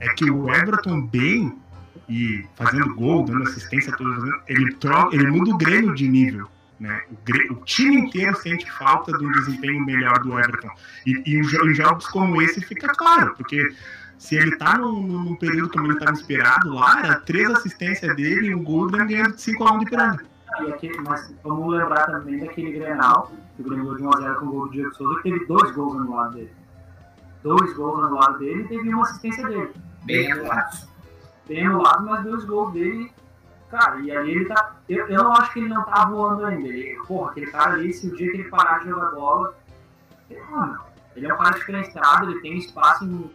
é 0.00 0.08
que 0.10 0.30
o 0.30 0.52
Everton 0.52 1.00
bem 1.06 1.56
e 2.08 2.44
fazendo 2.56 2.94
gol, 2.94 3.24
dando 3.24 3.42
assistência, 3.42 3.92
ele, 4.46 4.74
troca, 4.74 5.14
ele 5.14 5.26
muda 5.26 5.50
o 5.50 5.58
Grêmio 5.58 5.94
de 5.94 6.08
nível. 6.08 6.48
Né? 6.78 7.02
O, 7.10 7.52
o 7.54 7.64
time 7.64 7.96
inteiro 7.96 8.36
sente 8.36 8.70
falta 8.70 9.12
de 9.16 9.26
um 9.26 9.32
desempenho 9.32 9.84
melhor 9.84 10.18
do 10.20 10.38
Everton. 10.38 10.70
E, 11.06 11.22
e 11.26 11.34
em, 11.36 11.40
em 11.40 11.74
jogos 11.74 12.06
como 12.08 12.40
esse 12.40 12.60
fica 12.60 12.88
claro, 12.88 13.34
porque 13.34 13.62
se 14.18 14.36
ele 14.36 14.56
tá 14.56 14.76
num, 14.76 15.00
num 15.00 15.36
período 15.36 15.70
como 15.70 15.86
ele 15.86 15.94
estava 15.94 16.12
inspirado 16.12 16.74
lá, 16.74 17.00
era 17.04 17.20
três 17.20 17.48
assistências 17.50 18.14
dele 18.16 18.48
e 18.48 18.54
um 18.54 18.62
gol, 18.62 18.88
ganhando 18.88 19.36
de 19.36 19.42
5x1 19.42 19.78
de 19.78 19.84
Ipiranga. 19.84 20.24
E 20.60 20.72
aquele, 20.72 21.00
mas 21.02 21.32
vamos 21.44 21.72
lembrar 21.72 22.06
também 22.06 22.38
daquele 22.40 22.72
Grenal, 22.72 23.30
que 23.54 23.62
o 23.62 23.64
Grêmio 23.64 23.94
ganhou 23.94 24.10
de 24.10 24.18
1x0 24.18 24.34
com 24.36 24.46
o 24.46 24.50
gol 24.50 24.66
do 24.66 24.72
Diego 24.72 24.94
Souza, 24.94 25.22
que 25.22 25.30
teve 25.30 25.46
dois 25.46 25.70
gols 25.72 25.94
anulados 25.94 26.34
dele. 26.34 26.52
Dois 27.44 27.72
gols 27.74 28.04
anulados 28.04 28.38
dele 28.40 28.62
e 28.62 28.68
teve 28.68 28.88
uma 28.88 29.02
assistência 29.02 29.46
dele. 29.46 29.72
Bem 30.04 30.32
anulado. 30.32 30.88
Bem 31.46 31.66
anulado, 31.66 32.04
mas 32.04 32.24
dois 32.24 32.44
gols 32.44 32.72
dele. 32.72 33.12
Cara, 33.70 34.00
e 34.00 34.10
aí 34.10 34.30
ele 34.30 34.44
tá. 34.46 34.76
Eu, 34.88 35.06
eu 35.08 35.24
não 35.24 35.32
acho 35.32 35.52
que 35.52 35.58
ele 35.58 35.68
não 35.68 35.84
tá 35.84 36.06
voando 36.06 36.46
ainda. 36.46 36.68
Ele, 36.68 36.98
porra, 37.06 37.30
aquele 37.30 37.50
cara 37.50 37.72
ali, 37.74 37.92
se 37.92 38.06
o 38.06 38.16
dia 38.16 38.30
que 38.30 38.38
ele 38.38 38.48
parar 38.48 38.78
de 38.78 38.88
jogar 38.88 39.10
bola. 39.10 39.54
Ele, 40.30 40.40
mano, 40.50 40.78
ele 41.14 41.26
é 41.26 41.34
um 41.34 41.36
cara 41.36 41.58
diferenciado, 41.58 42.30
ele 42.30 42.40
tem 42.40 42.58
espaço 42.58 43.04
em 43.04 43.30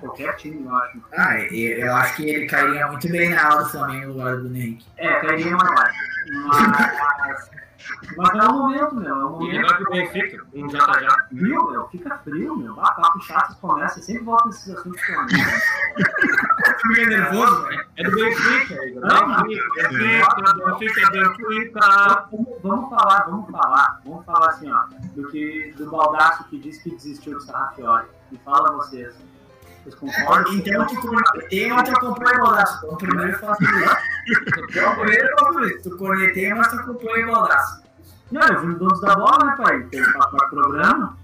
qualquer 0.00 0.36
time, 0.36 0.64
eu 0.64 0.74
acho. 0.76 1.02
Ah, 1.16 1.38
e- 1.38 1.80
eu 1.80 1.94
acho 1.96 2.16
que 2.16 2.28
ele 2.28 2.46
cairia 2.46 2.86
muito 2.88 3.08
bem 3.10 3.30
na 3.34 3.44
aula 3.46 3.62
do 3.64 3.70
Flamengo 3.70 4.06
no 4.08 4.12
lugar 4.14 4.36
do 4.36 4.46
Henrique. 4.48 4.86
É, 4.96 5.14
cairia 5.20 5.56
mais 5.56 5.74
baixo. 5.74 5.98
Mas. 6.46 7.50
Mas 8.16 8.30
é 8.34 8.42
o 8.48 8.52
momento, 8.52 8.94
meu. 8.96 9.14
É 9.16 9.24
o 9.24 9.42
E 9.42 9.48
ele 9.48 9.58
momento. 9.58 9.66
vai 9.68 9.76
pro 9.78 9.90
Benfica, 9.92 10.44
um 10.54 10.68
já 10.70 10.78
tá 10.86 11.00
já. 11.00 11.08
Frio, 11.28 11.70
meu, 11.70 11.88
fica 11.88 12.18
frio, 12.18 12.56
meu. 12.56 12.78
Ah, 12.80 12.90
papo 12.92 13.20
chato 13.22 13.56
começa, 13.60 14.00
sempre 14.02 14.24
volta 14.24 14.46
nesses 14.46 14.76
assuntos 14.76 15.00
com 15.06 15.12
amigo. 15.14 15.50
Fica 16.82 17.06
nervoso, 17.06 17.62
velho. 17.66 17.86
É 17.96 18.02
do 18.04 18.10
Benfica, 18.10 18.84
Igor. 18.84 19.02
Não, 19.06 19.42
Benfica, 19.42 19.88
Benfica, 19.88 21.10
Benfica, 21.10 21.10
Benfica. 21.10 22.28
Vamos, 22.30 22.48
vamos 22.62 22.90
falar, 22.90 23.20
vamos 23.30 23.50
falar, 23.50 24.00
vamos 24.04 24.24
falar 24.26 24.48
assim, 24.48 24.70
ó, 24.70 24.80
do 25.14 25.28
que 25.30 25.72
do 25.76 25.90
baldaço 25.90 26.44
que 26.44 26.58
disse 26.58 26.82
que 26.82 26.90
desistiu 26.90 27.34
do 27.34 27.40
Sarrafiori. 27.40 28.06
Me 28.30 28.38
fala 28.44 28.72
vocês. 28.72 29.14
Vocês 29.88 29.94
concordam? 29.94 30.54
Então, 30.54 30.86
tu 30.86 31.00
corneteia, 31.00 31.74
mas 31.74 31.88
tu 31.88 31.96
acompanha 31.96 32.36
o 32.36 32.42
baldaço. 32.42 32.78
Então, 32.84 32.96
primeiro 32.96 33.32
eu 33.32 33.38
faço 33.38 33.62
isso. 33.62 33.96
Então, 34.68 34.94
primeiro 34.96 35.28
faço 35.38 35.64
isso. 35.64 35.90
Tu 35.90 35.96
corneteia, 35.96 36.54
mas 36.54 36.68
tu 36.68 36.76
acompanha 36.76 37.26
o 37.26 37.32
baldaço. 37.32 37.82
Não, 38.30 38.42
eu 38.42 38.60
vi 38.60 38.66
os 38.68 38.78
donos 38.78 39.00
da 39.00 39.16
bola, 39.16 39.44
né, 39.44 39.54
pai? 39.56 39.82
Tem 39.84 40.02
o 40.02 40.50
programa. 40.50 41.16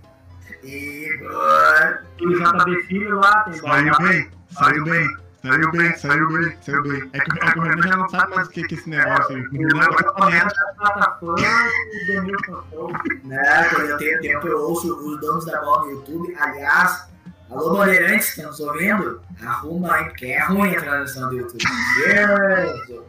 Igor. 0.63 1.99
Tem 2.17 2.27
o 2.27 2.39
JB 2.39 2.83
Filho 2.85 3.17
lá, 3.19 3.41
tem 3.45 3.55
Saiu 3.55 3.95
bem, 3.99 4.31
saiu 4.51 4.85
bem, 4.85 5.17
saiu 5.43 5.71
bem, 5.73 5.97
saiu 5.97 6.29
bem, 6.33 6.57
saiu 6.63 6.83
bem. 6.83 7.11
É 7.13 7.21
que, 7.21 7.45
é 7.45 7.53
que 7.53 7.59
o 7.59 7.63
Renan 7.63 7.87
já 7.87 7.97
não 7.99 8.09
sabe 8.09 8.35
mais 8.35 8.49
o 8.49 8.51
que 8.51 8.63
que 8.63 8.75
é 8.75 8.79
esse 8.79 8.89
negócio 8.89 9.37
aí. 9.37 9.43
O 9.43 9.51
Renan 9.51 9.83
agora 9.83 10.05
comenta. 10.05 10.55
Batafã 10.79 11.35
e 11.39 12.07
Denilson 12.07 12.65
Show. 12.71 12.93
Né, 13.25 13.69
quando 13.71 13.91
eu 13.91 13.97
tenho 13.99 14.21
tempo, 14.23 14.49
eu 14.49 14.61
ouço 14.61 14.95
os 14.95 15.21
donos 15.21 15.45
da 15.45 15.61
bola 15.61 15.85
no 15.85 15.91
YouTube. 15.91 16.35
Aliás, 16.39 17.14
alô, 17.55 17.79
Bandeirantes, 17.79 18.29
estão 18.29 18.47
nos 18.47 18.61
ouvindo? 18.61 19.21
Arruma 19.45 19.95
aí, 19.95 20.05
porque 20.05 20.27
é 20.27 20.45
ruim 20.45 20.77
a 20.77 20.81
transmissão 20.81 21.29
do 21.29 21.37
YouTube. 21.37 21.65
Jesus. 21.97 23.07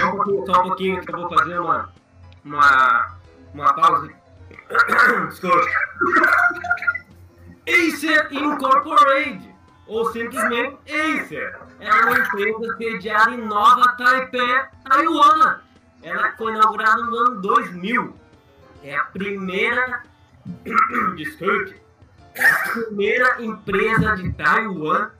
Só 0.00 0.08
um 0.08 0.16
pouquinho, 0.16 0.46
só 0.46 0.60
um 0.60 0.62
pouquinho 0.68 1.00
que 1.00 1.14
eu 1.14 1.20
vou 1.20 1.38
fazer 1.38 1.58
uma, 1.58 1.92
uma, 2.44 3.16
uma 3.52 3.74
pausa. 3.74 4.10
Desculpa. 5.28 5.66
Acer 7.66 8.32
Incorporated, 8.32 9.54
ou 9.86 10.12
simplesmente 10.12 10.78
Acer, 10.88 11.58
é 11.80 11.92
uma 11.92 12.18
empresa 12.18 12.76
sediada 12.76 13.30
em 13.30 13.46
Nova 13.46 13.88
Taipei, 13.96 14.60
Taiwan. 14.88 15.60
Ela 16.02 16.32
foi 16.36 16.52
inaugurada 16.52 17.02
no 17.02 17.16
ano 17.16 17.40
2000. 17.40 18.14
É 18.82 18.96
a 18.96 19.04
primeira. 19.04 20.02
Desculpe. 21.16 21.83
É 22.34 22.44
a 22.44 22.68
primeira 22.68 23.42
empresa 23.42 24.16
de 24.16 24.32
Taiwan 24.32 25.10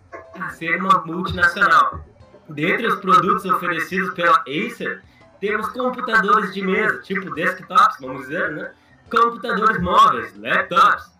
a 0.40 0.50
ser 0.50 0.80
uma 0.80 1.04
multinacional. 1.04 2.04
Dentre 2.48 2.86
os 2.86 3.00
produtos 3.00 3.44
oferecidos 3.44 4.14
pela 4.14 4.42
Acer, 4.42 5.02
temos 5.40 5.68
computadores 5.68 6.52
de 6.52 6.62
mesa, 6.62 7.00
tipo 7.02 7.32
desktops, 7.34 7.96
vamos 8.00 8.22
dizer, 8.22 8.50
né? 8.52 8.72
Computadores 9.10 9.80
móveis, 9.80 10.36
laptops, 10.36 11.12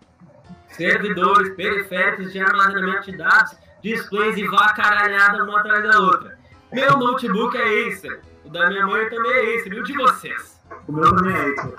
servidores, 0.69 1.53
periféricos 1.55 2.33
de 2.33 2.39
armazenamento 2.39 3.11
de 3.11 3.17
dados, 3.17 3.55
displays 3.81 4.37
e 4.37 4.47
vacaralhada 4.47 5.43
uma 5.43 5.59
atrás 5.59 5.83
da 5.83 5.99
outra. 5.99 6.37
Meu 6.73 6.97
notebook 6.97 7.57
é 7.57 7.87
Acer, 7.87 8.19
o 8.43 8.49
da 8.49 8.67
minha 8.67 8.85
mãe 8.85 9.09
também 9.09 9.31
é 9.31 9.55
Acer, 9.55 9.73
e 9.73 9.79
o 9.79 9.83
de 9.83 9.93
vocês? 9.93 10.61
O 10.87 10.91
meu 10.91 11.15
também 11.15 11.35
é 11.35 11.49
isso. 11.49 11.73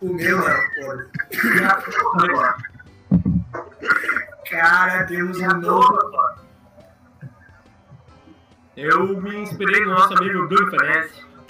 O 0.00 0.12
meu 0.12 0.36
não, 0.36 0.44
pô. 0.44 0.52
Cara, 4.50 5.04
temos 5.06 5.38
um 5.38 5.60
novo. 5.60 5.98
Eu 8.76 9.20
me 9.20 9.36
inspirei 9.36 9.84
no 9.84 9.92
nosso 9.92 10.14
amigo 10.16 10.48
Bruno. 10.48 10.72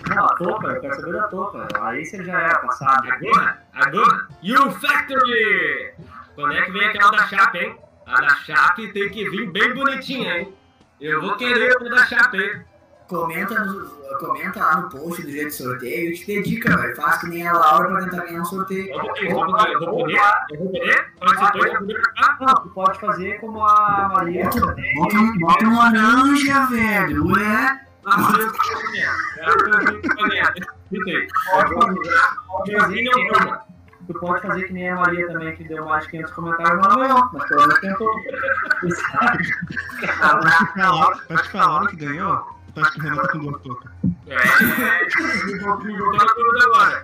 Não, 0.09 0.25
a 0.25 0.35
topa, 0.35 0.67
eu 0.69 0.81
quero 0.81 0.95
saber 0.97 1.13
da 1.13 1.29
topa. 1.29 1.69
Aí 1.81 2.05
você 2.05 2.25
já 2.25 2.39
é 2.39 2.55
passado. 2.57 3.09
Agora, 3.13 3.63
agora, 3.73 4.29
You 4.43 4.71
Factory! 4.73 5.95
Quando 6.35 6.53
é 6.53 6.63
que 6.63 6.73
vem 6.73 6.85
aquela 6.89 7.11
da 7.11 7.27
Chape, 7.29 7.59
hein? 7.59 7.79
A 8.07 8.21
da 8.21 8.35
Chape 8.37 8.93
tem 8.93 9.09
que 9.11 9.29
vir 9.31 9.51
bem 9.51 9.75
bonitinha, 9.75 10.39
hein? 10.39 10.55
Eu 11.01 11.21
vou 11.21 11.37
querer 11.37 11.77
uma 11.79 11.91
da 11.91 12.07
Chape, 12.07 12.39
hein? 12.39 12.65
Comenta, 13.13 13.65
no, 13.65 13.91
comenta 14.19 14.59
lá 14.61 14.77
no 14.81 14.89
post 14.89 15.23
do 15.23 15.31
jeito 15.31 15.49
de 15.49 15.55
sorteio. 15.55 16.11
Eu 16.11 16.15
te 16.17 16.27
dei 16.27 16.43
dica, 16.43 16.77
velho. 16.77 16.97
Faz 16.97 17.19
que 17.21 17.27
nem 17.29 17.47
a 17.47 17.53
Laura 17.53 17.89
pra 17.89 18.05
tentar 18.05 18.25
ganhar 18.25 18.41
um 18.41 18.45
sorteio. 18.47 18.89
Eu 18.91 19.01
vou 19.01 19.47
poder? 19.47 19.73
Eu 19.73 20.59
vou 20.59 20.69
poder? 20.71 21.13
Participou, 21.21 21.67
eu 21.67 21.79
vou 21.79 21.89
participar? 21.89 22.37
Não, 22.41 22.55
tu 22.55 22.69
pode 22.71 22.99
fazer 23.01 23.41
como 23.41 23.65
a 23.67 24.09
Maria. 24.15 24.45
Bota, 24.97 25.17
um- 25.17 25.39
bota 25.39 25.65
um 25.67 25.79
laranja, 25.79 26.67
velho. 26.67 27.27
Ué? 27.33 27.81
Ah, 28.07 28.19
foi 28.23 28.43
eu 28.45 28.53
que 28.53 28.73
vou 28.73 28.83
ganhar. 28.93 29.15
Era 29.39 29.53
o 29.53 29.57
que 30.01 30.07
eu 30.09 30.17
vou 30.17 30.29
ganhar. 30.29 30.55
Gritei. 30.91 31.29
Pode 31.51 31.75
fazer. 31.75 32.11
Pode 32.49 32.73
fazer 32.73 32.81
Sozinho 32.81 33.11
que 33.13 33.19
eu 33.19 33.23
nem 33.25 33.29
vou. 33.45 33.53
a- 33.53 33.65
Tu 34.05 34.15
pode 34.19 34.43
fazer 34.43 34.65
que 34.65 34.73
nem 34.73 34.91
a 34.91 34.97
Maria 34.97 35.29
também, 35.29 35.55
que 35.55 35.63
deu 35.63 35.85
mais 35.87 36.03
de 36.05 36.11
500 36.11 36.33
comentários, 36.33 36.77
mas 36.81 36.89
não 36.89 36.97
ganhou. 37.01 37.31
Mas 37.33 37.45
pelo 37.49 37.61
menos 37.61 37.79
tentou. 37.81 38.11
Pra 38.81 38.89
te 40.01 40.73
falar, 40.73 41.19
te 41.43 41.49
falar 41.51 41.87
que 42.75 42.81
tu 42.81 42.81
acha 42.81 42.93
que 42.93 43.07
o 43.07 43.17
tá 43.17 43.29
com 43.29 43.39
duas 43.39 43.63
tocas. 43.63 43.91
É. 44.27 44.37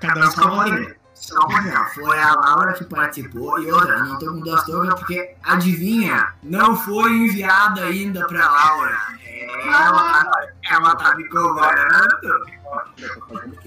Cada 0.00 0.28
um 0.28 0.30
uma. 0.46 0.64
pouquinho. 0.64 0.94
Só 1.14 1.34
um 1.36 1.48
pouquinho. 1.48 1.84
Foi 1.94 2.18
a 2.18 2.34
Laura 2.34 2.72
que 2.74 2.84
participou 2.84 3.58
e 3.60 3.70
outra, 3.72 3.96
eu 3.98 4.04
não 4.04 4.18
tô 4.18 4.26
com 4.26 4.40
duas 4.40 4.64
toucas 4.64 4.94
porque, 4.94 5.34
adivinha, 5.44 6.32
não 6.42 6.76
foi 6.76 7.10
enviada 7.12 7.82
ainda 7.82 8.26
pra 8.26 8.50
Laura. 8.50 8.96
É, 9.24 9.66
Ela, 9.68 10.22
tá- 10.22 10.46
ela 10.70 10.96
tá 10.96 11.14
me 11.16 11.28
cobrando. 11.28 11.70
Ela 11.76 12.08
tá 12.08 12.84
me 12.96 13.08
cobrando. 13.08 13.58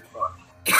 É, 0.65 0.71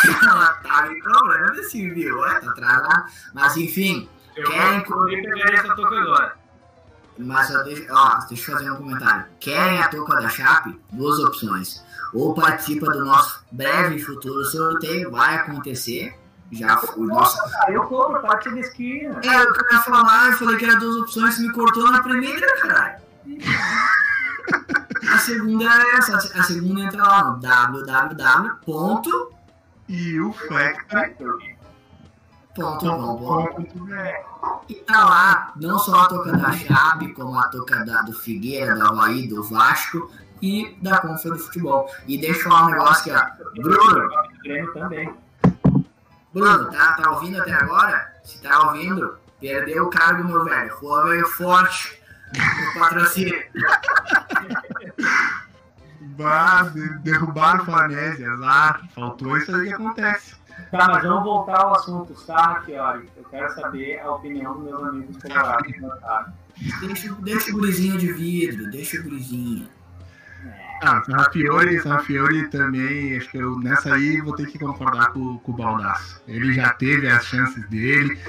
tá. 2.62 3.06
Mas 3.34 3.58
enfim, 3.58 4.10
Eu 4.36 4.46
Querem- 4.50 4.84
vou 4.86 5.06
nem 5.06 5.22
pegar 5.24 5.54
essa 5.54 5.76
toca 5.76 6.00
agora. 6.00 6.34
Mas 7.18 7.48
só 7.48 7.62
deixa, 7.64 7.86
ó, 7.92 8.20
deixa 8.28 8.52
eu 8.52 8.58
fazer 8.58 8.72
um 8.72 8.76
comentário. 8.78 9.26
Querem 9.40 9.82
a 9.82 9.88
touca 9.88 10.16
da 10.22 10.30
Chape? 10.30 10.80
Duas 10.92 11.20
opções. 11.20 11.84
Ou 12.14 12.34
participa 12.34 12.92
do 12.92 13.06
nosso 13.06 13.44
breve 13.52 13.96
e 13.96 14.02
futuro 14.02 14.44
sorteio, 14.46 15.12
vai 15.12 15.36
acontecer. 15.36 16.18
Já 16.52 16.78
foi. 16.78 17.08
Nossa. 17.08 17.42
Aí 17.66 17.74
eu 17.74 17.84
compro, 17.84 18.22
parte 18.22 18.50
da 18.50 18.60
esquina. 18.60 19.22
É, 19.24 19.42
eu 19.42 19.54
queria 19.54 19.80
falar, 19.80 20.32
eu 20.32 20.38
falei 20.38 20.58
que 20.58 20.66
era 20.66 20.76
duas 20.76 20.96
opções, 20.98 21.36
você 21.36 21.42
me 21.44 21.54
cortou 21.54 21.90
na 21.90 22.04
primeira, 22.04 22.46
caralho. 22.62 23.02
A 25.10 25.18
segunda 25.20 25.66
é 25.66 25.96
essa, 25.98 26.18
a 26.18 26.44
segunda 26.44 26.82
entra 26.82 27.02
lá 27.04 27.24
no 27.32 27.40
www.com.br 27.40 29.32
O 32.58 33.44
Factory. 33.44 34.14
E 34.70 34.76
tá 34.76 35.06
lá, 35.06 35.54
não 35.56 35.80
só 35.80 36.02
a 36.02 36.08
toca 36.08 36.32
da 36.34 36.52
Chape, 36.52 37.14
como 37.14 37.38
a 37.40 37.48
toca 37.50 37.84
da, 37.86 38.02
do 38.02 38.14
Figueira, 38.14 38.76
do 38.76 38.86
Havaí, 38.88 39.28
do 39.28 39.44
Vasco 39.44 40.12
e 40.42 40.78
da 40.82 40.98
Confa 41.00 41.32
de 41.32 41.40
Futebol. 41.40 41.90
E 42.08 42.18
deixa 42.20 42.40
eu 42.40 42.44
falar 42.44 42.66
um 42.66 42.70
negócio 42.72 43.14
aqui, 43.16 43.26
ó. 43.40 43.62
Bruno, 43.62 44.10
também. 44.74 45.14
Bruno, 46.34 46.72
tá, 46.72 46.94
tá 46.94 47.12
ouvindo 47.12 47.42
até 47.42 47.54
agora? 47.54 48.14
Se 48.24 48.42
tá 48.42 48.68
ouvindo, 48.68 49.18
perdeu 49.40 49.86
o 49.86 49.90
cargo, 49.90 50.24
meu 50.24 50.44
velho. 50.46 50.76
Rua 50.78 51.04
veio 51.06 51.28
forte 51.28 52.02
no 52.36 52.80
patrocínio. 52.80 53.42
Bah, 56.18 56.64
de- 56.64 56.98
derrubaram 57.00 57.62
o 57.62 57.66
Flanésia, 57.66 58.32
azar. 58.34 58.82
Faltou 58.94 59.38
isso 59.38 59.56
aí 59.56 59.68
que 59.68 59.74
acontece. 59.74 60.36
Tá, 60.72 60.88
mas 60.88 61.04
vamos 61.04 61.24
voltar 61.24 61.62
ao 61.62 61.76
assunto, 61.76 62.14
tá, 62.26 62.62
Chiori? 62.66 63.10
Eu 63.18 63.24
quero 63.26 63.54
saber 63.54 64.00
a 64.00 64.12
opinião 64.12 64.54
dos 64.54 64.64
meus 64.64 64.84
amigos 64.84 65.18
colorados. 65.22 65.72
Tá? 66.00 66.34
Deixa, 66.82 67.14
deixa 67.16 67.52
o 67.52 67.54
gurizinho 67.54 67.98
de 67.98 68.14
vidro, 68.14 68.72
deixa 68.72 69.00
o 69.00 69.04
gurizinho. 69.04 69.68
Ah, 70.84 71.04
Sarrafiori, 71.04 71.80
Sarrafiori 71.80 72.50
também, 72.50 73.16
acho 73.16 73.30
que 73.30 73.38
eu 73.38 73.60
nessa 73.60 73.94
aí 73.94 74.20
vou 74.20 74.36
ter 74.36 74.48
que 74.48 74.58
concordar 74.58 75.14
com, 75.14 75.38
com 75.38 75.52
o 75.52 75.56
Baldaço. 75.56 76.22
Ele 76.28 76.54
já 76.54 76.74
teve 76.74 77.08
as 77.08 77.24
chances 77.26 77.68
dele, 77.70 78.20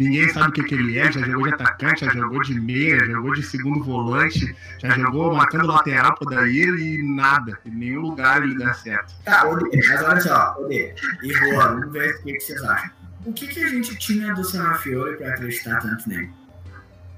ninguém 0.00 0.28
sabe 0.30 0.48
o 0.48 0.52
que, 0.52 0.64
que 0.64 0.74
ele 0.74 0.98
é, 0.98 1.12
já 1.12 1.20
jogou 1.20 1.46
de 1.46 1.54
atacante, 1.54 2.06
já 2.06 2.10
jogou 2.12 2.40
de 2.40 2.58
meia, 2.58 2.98
já 3.00 3.06
jogou 3.06 3.34
de 3.34 3.42
segundo 3.42 3.84
volante, 3.84 4.56
já 4.78 4.88
jogou 4.90 5.34
marcando 5.34 5.66
lateral 5.66 6.14
pro 6.14 6.30
Daír 6.30 6.68
e 6.68 7.02
nada, 7.02 7.58
em 7.66 7.70
nenhum 7.70 8.00
lugar 8.00 8.42
ele 8.42 8.58
dá 8.58 8.72
certo. 8.72 9.14
Tá, 9.24 9.46
Odê, 9.46 9.68
mas 9.88 10.02
olha 10.02 10.20
só, 10.20 10.56
Odê 10.58 10.94
e 11.22 11.32
Juan, 11.34 11.80
vamos 11.80 11.92
ver 11.92 12.14
o 12.14 12.22
que, 12.22 12.32
que 12.32 12.40
vocês 12.40 12.62
acham. 12.62 12.90
O 13.26 13.32
que, 13.34 13.46
que 13.46 13.62
a 13.62 13.68
gente 13.68 13.94
tinha 13.98 14.34
do 14.34 14.42
Sanafiore 14.42 15.18
pra 15.18 15.28
acreditar 15.28 15.78
tanto 15.80 16.08
nele? 16.08 16.30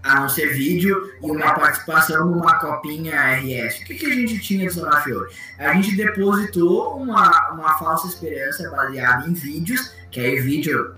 A 0.03 0.17
não 0.17 0.29
ser 0.29 0.53
vídeo 0.53 1.13
e 1.23 1.31
uma 1.31 1.55
participação 1.55 2.27
numa 2.27 2.59
copinha 2.59 3.15
RS. 3.37 3.83
O 3.83 3.85
que, 3.85 3.95
que 3.95 4.07
a 4.07 4.15
gente 4.17 4.41
tinha 4.41 4.67
do 4.67 4.75
Sanafiore? 4.75 5.33
A 5.61 5.73
gente 5.75 5.95
depositou 5.95 6.97
uma, 6.97 7.51
uma 7.53 7.79
falsa 7.79 8.09
esperança 8.09 8.69
baseada 8.69 9.29
em 9.29 9.33
vídeos, 9.33 9.95
que 10.11 10.19
aí 10.19 10.41
vídeo, 10.41 10.97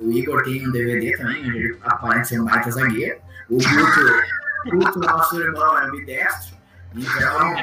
o 0.00 0.10
Igor 0.10 0.42
tem 0.42 0.66
um 0.66 0.72
DVD 0.72 1.16
também, 1.16 1.46
onde 1.46 1.58
ele 1.58 1.78
aparece 1.82 2.30
ser 2.30 2.40
um 2.40 2.44
baita 2.44 2.70
zagueiro. 2.70 3.20
O 3.50 3.56
Guto, 3.56 4.76
Guto, 4.76 4.98
nosso 5.00 5.40
irmão, 5.40 5.78
é 5.78 5.84
ambidestro. 5.84 6.56
Então, 6.94 7.54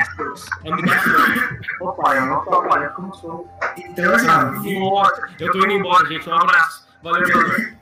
Opa, 1.81 2.15
eu 2.15 2.25
não 2.27 2.43
tô 2.43 2.55
atrapalhando 2.55 2.93
como 2.93 3.15
sou. 3.15 3.49
então 3.77 4.13
assim, 4.13 4.79
eu 5.39 5.51
tô 5.51 5.57
indo 5.59 5.71
embora, 5.71 6.05
gente. 6.07 6.29
Um 6.29 6.35
abraço. 6.35 6.87
Valeu, 7.01 7.27
valeu. 7.27 7.75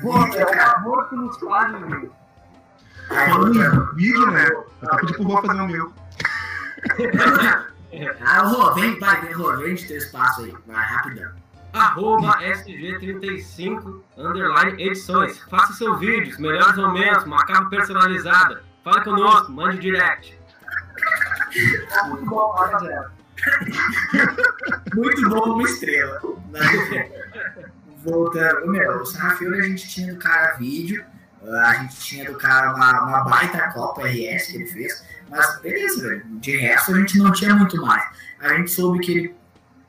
Pô, 0.00 0.16
é 0.16 0.44
o 0.44 0.76
amor 0.76 1.08
que 1.08 1.14
nos 1.14 1.38
faz, 1.38 1.74
amigo. 1.74 2.12
Falando 3.08 3.62
em 3.62 3.94
vídeo, 3.96 4.30
né? 4.30 4.48
Eu 4.48 4.66
até 4.82 4.96
pedi 4.98 5.12
pro 5.14 5.22
Rô 5.24 5.42
fazer 5.42 5.60
o 5.60 5.66
meu. 5.66 5.92
Ah, 8.24 8.38
Rô, 8.38 8.72
vem, 8.72 8.98
vai, 8.98 9.20
vem, 9.20 9.34
Rô, 9.34 9.54
vem 9.58 9.74
de 9.74 9.86
teu 9.86 9.98
espaço 9.98 10.40
aí. 10.40 10.54
Vai, 10.66 10.82
rapidão. 10.82 11.30
Arroba 11.72 12.38
SG35 12.40 14.02
underline 14.16 14.82
edições. 14.82 15.38
Faça 15.50 15.72
seus 15.72 15.98
vídeos, 15.98 16.38
melhores 16.38 16.76
momentos, 16.76 17.24
uma 17.24 17.44
capa 17.46 17.68
personalizada. 17.70 18.62
Fale 18.84 19.04
conosco, 19.04 19.52
mande 19.52 19.78
direct. 19.78 20.38
Muito 22.08 22.26
bom, 22.26 22.52
rapaziada. 22.52 23.12
Muito 24.94 25.28
bom, 25.28 25.54
uma 25.54 25.62
estrela. 25.62 26.20
Voltando, 28.04 28.66
meu, 28.66 29.00
o 29.00 29.06
Sarrafiore 29.06 29.60
a 29.60 29.62
gente 29.62 29.88
tinha 29.88 30.12
do 30.12 30.18
cara 30.18 30.56
vídeo, 30.56 31.04
a 31.64 31.74
gente 31.74 31.96
tinha 32.00 32.30
do 32.30 32.36
cara 32.36 32.74
uma, 32.74 33.04
uma 33.04 33.24
baita 33.24 33.70
Copa 33.72 34.02
RS 34.02 34.46
que 34.48 34.56
ele 34.56 34.66
fez, 34.66 35.04
mas 35.30 35.60
beleza, 35.60 36.08
velho. 36.08 36.24
De 36.40 36.56
resto 36.56 36.92
a 36.92 36.98
gente 36.98 37.18
não 37.18 37.32
tinha 37.32 37.54
muito 37.54 37.80
mais. 37.80 38.04
A 38.40 38.54
gente 38.54 38.70
soube 38.72 38.98
que 39.00 39.12
ele 39.12 39.41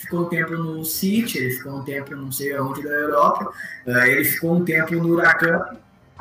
ficou 0.04 0.26
um 0.26 0.30
tempo 0.30 0.52
no 0.54 0.84
City, 0.86 1.38
ele 1.38 1.52
ficou 1.52 1.80
um 1.80 1.84
tempo 1.84 2.16
não 2.16 2.32
sei 2.32 2.58
onde 2.60 2.84
da 2.84 2.90
Europa, 2.90 3.52
ele 3.86 4.24
ficou 4.26 4.58
um 4.58 4.66
tempo 4.66 4.96
no 4.96 5.10
Huracan, 5.10 5.78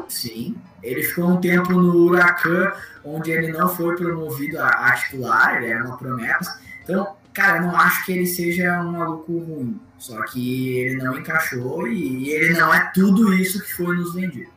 sim, 0.09 0.57
ele 0.83 1.03
ficou 1.03 1.31
um 1.31 1.41
tempo 1.41 1.73
no 1.73 1.97
Huracan, 2.05 2.73
onde 3.05 3.31
ele 3.31 3.53
não 3.53 3.69
foi 3.69 3.97
promovido 3.97 4.59
a, 4.59 4.69
a 4.69 4.93
titular, 4.93 5.57
ele 5.57 5.73
era 5.73 5.85
uma 5.85 5.97
promessa. 5.97 6.61
Então, 6.83 7.17
cara, 7.33 7.61
não 7.61 7.77
acho 7.77 8.05
que 8.05 8.13
ele 8.13 8.27
seja 8.27 8.81
um 8.81 8.93
maluco 8.93 9.39
ruim. 9.39 9.81
Só 9.99 10.21
que 10.25 10.79
ele 10.79 10.97
não 10.97 11.17
encaixou 11.17 11.87
e 11.87 12.31
ele 12.31 12.59
não 12.59 12.75
é 12.75 12.91
tudo 12.93 13.33
isso 13.35 13.63
que 13.63 13.73
foi 13.75 13.97
nos 13.97 14.13
vendido. 14.15 14.51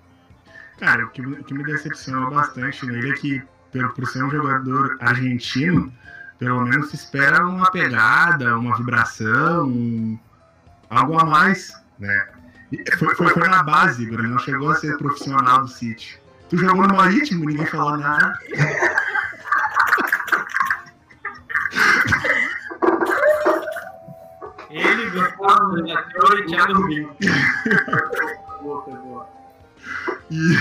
Cara, 0.80 1.06
o 1.06 1.10
que, 1.10 1.22
que 1.44 1.54
me 1.54 1.64
decepcionou 1.64 2.32
bastante 2.32 2.86
nele 2.86 3.12
é 3.12 3.14
que, 3.14 3.44
por, 3.72 3.94
por 3.94 4.08
ser 4.08 4.24
um 4.24 4.32
jogador 4.32 4.98
argentino, 5.00 5.94
pelo 6.38 6.62
menos 6.62 6.90
se 6.90 6.96
espera 6.96 7.46
uma 7.46 7.72
pegada, 7.72 8.58
uma 8.58 8.76
vibração, 8.78 9.68
um, 9.68 10.20
algo 10.90 11.20
a 11.20 11.26
mais, 11.26 11.74
né? 12.00 12.28
Foi, 12.98 13.16
foi, 13.16 13.30
foi, 13.30 13.48
na 13.48 13.64
base, 13.64 14.06
Bruno, 14.06 14.30
não 14.30 14.40
chegou 14.40 14.72
a 14.72 14.76
ser 14.76 14.98
profissional 14.98 15.62
do 15.62 15.68
City. 15.68 16.20
Tu 16.50 16.58
jogou 16.58 16.88
no 16.88 16.96
Marítimo, 16.96 17.46
ninguém 17.46 17.66
falou 17.66 17.98
nada. 17.98 18.38
Ele, 24.70 25.10
Gustavo, 25.10 25.78
Neto 25.78 26.38
e 26.38 26.46
Thiago 26.48 26.74
Rubinho. 26.74 27.16
Boa, 28.62 28.82
boa. 28.82 29.30
E, 30.30 30.58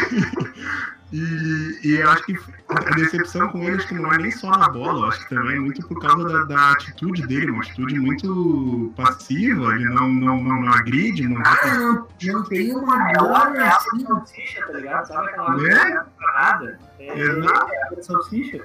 e, 1.17 1.79
e 1.85 1.97
eu 2.01 2.11
acho 2.11 2.25
que 2.25 2.37
a 2.69 2.91
decepção 2.97 3.49
com 3.49 3.63
ele 3.63 3.77
acho 3.77 3.87
que 3.87 3.95
não 3.95 4.13
é 4.13 4.19
nem 4.19 4.31
só 4.33 4.51
na 4.51 4.69
bola, 4.69 5.09
acho 5.09 5.21
que 5.21 5.35
também 5.35 5.57
é 5.57 5.61
muito 5.61 5.87
por 5.87 6.01
causa 6.01 6.25
da, 6.25 6.43
da 6.45 6.73
atitude 6.73 7.25
dele, 7.27 7.51
uma 7.53 7.63
atitude 7.63 8.01
muito 8.01 8.93
passiva, 8.97 9.75
ele 9.77 9.85
não, 9.91 10.09
não, 10.13 10.43
não, 10.43 10.63
não 10.63 10.73
agride, 10.73 11.29
não 11.29 11.41
Ah, 11.45 11.75
não, 11.79 12.09
não 12.23 12.43
tem 12.45 12.75
uma 12.75 13.13
bola 13.13 13.57
É 13.57 13.69
assim. 13.69 14.01
salsicha, 14.05 14.67
tá 14.67 14.73
ligado? 14.73 15.07
Sabe 15.07 15.29
aquela 15.29 15.57
Né? 15.57 16.05
parada? 16.21 16.79
É, 16.99 17.19
Exato. 17.21 17.71
é 17.73 18.01
a 18.01 18.03
salsicha. 18.03 18.65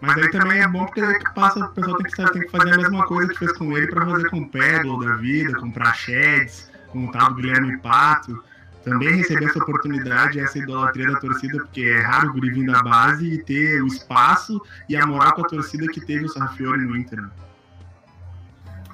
Mas 0.00 0.16
aí 0.16 0.30
também 0.30 0.60
é 0.60 0.68
bom 0.68 0.84
porque 0.86 1.02
passa, 1.34 1.58
o 1.64 1.68
pessoal 1.74 1.96
tem 1.96 2.06
que, 2.10 2.32
tem 2.32 2.42
que 2.42 2.50
fazer 2.50 2.74
a 2.74 2.76
mesma 2.76 3.06
coisa 3.06 3.32
que 3.32 3.38
fez 3.38 3.52
com 3.52 3.76
ele 3.76 3.86
para 3.88 4.06
fazer 4.06 4.30
com 4.30 4.40
o 4.40 4.48
Peglo 4.48 5.04
da 5.04 5.14
vida, 5.16 5.58
com 5.58 5.66
o 5.68 5.72
Prachedes, 5.72 6.70
com 6.88 7.06
o 7.06 7.12
tal 7.12 7.34
Guilherme 7.34 7.78
Pato. 7.78 8.47
Também 8.88 9.16
receber 9.16 9.44
essa 9.44 9.58
oportunidade, 9.58 10.40
essa 10.40 10.58
idolatria 10.58 11.12
da 11.12 11.20
torcida, 11.20 11.58
porque 11.58 11.82
é 11.82 12.00
raro 12.00 12.30
o 12.30 12.32
guri 12.32 12.50
vir 12.50 12.66
da 12.66 12.82
base 12.82 13.26
e 13.26 13.42
ter 13.44 13.82
o 13.82 13.86
espaço 13.86 14.60
e 14.88 14.96
a 14.96 15.06
moral 15.06 15.34
com 15.34 15.42
a 15.42 15.48
torcida 15.48 15.86
que 15.88 16.00
teve 16.00 16.24
o 16.24 16.28
Sarrafiore 16.28 16.80
no 16.80 16.96
Inter. 16.96 17.20
né? 17.20 17.30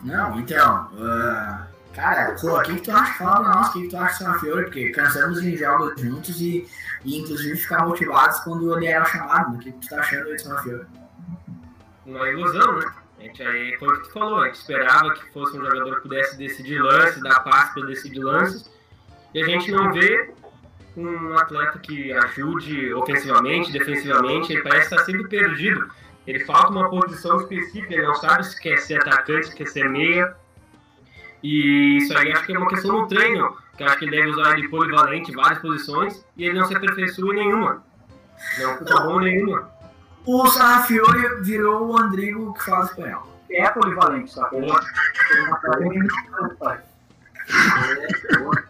Não, 0.05 0.39
então, 0.39 0.91
ah, 1.01 1.67
cara, 1.95 2.37
pô, 2.39 2.59
o 2.59 2.63
que, 2.63 2.75
que 2.75 2.83
tu 2.83 2.91
acha? 2.91 3.15
Fala 3.15 3.41
pra 3.41 3.55
nós 3.55 3.69
o 3.69 3.73
que, 3.73 3.83
que 3.83 3.89
tu 3.89 3.97
acha 3.97 4.25
do 4.25 4.33
Sanfiore, 4.33 4.65
porque 4.65 4.91
cansamos 4.91 5.43
em 5.43 5.57
jogos 5.57 5.99
juntos 5.99 6.41
e, 6.41 6.69
e 7.05 7.21
inclusive 7.21 7.57
ficar 7.57 7.87
motivados 7.87 8.41
quando 8.41 8.77
ele 8.77 8.87
era 8.87 9.05
chamado. 9.07 9.55
O 9.55 9.59
que, 9.59 9.73
que 9.73 9.79
tu 9.79 9.89
tá 9.89 10.01
achando 10.01 10.27
aí 10.27 10.35
do 10.35 10.43
Sanfiore? 10.43 10.87
Uma 12.05 12.29
ilusão, 12.29 12.79
né? 12.81 12.93
A 13.19 13.23
gente 13.23 13.43
aí 13.43 13.79
foi 13.79 13.89
o 13.89 14.01
que 14.03 14.09
tu 14.09 14.13
falou, 14.13 14.41
a 14.41 14.47
gente 14.47 14.57
esperava 14.57 15.15
que 15.15 15.33
fosse 15.33 15.57
um 15.57 15.65
jogador 15.65 15.97
que 15.97 16.03
pudesse 16.03 16.37
decidir 16.37 16.79
lances, 16.83 17.23
dar 17.23 17.41
passe 17.41 17.73
para 17.73 17.87
decidir 17.87 18.21
lances, 18.21 18.71
e 19.35 19.43
a 19.43 19.47
gente 19.47 19.71
não 19.73 19.93
vê 19.93 20.33
um 20.97 21.37
atleta 21.37 21.79
que 21.81 22.13
ajude 22.13 22.95
ofensivamente, 22.95 23.73
defensivamente, 23.73 24.53
ele 24.53 24.63
parece 24.63 24.85
estar 24.85 25.05
sempre 25.05 25.29
perdido. 25.29 25.91
Ele 26.27 26.45
falta 26.45 26.71
uma 26.71 26.89
posição 26.89 27.41
específica, 27.41 27.93
ele 27.93 28.07
não 28.07 28.15
sabe 28.15 28.47
se 28.47 28.59
quer 28.61 28.79
ser 28.79 29.01
atacante, 29.01 29.49
se 29.49 29.57
quer 29.57 29.67
ser 29.67 29.89
meia. 29.89 30.35
E 31.43 31.99
isso 31.99 32.17
aí 32.17 32.33
acho 32.33 32.47
que 32.47 32.55
é 32.55 32.59
uma 32.59 32.69
questão 32.69 33.03
do 33.03 33.09
treino, 33.09 33.57
que 33.77 33.83
eu 33.83 33.89
acho 33.89 33.99
que 33.99 34.05
ele 34.05 34.17
deve 34.17 34.31
usar 34.31 34.55
de 34.55 34.69
polivalente 34.69 35.33
em 35.33 35.35
várias 35.35 35.59
posições, 35.59 36.25
e 36.37 36.45
ele 36.45 36.59
não 36.59 36.67
se 36.67 36.75
aperfeiçoa 36.75 37.35
em 37.35 37.39
nenhuma. 37.39 37.85
Não 38.59 38.79
fica 38.79 39.01
bom 39.01 39.21
em 39.21 39.25
nenhuma. 39.25 39.71
O 40.25 40.47
Sanfiore 40.47 41.43
virou 41.43 41.91
o 41.91 41.99
Andrigo 41.99 42.55
que 42.55 42.65
fala 42.65 42.87
espanhol. 42.87 43.29
É 43.51 43.69
polivalente, 43.69 44.33
que 44.33 44.57
ele 44.57 44.67
ele 45.91 46.09
não 48.39 48.64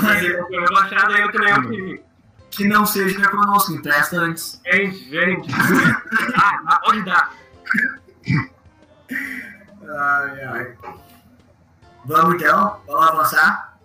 tá 0.00 0.14
bem 0.14 0.14
no 0.14 0.14
pai. 0.14 0.14
Mas 0.14 0.22
ele 0.24 0.42
foi 0.42 0.60
rebaixado 0.60 1.12
aí 1.12 1.20
eu 1.20 1.32
também 1.32 1.50
é 1.50 1.58
o 1.58 1.70
time. 1.70 2.02
Que 2.50 2.68
não 2.68 2.86
seja 2.86 3.28
conosco, 3.28 3.72
empresta 3.72 4.16
antes. 4.16 4.60
Gente, 4.64 5.10
gente. 5.10 5.48
Ah, 6.36 6.80
pode 6.84 7.02
dar. 7.04 7.32
Ai, 9.82 10.44
ai. 10.44 10.76
Vamos 12.04 12.34
então? 12.34 12.80
Vamos 12.86 13.08
avançar? 13.08 13.78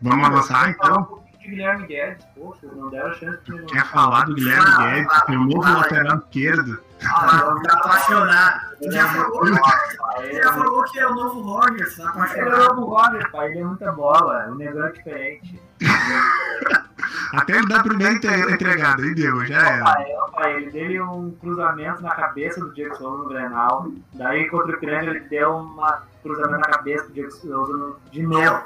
Vamos 0.00 0.26
avançar 0.26 0.70
então? 0.70 1.24
De 1.42 1.48
Guilherme 1.50 1.86
Guedes, 1.86 2.24
poxa, 2.34 2.66
não 2.74 2.88
deram 2.90 3.12
chance 3.14 3.38
de. 3.44 3.62
Quer 3.66 3.86
falar 3.86 4.24
do 4.24 4.34
Guilherme 4.34 4.76
Guedes, 4.76 5.22
que 5.22 5.32
é 5.32 5.36
o 5.38 5.44
novo 5.44 5.60
lateral 5.78 6.18
esquerdo? 6.18 6.80
Ah, 7.04 7.54
tá 7.66 7.74
apaixonado. 7.78 8.60
Tu 8.82 8.90
já 8.92 9.08
falou, 9.08 9.46
Ele 9.46 9.56
tu 10.30 10.36
já 10.42 10.52
falou 10.52 10.84
que 10.84 10.98
é 11.00 11.06
o 11.06 11.14
novo 11.14 11.40
Roger, 11.40 11.96
tá 11.96 12.02
é 12.04 12.06
apaixonado. 12.06 12.80
o 12.80 12.84
Roger, 12.84 13.30
pai, 13.32 13.48
ele 13.50 13.58
é 13.60 13.64
muita 13.64 13.92
bola, 13.92 14.46
o 14.48 14.54
negão 14.54 14.86
é 14.86 14.92
diferente. 14.92 15.60
Até 17.34 17.56
ele 17.56 17.66
dar 17.66 17.80
a 17.80 17.82
primeira 17.82 18.12
entre- 18.14 18.52
entregada, 18.52 19.02
aí 19.02 19.14
deu, 19.14 19.44
já 19.46 19.56
era. 19.58 19.84
Pai, 19.84 20.06
ó, 20.16 20.30
pai, 20.30 20.54
ele 20.56 20.70
deu 20.70 21.04
um 21.04 21.30
cruzamento 21.40 22.02
na 22.02 22.10
cabeça 22.14 22.60
do 22.60 22.72
Diego 22.74 22.94
Souza 22.96 23.22
no 23.22 23.28
Grenal, 23.28 23.86
daí 24.14 24.48
contra 24.50 24.76
o 24.76 24.80
Grêmio 24.80 25.10
ele 25.10 25.20
deu 25.28 25.56
um 25.56 25.76
cruzamento 26.22 26.60
na 26.60 26.66
cabeça 26.76 27.06
do 27.06 27.12
Diego 27.14 27.30
Souza 27.32 27.96
de 28.10 28.22
novo. 28.22 28.62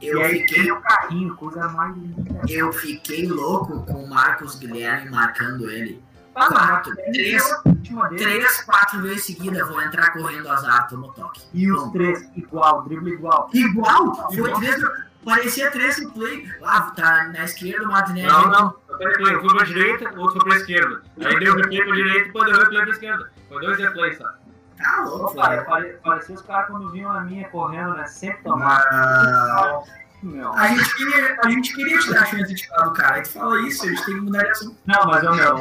Eu 0.00 0.20
aí 0.22 0.40
fiquei, 0.40 0.70
o 0.70 0.80
carrinho, 0.80 1.34
coisa 1.36 1.68
mais 1.68 1.96
linda. 1.96 2.40
eu 2.48 2.72
fiquei 2.72 3.26
louco 3.26 3.84
com 3.86 4.04
o 4.04 4.08
Marcos 4.10 4.56
Guilherme 4.56 5.10
marcando 5.10 5.70
ele. 5.70 6.02
Ah, 6.34 6.48
Quatro, 6.48 6.94
três, 6.94 7.50
é 7.50 8.16
três, 8.16 8.60
quatro 8.60 9.00
vezes 9.00 9.24
seguidas, 9.24 9.66
vou 9.68 9.80
entrar 9.80 10.12
correndo 10.12 10.48
azar, 10.50 10.86
tomo 10.86 11.10
toque. 11.14 11.40
E 11.54 11.70
os 11.70 11.78
Pronto. 11.78 11.92
três 11.94 12.28
igual, 12.36 12.82
drible 12.82 13.12
igual. 13.14 13.48
Igual? 13.54 14.30
Foi 14.34 14.52
três, 14.52 14.82
parecia 15.24 15.70
três 15.70 15.98
no 16.02 16.10
play. 16.12 16.46
Ah, 16.62 16.92
tá 16.94 17.28
na 17.32 17.42
esquerda, 17.44 17.84
o 17.84 17.88
Martinelli. 17.88 18.28
Não, 18.28 18.50
não. 18.50 18.68
Um 18.68 19.40
foi 19.40 19.56
pra 19.56 19.64
direita, 19.64 20.10
o 20.14 20.20
outro 20.20 20.40
foi 20.40 20.48
pra 20.50 20.56
esquerda. 20.58 21.02
Aí 21.24 21.38
deu 21.40 21.54
replay 21.56 21.82
pra 21.84 21.94
direita 21.94 22.18
e 22.18 22.24
depois 22.24 22.44
deu 22.52 22.58
replay 22.60 22.82
pra 22.82 22.90
esquerda. 22.92 23.32
Foi 23.48 23.60
dois 23.62 23.78
replays, 23.78 24.18
tá? 24.18 24.34
Tá 24.78 25.04
louco, 25.04 25.34
velho. 25.34 25.64
pare- 25.64 25.98
parecia 26.04 26.34
os 26.34 26.42
caras 26.42 26.66
quando 26.68 26.90
vinham 26.90 27.10
a 27.10 27.20
minha 27.22 27.48
correndo, 27.48 27.94
né? 27.94 28.06
Sempre 28.06 28.42
tomavam. 28.42 28.86
Ah, 28.90 29.82
Meu. 30.22 30.52
A 30.54 30.66
gente, 30.68 30.96
queria, 30.96 31.36
a 31.44 31.50
gente 31.50 31.74
queria 31.74 31.98
te 31.98 32.10
dar 32.12 32.22
a 32.22 32.26
chance 32.26 32.54
de 32.54 32.68
falar 32.68 32.84
do 32.86 32.92
cara. 32.94 33.22
Tu 33.22 33.28
fala 33.30 33.60
isso, 33.62 33.84
a 33.84 33.88
gente 33.88 34.04
tem 34.06 34.14
que 34.16 34.20
mudar 34.20 34.42
de 34.42 34.50
assunto. 34.50 34.76
Não, 34.86 35.06
mas 35.06 35.22
ô, 35.24 35.32
meu, 35.34 35.56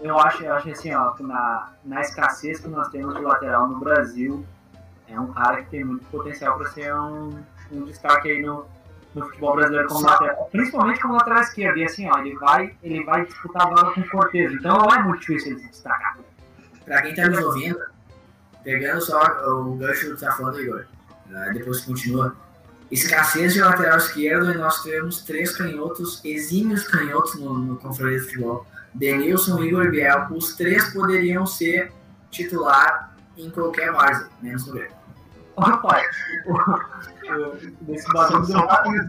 eu 0.00 0.18
acho, 0.20 0.42
eu 0.44 0.54
acho 0.54 0.70
assim, 0.70 0.94
ó, 0.94 1.10
que 1.12 1.22
na, 1.22 1.68
na 1.84 2.00
escassez 2.00 2.60
que 2.60 2.68
nós 2.68 2.88
temos 2.88 3.14
de 3.16 3.20
lateral 3.22 3.68
no 3.68 3.78
Brasil, 3.80 4.44
é 5.08 5.18
um 5.18 5.32
cara 5.32 5.58
que 5.62 5.70
tem 5.70 5.84
muito 5.84 6.04
potencial 6.06 6.56
para 6.56 6.68
ser 6.70 6.94
um, 6.94 7.42
um 7.72 7.84
destaque 7.84 8.30
aí 8.30 8.42
no, 8.42 8.64
no 9.14 9.26
futebol 9.26 9.56
brasileiro 9.56 9.88
como 9.88 10.06
lateral, 10.06 10.48
principalmente 10.52 11.00
como 11.00 11.14
lateral 11.14 11.40
esquerdo. 11.40 11.78
E 11.78 11.84
assim, 11.84 12.08
ó, 12.10 12.18
ele 12.18 12.36
vai, 12.36 12.74
ele 12.82 13.04
vai 13.04 13.24
disputar 13.26 13.66
a 13.66 13.70
vaga 13.70 13.90
com 13.92 14.00
o 14.02 14.08
Cortez, 14.08 14.52
então 14.52 14.76
não 14.78 14.88
é 14.94 15.02
muito 15.02 15.20
difícil 15.20 15.52
ele 15.52 15.60
se 15.60 15.68
destacar. 15.68 16.16
Pra 16.84 17.02
quem 17.02 17.14
tá 17.14 17.26
nos 17.28 17.38
ouvindo, 17.44 17.78
pegando 18.62 19.00
só 19.00 19.20
o 19.48 19.74
gancho 19.76 20.08
do 20.08 20.14
que 20.14 20.20
tá 20.20 20.32
falando, 20.32 20.60
Igor, 20.60 20.84
ah, 21.34 21.50
depois 21.52 21.80
continua. 21.82 22.34
Escassez 22.90 23.54
de 23.54 23.60
lateral 23.60 23.98
esquerdo 23.98 24.50
e 24.52 24.58
nós 24.58 24.82
temos 24.82 25.22
três 25.22 25.56
canhotos, 25.56 26.20
exímios 26.24 26.86
canhotos 26.88 27.36
no, 27.36 27.56
no 27.56 27.76
Conferência 27.76 28.22
de 28.22 28.26
Futebol. 28.32 28.66
Denilson, 28.92 29.62
Igor 29.62 29.84
e 29.84 29.90
Biel. 29.90 30.26
Os 30.32 30.56
três 30.56 30.92
poderiam 30.92 31.46
ser 31.46 31.92
titular 32.32 33.14
em 33.36 33.48
qualquer 33.50 33.92
várzea, 33.92 34.26
menos 34.42 34.66
no 34.66 34.72
Grêmio. 34.72 34.96
O- 35.56 35.62
desse 37.82 38.02
Só, 38.10 38.40
bagulho 38.66 39.08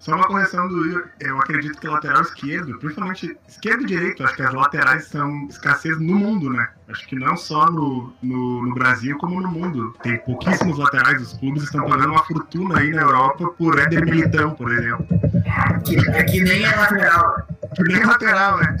só, 0.00 0.16
uma 0.16 0.26
correção 0.26 0.66
do 0.66 0.86
Igor. 0.86 1.08
Eu 1.20 1.38
acredito 1.38 1.78
que 1.78 1.86
lateral 1.86 2.22
esquerdo, 2.22 2.78
principalmente 2.78 3.38
esquerdo 3.46 3.82
e 3.82 3.86
direito, 3.86 4.24
acho 4.24 4.34
que 4.34 4.42
as 4.42 4.54
laterais 4.54 5.04
são 5.04 5.46
escassez 5.46 6.00
no 6.00 6.14
mundo, 6.14 6.50
né? 6.50 6.70
Acho 6.88 7.06
que 7.06 7.14
não 7.14 7.36
só 7.36 7.70
no, 7.70 8.10
no, 8.22 8.66
no 8.66 8.74
Brasil, 8.74 9.18
como 9.18 9.40
no 9.42 9.50
mundo. 9.50 9.94
Tem 10.02 10.16
pouquíssimos 10.18 10.78
laterais. 10.78 11.20
Os 11.20 11.34
clubes 11.34 11.64
estão 11.64 11.86
pagando 11.86 12.12
uma 12.12 12.24
fortuna 12.24 12.78
aí 12.78 12.90
na 12.90 13.02
Europa 13.02 13.46
por 13.58 13.78
Éder 13.78 14.06
Militão, 14.06 14.54
por 14.54 14.72
exemplo. 14.72 15.06
Que, 15.84 15.98
é 15.98 16.22
que 16.24 16.40
nem 16.44 16.64
é 16.64 16.74
lateral. 16.74 17.46
Que 17.76 17.82
nem 17.82 18.04
lateral, 18.04 18.56
né? 18.58 18.76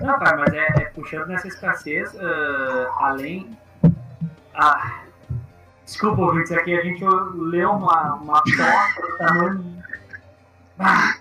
Não, 0.00 0.18
cara, 0.18 0.36
mas 0.38 0.54
é, 0.54 0.66
é 0.82 0.84
puxando 0.86 1.28
nessa 1.28 1.46
escassez, 1.46 2.12
uh, 2.14 2.88
além. 2.98 3.56
Ah, 4.54 5.02
desculpa, 5.88 6.20
ouvintes, 6.20 6.52
aqui 6.52 6.78
a 6.78 6.82
gente 6.82 7.02
leu 7.02 7.70
uma, 7.70 8.14
uma 8.14 8.42
do 8.42 9.16
tamanho. 9.16 9.82
Ah, 10.78 11.16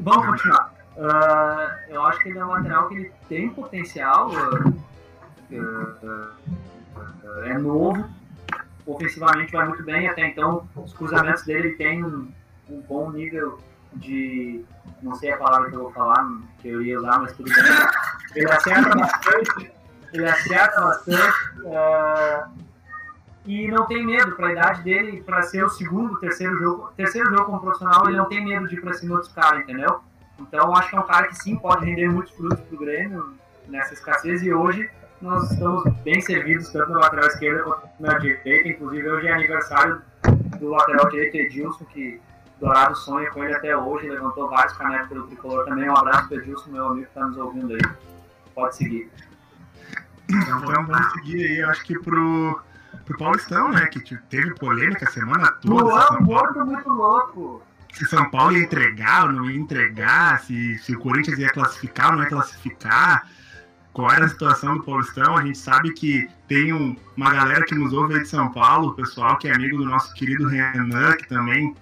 vamos 0.00 0.26
continuar. 0.26 0.74
Uh, 0.96 1.92
eu 1.92 2.04
acho 2.04 2.20
que 2.20 2.28
ele 2.28 2.38
é 2.38 2.44
um 2.44 2.48
lateral 2.48 2.88
que 2.88 2.94
ele 2.96 3.12
tem 3.28 3.50
potencial, 3.50 4.30
uh, 4.30 4.82
é 7.44 7.56
novo, 7.56 8.04
ofensivamente 8.84 9.52
vai 9.52 9.66
muito 9.68 9.84
bem, 9.84 10.08
até 10.08 10.26
então 10.26 10.68
os 10.76 10.92
cruzamentos 10.92 11.44
dele 11.44 11.70
tem 11.76 12.04
um, 12.04 12.30
um 12.68 12.80
bom 12.82 13.10
nível 13.10 13.60
de. 13.94 14.64
Não 15.02 15.14
sei 15.14 15.32
a 15.32 15.36
palavra 15.36 15.70
que 15.70 15.76
eu 15.76 15.82
vou 15.82 15.92
falar, 15.92 16.26
que 16.60 16.68
eu 16.68 16.82
ia 16.82 16.98
usar, 16.98 17.20
mas 17.20 17.32
tudo 17.32 17.52
bem. 17.52 17.64
Ele 18.34 18.50
acerta 18.50 18.96
bastante. 18.96 19.72
Ele 20.12 20.28
acerta 20.28 20.80
bastante. 20.80 21.34
E 23.44 23.68
não 23.68 23.86
tem 23.86 24.04
medo, 24.04 24.32
para 24.36 24.48
a 24.48 24.52
idade 24.52 24.82
dele, 24.82 25.22
para 25.22 25.42
ser 25.42 25.64
o 25.64 25.68
segundo, 25.68 26.18
terceiro 26.18 26.56
jogo, 26.58 26.90
terceiro 26.96 27.28
jogo 27.28 27.44
como 27.44 27.60
profissional, 27.60 28.08
ele 28.08 28.16
não 28.16 28.24
tem 28.26 28.42
medo 28.42 28.66
de 28.66 28.76
ir 28.76 28.80
para 28.80 28.94
cima 28.94 29.18
dos 29.18 29.28
caras, 29.28 29.60
entendeu? 29.60 30.00
Então 30.40 30.74
acho 30.74 30.90
que 30.90 30.96
é 30.96 31.00
um 31.00 31.06
cara 31.06 31.28
que 31.28 31.36
sim 31.36 31.56
pode 31.56 31.84
render 31.84 32.08
muitos 32.08 32.32
frutos 32.32 32.60
pro 32.60 32.78
Grêmio 32.78 33.34
nessa 33.68 33.94
escassez 33.94 34.42
e 34.42 34.52
hoje 34.52 34.90
nós 35.20 35.50
estamos 35.50 35.84
bem 36.02 36.20
servidos 36.20 36.70
tanto 36.70 36.90
na 36.90 37.00
lateral 37.00 37.26
esquerda 37.26 37.62
quanto 37.62 37.88
na 38.00 38.18
direita. 38.18 38.68
Inclusive 38.68 39.08
hoje 39.08 39.26
é 39.28 39.32
aniversário 39.32 40.02
do 40.58 40.70
lateral 40.70 41.08
direito 41.10 41.36
Edilson, 41.36 41.84
que 41.86 42.20
Dourado 42.60 42.96
sonha 42.96 43.30
com 43.30 43.42
ele 43.42 43.54
até 43.54 43.76
hoje, 43.76 44.08
levantou 44.08 44.48
vários 44.48 44.76
canecos 44.76 45.08
pelo 45.08 45.26
tricolor 45.26 45.64
também. 45.64 45.88
Um 45.88 45.96
abraço 45.96 46.28
para 46.28 46.38
Edilson, 46.38 46.70
meu 46.70 46.86
amigo 46.86 47.06
que 47.06 47.10
está 47.10 47.26
nos 47.26 47.36
ouvindo 47.36 47.74
aí. 47.74 47.80
Pode 48.54 48.76
seguir. 48.76 49.10
Então 50.30 50.60
vamos 50.60 51.12
seguir 51.12 51.44
aí, 51.44 51.62
acho 51.64 51.84
que 51.84 51.98
pro, 51.98 52.62
pro 53.04 53.18
Paulistão, 53.18 53.70
né? 53.70 53.86
Que 53.86 54.00
teve 54.28 54.54
polêmica 54.54 55.08
a 55.08 55.10
semana 55.10 55.50
toda. 55.52 55.84
Luan 55.84 56.24
Gordo 56.24 56.66
muito 56.66 56.88
louco. 56.88 57.62
Se 57.92 58.04
São 58.06 58.28
Paulo 58.30 58.56
ia 58.56 58.64
entregar 58.64 59.26
ou 59.26 59.32
não 59.32 59.48
ia 59.48 59.56
entregar, 59.56 60.40
se, 60.40 60.78
se 60.78 60.94
o 60.94 60.98
Corinthians 60.98 61.38
ia 61.38 61.50
classificar 61.50 62.10
ou 62.10 62.16
não 62.16 62.24
ia 62.24 62.28
classificar 62.28 63.28
qual 63.94 64.10
era 64.10 64.24
a 64.26 64.28
situação 64.28 64.76
do 64.76 64.82
Paulistão. 64.82 65.36
A 65.36 65.42
gente 65.42 65.56
sabe 65.56 65.92
que 65.94 66.28
tem 66.48 66.72
um, 66.72 66.96
uma 67.16 67.32
galera 67.32 67.64
que 67.64 67.74
nos 67.74 67.92
ouve 67.92 68.14
aí 68.14 68.22
de 68.22 68.28
São 68.28 68.50
Paulo, 68.52 68.88
o 68.88 68.94
pessoal 68.94 69.38
que 69.38 69.48
é 69.48 69.54
amigo 69.54 69.78
do 69.78 69.86
nosso 69.86 70.12
querido 70.14 70.48
Renan, 70.48 71.16
que 71.16 71.28
também 71.28 71.74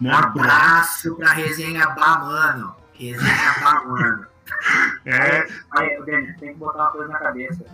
mora 0.00 0.26
por 0.32 0.44
lá. 0.44 0.56
Abraço 0.56 1.14
pra 1.14 1.32
Resenha 1.32 1.86
Bá, 1.90 2.18
mano. 2.18 2.74
Resenha 2.92 3.54
Bá, 3.62 3.84
mano. 3.84 4.26
É, 5.06 5.46
Aí, 5.70 6.02
Denis, 6.04 6.36
tem 6.38 6.52
que 6.52 6.58
botar 6.58 6.82
uma 6.82 6.90
coisa 6.90 7.12
na 7.12 7.18
cabeça. 7.20 7.64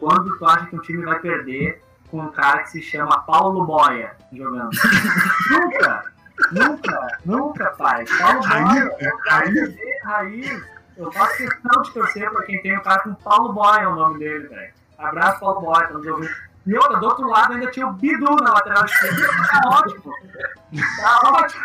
Quando 0.00 0.36
tu 0.38 0.46
acha 0.46 0.66
que 0.66 0.76
um 0.76 0.80
time 0.80 1.04
vai 1.04 1.18
perder 1.18 1.83
com 2.14 2.20
um 2.20 2.30
cara 2.30 2.62
que 2.62 2.70
se 2.70 2.80
chama 2.80 3.22
Paulo 3.22 3.66
Boia 3.66 4.16
jogando? 4.32 4.70
nunca! 5.50 6.04
Nunca! 6.52 7.18
Nunca, 7.24 7.64
pai! 7.70 8.04
Paulo 8.20 8.40
Boia 8.40 8.96
é 9.00 9.50
de 9.50 9.66
ver 9.66 10.00
raiz. 10.04 10.62
Eu 10.96 11.10
faço 11.10 11.38
questão 11.38 11.82
de 11.82 11.92
torcer 11.92 12.30
pra 12.30 12.44
quem 12.44 12.62
tem 12.62 12.78
um 12.78 12.82
cara 12.82 13.00
com 13.00 13.14
Paulo 13.14 13.52
Boia, 13.52 13.80
é 13.80 13.88
o 13.88 13.96
nome 13.96 14.20
dele, 14.20 14.46
velho. 14.46 14.72
Abraço, 14.96 15.40
Paulo 15.40 15.62
Boia, 15.62 15.88
nos 15.88 16.06
ouvindo. 16.06 16.30
E 16.64 16.76
outra, 16.76 16.98
do 16.98 17.06
outro 17.06 17.28
lado 17.28 17.52
ainda 17.52 17.70
tinha 17.72 17.88
o 17.88 17.92
Bidu 17.94 18.36
na 18.36 18.52
lateral 18.52 18.84
esquerda. 18.84 19.26
Tá 19.26 19.68
ótimo. 19.70 20.12
Tá 21.00 21.20
ótimo. 21.30 21.62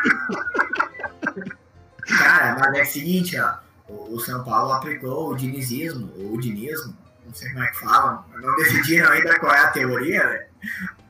Cara, 2.18 2.58
mas 2.60 2.74
é 2.74 2.82
o 2.82 2.86
seguinte, 2.86 3.40
ó. 3.40 3.54
O 3.88 4.16
o 4.16 4.20
São 4.20 4.44
Paulo 4.44 4.74
aplicou 4.74 5.30
o 5.30 5.36
dinizismo, 5.36 6.12
ou 6.18 6.34
o 6.34 6.40
dinismo, 6.40 6.96
não 7.30 7.36
sei 7.36 7.50
como 7.52 7.64
é 7.64 7.68
que 7.68 7.80
falam, 7.80 8.26
não 8.42 8.56
decidiram 8.56 9.12
ainda 9.12 9.40
qual 9.40 9.54
é 9.54 9.60
a 9.60 9.70
teoria, 9.70 10.24
né? 10.28 10.46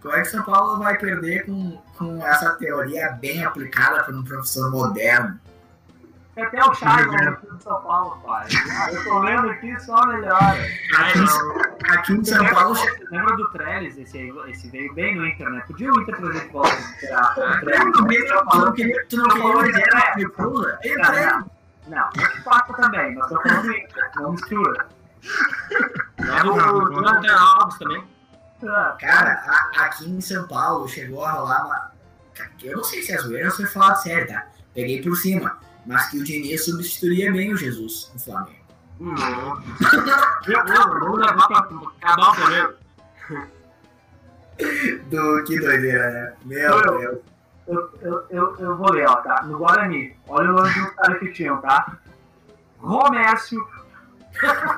Como 0.02 0.14
é 0.14 0.20
que 0.22 0.28
São 0.28 0.44
Paulo 0.44 0.78
vai 0.78 0.98
perder 0.98 1.46
com, 1.46 1.82
com 1.98 2.26
essa 2.28 2.52
teoria 2.56 3.12
bem 3.12 3.44
aplicada 3.46 4.04
por 4.04 4.14
um 4.14 4.24
professor 4.24 4.70
moderno? 4.70 5.40
Até 6.38 6.64
o 6.64 6.74
Charles 6.74 7.14
aqui 7.28 7.56
de 7.56 7.64
São 7.64 7.82
Paulo, 7.82 8.18
pai. 8.26 8.48
Ah, 8.72 8.92
Eu 8.94 9.04
tô 9.04 9.20
lendo 9.20 9.50
aqui 9.50 9.78
só 9.82 10.06
melhora. 10.08 10.58
Aqui, 10.98 11.20
em- 11.20 11.92
aqui 11.92 12.14
em 12.14 12.24
São 12.26 12.46
Paulo, 12.48 12.78
lembra 13.12 13.36
do 13.38 13.50
Trellis? 13.52 13.98
Esse, 13.98 14.32
esse 14.48 14.70
veio 14.70 14.94
bem 14.94 15.16
no 15.16 15.26
Inter, 15.26 15.50
né? 15.50 15.64
Podia 15.68 15.90
o 15.92 16.02
Inter 16.02 16.16
trazer 16.18 16.40
de 16.42 16.48
volta 16.48 16.78
tu 18.52 18.58
não 18.58 18.72
queria, 18.74 19.06
tu 19.10 19.18
não 19.18 19.30
queria 19.30 20.28
o 20.28 20.32
pula? 20.32 20.80
Ele 20.84 20.96
Não, 21.02 21.12
não. 21.14 21.52
Não, 21.88 22.10
é 22.24 22.74
também, 22.74 23.16
mas 23.16 23.28
tô 23.28 23.42
falando 23.42 23.64
do 23.64 23.72
Inter, 23.74 24.12
não 24.16 24.32
mistura. 24.32 24.88
Mas 26.30 26.44
o 26.46 26.94
Jonathan 26.94 27.36
Alves 27.36 27.78
também. 27.78 28.04
Ah, 28.68 28.98
Cara, 29.00 29.32
a- 29.76 29.86
aqui 29.86 30.10
em 30.10 30.22
São 30.22 30.48
Paulo 30.48 30.88
chegou 30.88 31.24
a 31.26 31.32
rolar 31.32 31.66
uma. 31.66 31.92
Eu 32.64 32.78
não 32.78 32.84
sei 32.84 33.02
se 33.04 33.12
é 33.14 33.18
zoeira 33.18 33.46
ou 33.46 33.52
se 33.52 33.58
foi 33.58 33.66
falado 33.68 34.02
sério, 34.02 34.28
tá? 34.28 34.48
Peguei 34.74 35.02
por 35.02 35.16
cima. 35.16 35.58
Mas 35.86 36.08
que 36.10 36.20
o 36.20 36.24
Diniz 36.24 36.66
substituiria 36.66 37.32
bem 37.32 37.54
o 37.54 37.58
Jesus 37.58 38.12
no 38.14 38.20
Flamengo. 38.20 38.60
Hum, 39.00 39.16
Vamos 39.16 41.20
levar 41.20 41.48
pra 41.48 41.58
acabar 42.02 42.32
o. 42.32 42.34
Do 45.10 45.44
que 45.46 45.58
doideira, 45.60 46.12
né? 46.12 46.34
Meu 46.46 46.60
Eu- 46.60 46.98
Deus. 47.00 47.20
Eu, 47.68 47.90
eu, 48.02 48.26
eu, 48.32 48.56
eu 48.58 48.78
vou 48.78 48.92
ler, 48.92 49.08
ó, 49.08 49.18
tá? 49.18 49.44
No 49.44 49.60
Guarani, 49.60 50.16
olha 50.28 50.50
o 50.50 50.54
nome 50.54 50.74
de 50.74 50.82
um 50.82 50.90
cara 50.96 51.20
que 51.20 51.32
tinham, 51.32 51.62
tá? 51.62 51.98
Romércio, 52.80 53.60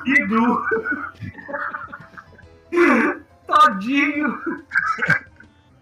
Bidu, 0.04 0.62
Todinho 3.46 4.40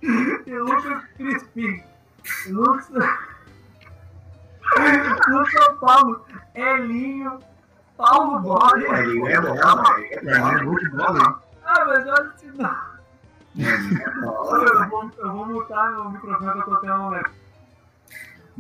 e 0.02 0.58
Lucas 0.58 1.04
Crispim. 1.16 1.82
Lucas... 2.48 2.88
No 5.28 5.50
São 5.50 5.76
Paulo, 5.78 6.24
Elinho, 6.54 7.38
Paulo 7.96 8.40
Boia. 8.40 9.02
Ele 9.02 9.28
é 9.28 9.40
bola, 9.40 9.84
é 9.98 10.14
é 10.14 10.40
bola. 10.40 10.80
de 10.80 10.88
bola, 10.90 11.18
hein? 11.18 11.34
Ah, 11.64 11.84
mas 11.86 12.06
olha 12.06 12.32
esse 12.36 12.46
não. 12.56 12.90
É 13.58 13.74
Eu 14.24 14.88
vou, 14.88 15.10
eu 15.18 15.32
vou 15.32 15.46
mutar 15.46 15.90
meu 15.90 16.10
microfone 16.10 16.62
que 16.62 16.70
eu 16.70 16.74
tô 16.74 16.76
tendo 16.80 17.10
né? 17.10 17.22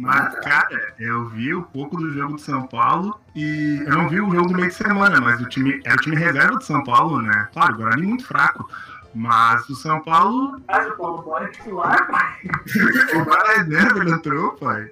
Mas, 0.00 0.34
cara, 0.40 0.94
eu 0.98 1.28
vi 1.28 1.54
um 1.54 1.62
pouco 1.62 1.94
do 1.94 2.10
jogo 2.10 2.36
de 2.36 2.40
São 2.40 2.66
Paulo 2.66 3.20
e 3.36 3.84
eu 3.86 3.92
não 3.92 4.08
vi 4.08 4.18
o 4.18 4.34
jogo 4.34 4.48
do 4.48 4.54
meio 4.54 4.68
de 4.68 4.74
semana, 4.74 5.20
mas 5.20 5.38
o 5.42 5.44
time 5.46 5.78
é 5.84 5.92
o 5.92 5.96
time 5.98 6.16
reserva 6.16 6.56
de 6.56 6.64
São 6.64 6.82
Paulo, 6.82 7.20
né? 7.20 7.48
Claro, 7.52 7.74
o 7.74 7.76
Guarani 7.76 8.06
muito 8.06 8.26
fraco. 8.26 8.66
Mas 9.14 9.68
o 9.68 9.74
São 9.74 10.00
Paulo, 10.00 10.58
Mas 10.66 10.86
o 10.88 10.96
Paulo 10.96 11.22
Boia 11.22 11.44
é 11.44 11.48
titular, 11.48 12.06
pai. 12.10 12.38
o 13.20 13.26
cara 13.26 13.58
reserva, 13.58 13.98
ele 13.98 14.10
entrou, 14.12 14.52
pai. 14.52 14.90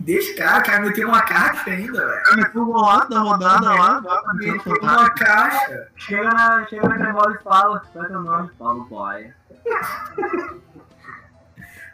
Deixa 0.00 0.32
o 0.32 0.36
cara, 0.36 0.58
o 0.58 0.64
cara 0.64 0.80
meteu 0.80 1.08
uma 1.08 1.22
caixa 1.22 1.70
ainda, 1.70 2.06
velho. 2.06 2.22
Ele 2.26 2.42
meteu 2.42 2.62
o 2.62 2.66
golaço 2.66 3.08
da 3.08 3.20
rodada 3.20 3.72
lá, 3.72 4.02
Meteu 4.34 4.74
uma 4.82 5.08
caixa. 5.10 5.88
Chega 5.96 6.28
na, 6.28 6.66
chega 6.66 6.88
na 6.88 7.12
bola 7.12 7.38
e 7.40 7.42
fala, 7.42 7.80
qual 7.80 8.04
é 8.04 8.08
teu 8.08 8.20
nome? 8.20 8.50
Paulo 8.58 8.84
Boia. 8.84 9.34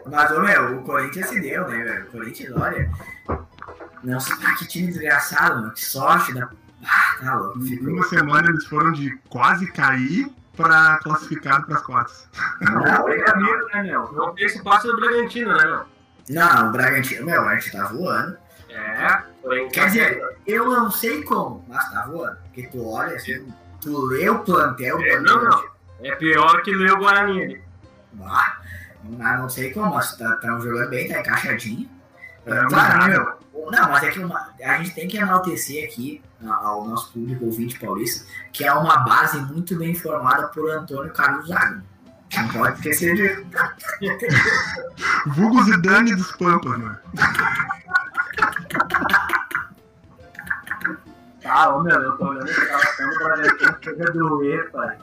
Mas, 0.07 0.31
ô, 0.31 0.41
meu, 0.41 0.79
o 0.79 0.83
Corinthians 0.83 1.29
se 1.29 1.41
deu, 1.41 1.69
né, 1.69 1.83
velho? 1.85 2.05
O 2.05 2.11
Corinthians, 2.11 2.57
olha. 2.57 2.91
Nossa, 4.03 4.35
ah, 4.45 4.55
que 4.57 4.67
time 4.67 4.87
desgraçado, 4.89 5.61
mano. 5.61 5.73
Que 5.73 5.85
sorte 5.85 6.33
da. 6.33 6.49
Ah, 6.85 7.17
tá 7.21 7.35
louco. 7.35 7.59
Em 7.59 7.87
uma 7.87 8.05
semana 8.05 8.49
eles 8.49 8.65
foram 8.67 8.93
de 8.93 9.15
quase 9.29 9.71
cair 9.73 10.33
pra 10.57 10.99
classificado 11.03 11.67
pras 11.67 11.83
quartas. 11.83 12.29
Não, 12.61 13.03
Foi 13.03 13.29
amigo, 13.29 13.67
né, 13.75 13.83
meu? 13.83 14.13
Não 14.13 14.35
tem 14.35 14.47
esse 14.47 14.63
passo 14.63 14.89
do 14.89 14.97
Bragantino, 14.97 15.57
né, 15.57 15.65
meu? 15.65 15.85
não, 16.31 16.69
o 16.69 16.73
Bragantino, 16.73 17.27
meu, 17.27 17.49
a 17.49 17.55
gente 17.57 17.73
tá 17.73 17.85
voando. 17.85 18.37
É, 18.69 19.23
foi 19.43 19.69
Quer 19.69 19.87
dizer, 19.87 20.23
eu 20.47 20.71
não 20.71 20.91
sei 20.91 21.23
como, 21.25 21.65
mas 21.69 21.91
tá 21.91 22.07
voando. 22.07 22.37
Porque 22.45 22.69
tu 22.69 22.87
olha 22.89 23.17
assim, 23.17 23.53
tu 23.81 24.07
lê 24.07 24.29
o 24.29 24.39
plantel 24.41 24.97
do 24.97 25.05
É, 25.05 25.21
não, 25.21 25.43
não. 25.45 25.65
É 26.03 26.15
pior 26.15 26.63
que 26.63 26.75
ler 26.75 26.93
o 26.93 26.99
Guarani 26.99 27.43
ali. 27.43 27.63
Ah, 28.23 28.59
mas 29.05 29.39
não 29.41 29.49
sei 29.49 29.73
como, 29.73 29.95
mas 29.95 30.17
tá, 30.17 30.37
tá 30.37 30.59
jogando 30.59 30.91
bem, 30.91 31.09
tá 31.09 31.21
encaixadinho. 31.21 31.89
É, 32.47 32.53
É, 32.53 32.65
claro, 32.67 33.09
meu? 33.09 33.41
Não, 33.71 33.89
mas 33.91 34.03
é 34.05 34.11
que 34.11 34.19
uma- 34.21 34.49
a 34.65 34.77
gente 34.79 34.95
tem 34.95 35.07
que 35.09 35.17
enaltecer 35.19 35.85
aqui 35.85 36.23
a- 36.45 36.55
ao 36.67 36.89
nosso 36.89 37.13
público 37.13 37.45
ouvinte 37.45 37.79
paulista, 37.79 38.27
que 38.53 38.65
é 38.65 38.73
uma 38.73 38.99
base 38.99 39.39
muito 39.41 39.77
bem 39.77 39.95
formada 39.95 40.49
por 40.49 40.71
Antônio 40.71 41.13
Carlos 41.13 41.47
Zago. 41.49 41.83
não 42.37 42.49
pode 42.49 42.77
esquecer 42.77 43.15
disso. 43.15 43.45
Vulgo 45.27 45.63
Zidane 45.65 46.15
dos 46.15 46.31
Pampas, 46.33 46.79
né? 46.79 46.97
Ah, 51.45 51.75
ô 51.75 51.83
meu, 51.83 52.01
eu 52.01 52.17
tô 52.17 52.27
olhando 52.29 52.49
esse 52.49 52.61
escalação 52.61 53.11
do 53.11 53.19
Bragantino, 53.19 53.77
chega 53.83 54.13
doer, 54.13 54.71
pai. 54.71 54.97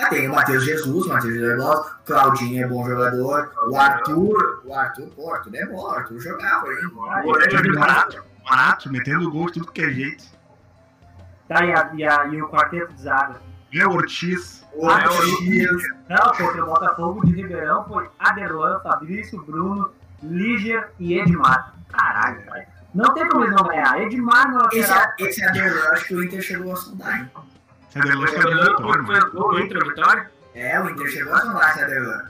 É, 0.00 0.08
tem 0.08 0.28
o 0.28 0.34
Matheus 0.34 0.64
Jesus, 0.64 1.06
o 1.06 1.08
Matheus 1.08 1.34
Jesus 1.34 1.60
é 1.60 2.06
Claudinho 2.06 2.64
é 2.64 2.66
bom 2.66 2.88
jogador, 2.88 3.52
o 3.68 3.76
Arthur, 3.76 4.62
o 4.64 4.74
Arthur, 4.74 5.06
pô, 5.14 5.28
o 5.28 5.30
Arthur 5.34 5.54
é 5.54 5.66
bom, 5.66 5.82
o 5.82 5.86
Arthur 5.88 6.20
jogava, 6.20 6.66
hein? 6.68 7.74
Barato, 7.74 8.22
barato, 8.48 8.90
metendo 8.90 9.30
gol 9.30 9.46
de 9.46 9.54
tudo 9.54 9.72
que 9.72 9.82
é 9.82 9.90
jeito. 9.90 10.24
Tá, 11.46 11.64
e, 11.66 11.72
a, 11.72 11.90
e, 11.94 12.04
a, 12.04 12.26
e 12.26 12.40
o 12.40 12.48
quarteto 12.48 12.94
de 12.94 13.02
zaga? 13.02 13.40
É 13.74 13.86
Ortiz. 13.86 14.64
O 14.72 14.86
Ortiz, 14.86 15.68
Não, 16.08 16.32
contra 16.32 16.62
o 16.62 16.66
Botafogo 16.66 17.26
de 17.26 17.32
Ribeirão 17.32 17.84
foi 17.84 18.08
Adelan, 18.18 18.80
Fabrício, 18.80 19.42
Bruno, 19.42 19.90
Líger 20.22 20.92
e 20.98 21.18
Edmar. 21.18 21.74
Caralho, 21.88 22.42
pai. 22.46 22.66
Não 22.94 23.12
tem 23.14 23.28
como 23.28 23.44
eles 23.44 23.54
não 23.54 23.64
ganhar. 23.64 24.00
Edmar 24.00 24.50
na 24.50 24.68
esse, 24.72 24.90
lateral. 24.90 25.14
esse 25.18 25.44
Adelão, 25.44 25.92
acho 25.92 26.04
que 26.06 26.14
o 26.14 26.24
Inter 26.24 26.42
chegou 26.42 26.72
a 26.72 26.76
sondar, 26.76 27.20
hein? 27.20 27.30
Adelante 27.94 28.32
foi 28.32 28.54
do 28.54 28.64
Vitória, 28.64 29.04
Foi 29.04 29.14
mano. 29.14 29.32
gol 29.32 29.60
Inter 29.60 29.84
Vitória? 29.84 30.30
É, 30.54 30.80
o 30.80 30.90
Inter 30.90 31.08
chegou 31.08 31.34
a 31.34 31.40
sondar 31.40 31.78
Adelão. 31.78 32.22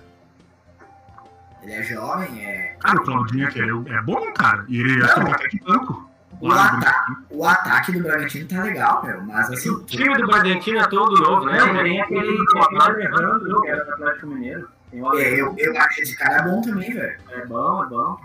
Ele 1.63 1.73
é 1.73 1.83
jovem, 1.83 2.47
é... 2.47 2.77
Cara, 2.81 2.97
o 2.97 3.05
Claudinho 3.05 3.47
aqui 3.47 3.61
é, 3.61 3.65
é 3.67 4.03
bom, 4.03 4.33
cara. 4.33 4.65
E 4.69 4.81
ele 4.81 5.03
acho 5.03 5.15
que 5.15 5.21
tá 5.21 5.33
até 5.33 5.49
de 5.49 5.61
banco. 5.61 6.11
O, 6.41 6.51
ata 6.51 7.17
o 7.29 7.45
ataque 7.45 7.93
do 7.93 8.01
Bragantino 8.03 8.49
tá 8.49 8.63
legal, 8.63 9.05
meu, 9.05 9.21
mas 9.25 9.51
assim... 9.51 9.69
O 9.69 9.85
time 9.85 10.17
do 10.17 10.27
Bragantino 10.27 10.79
é 10.79 10.87
todo 10.87 11.21
novo, 11.21 11.45
né? 11.45 11.59
Não, 11.59 11.83
tem 11.83 12.01
aquele 12.01 12.41
aquele 12.41 12.81
Alejandro, 12.81 13.61
que 13.61 13.69
era 13.69 13.85
do 13.85 13.91
Atlético 13.93 14.27
Mineiro. 14.29 14.69
O 14.93 15.15
É, 15.19 15.41
eu, 15.41 15.55
eu 15.59 15.79
acho 15.79 15.97
que 15.97 16.01
esse 16.01 16.17
cara 16.17 16.37
é 16.37 16.43
bom 16.43 16.63
também, 16.63 16.95
velho. 16.95 17.19
É 17.31 17.47
bom, 17.47 17.85
é 17.85 17.89
bom. 17.89 18.21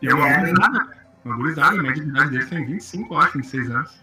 E 0.00 0.08
é 0.08 0.14
uma 0.14 0.38
gurizada. 0.38 0.88
Uma 1.22 1.36
gurizada, 1.36 1.78
a 1.78 1.82
média 1.82 2.02
de 2.02 2.08
idade 2.08 2.30
dele 2.30 2.46
tem 2.46 2.64
25, 2.64 3.14
eu 3.14 3.18
acho, 3.18 3.32
26 3.36 3.70
anos. 3.70 4.02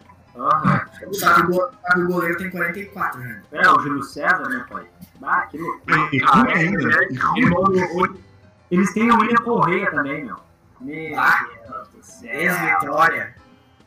Que 0.99 1.05
o 1.05 2.03
o 2.03 2.07
goleiro 2.07 2.37
tem 2.37 2.49
44, 2.51 3.19
né? 3.19 3.41
É, 3.51 3.69
o 3.69 3.79
Júlio 3.79 4.03
César, 4.03 4.47
né, 4.49 4.65
pai? 4.69 4.85
Ah, 5.23 5.41
que 5.47 5.57
loucura. 5.57 6.09
E, 6.13 6.19
ruim 6.19 6.51
ainda. 6.53 7.07
E 7.11 7.45
ruim. 7.45 8.23
Eles 8.69 8.93
têm 8.93 9.11
o 9.11 9.17
William 9.19 9.37
Correia 9.43 9.89
também, 9.89 10.25
meu. 10.25 10.37
Meu 10.81 11.19
Ah. 11.19 11.45
Deus 11.67 11.87
do 11.89 12.03
céu. 12.03 12.29
Ex-vitória. 12.31 13.35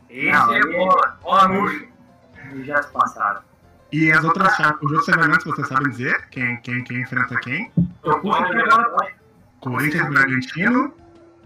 Esse 0.08 0.54
é. 0.54 0.60
Ó, 1.22 1.36
anúncio. 1.36 1.88
Eles 2.50 2.66
já 2.66 2.82
se 2.82 2.90
passaram. 2.92 3.42
E 3.92 4.10
as 4.12 4.24
outras 4.24 4.54
chaves, 4.56 4.76
os 4.82 4.90
outros 4.92 5.04
segmentos, 5.04 5.44
vocês 5.44 5.68
sabem 5.68 5.90
dizer? 5.90 6.28
Quem, 6.30 6.56
quem, 6.62 6.82
quem 6.84 7.02
enfrenta 7.02 7.36
quem? 7.40 7.72
Agora. 8.04 9.12
Corinthians 9.60 10.08
Bragantino. 10.08 10.94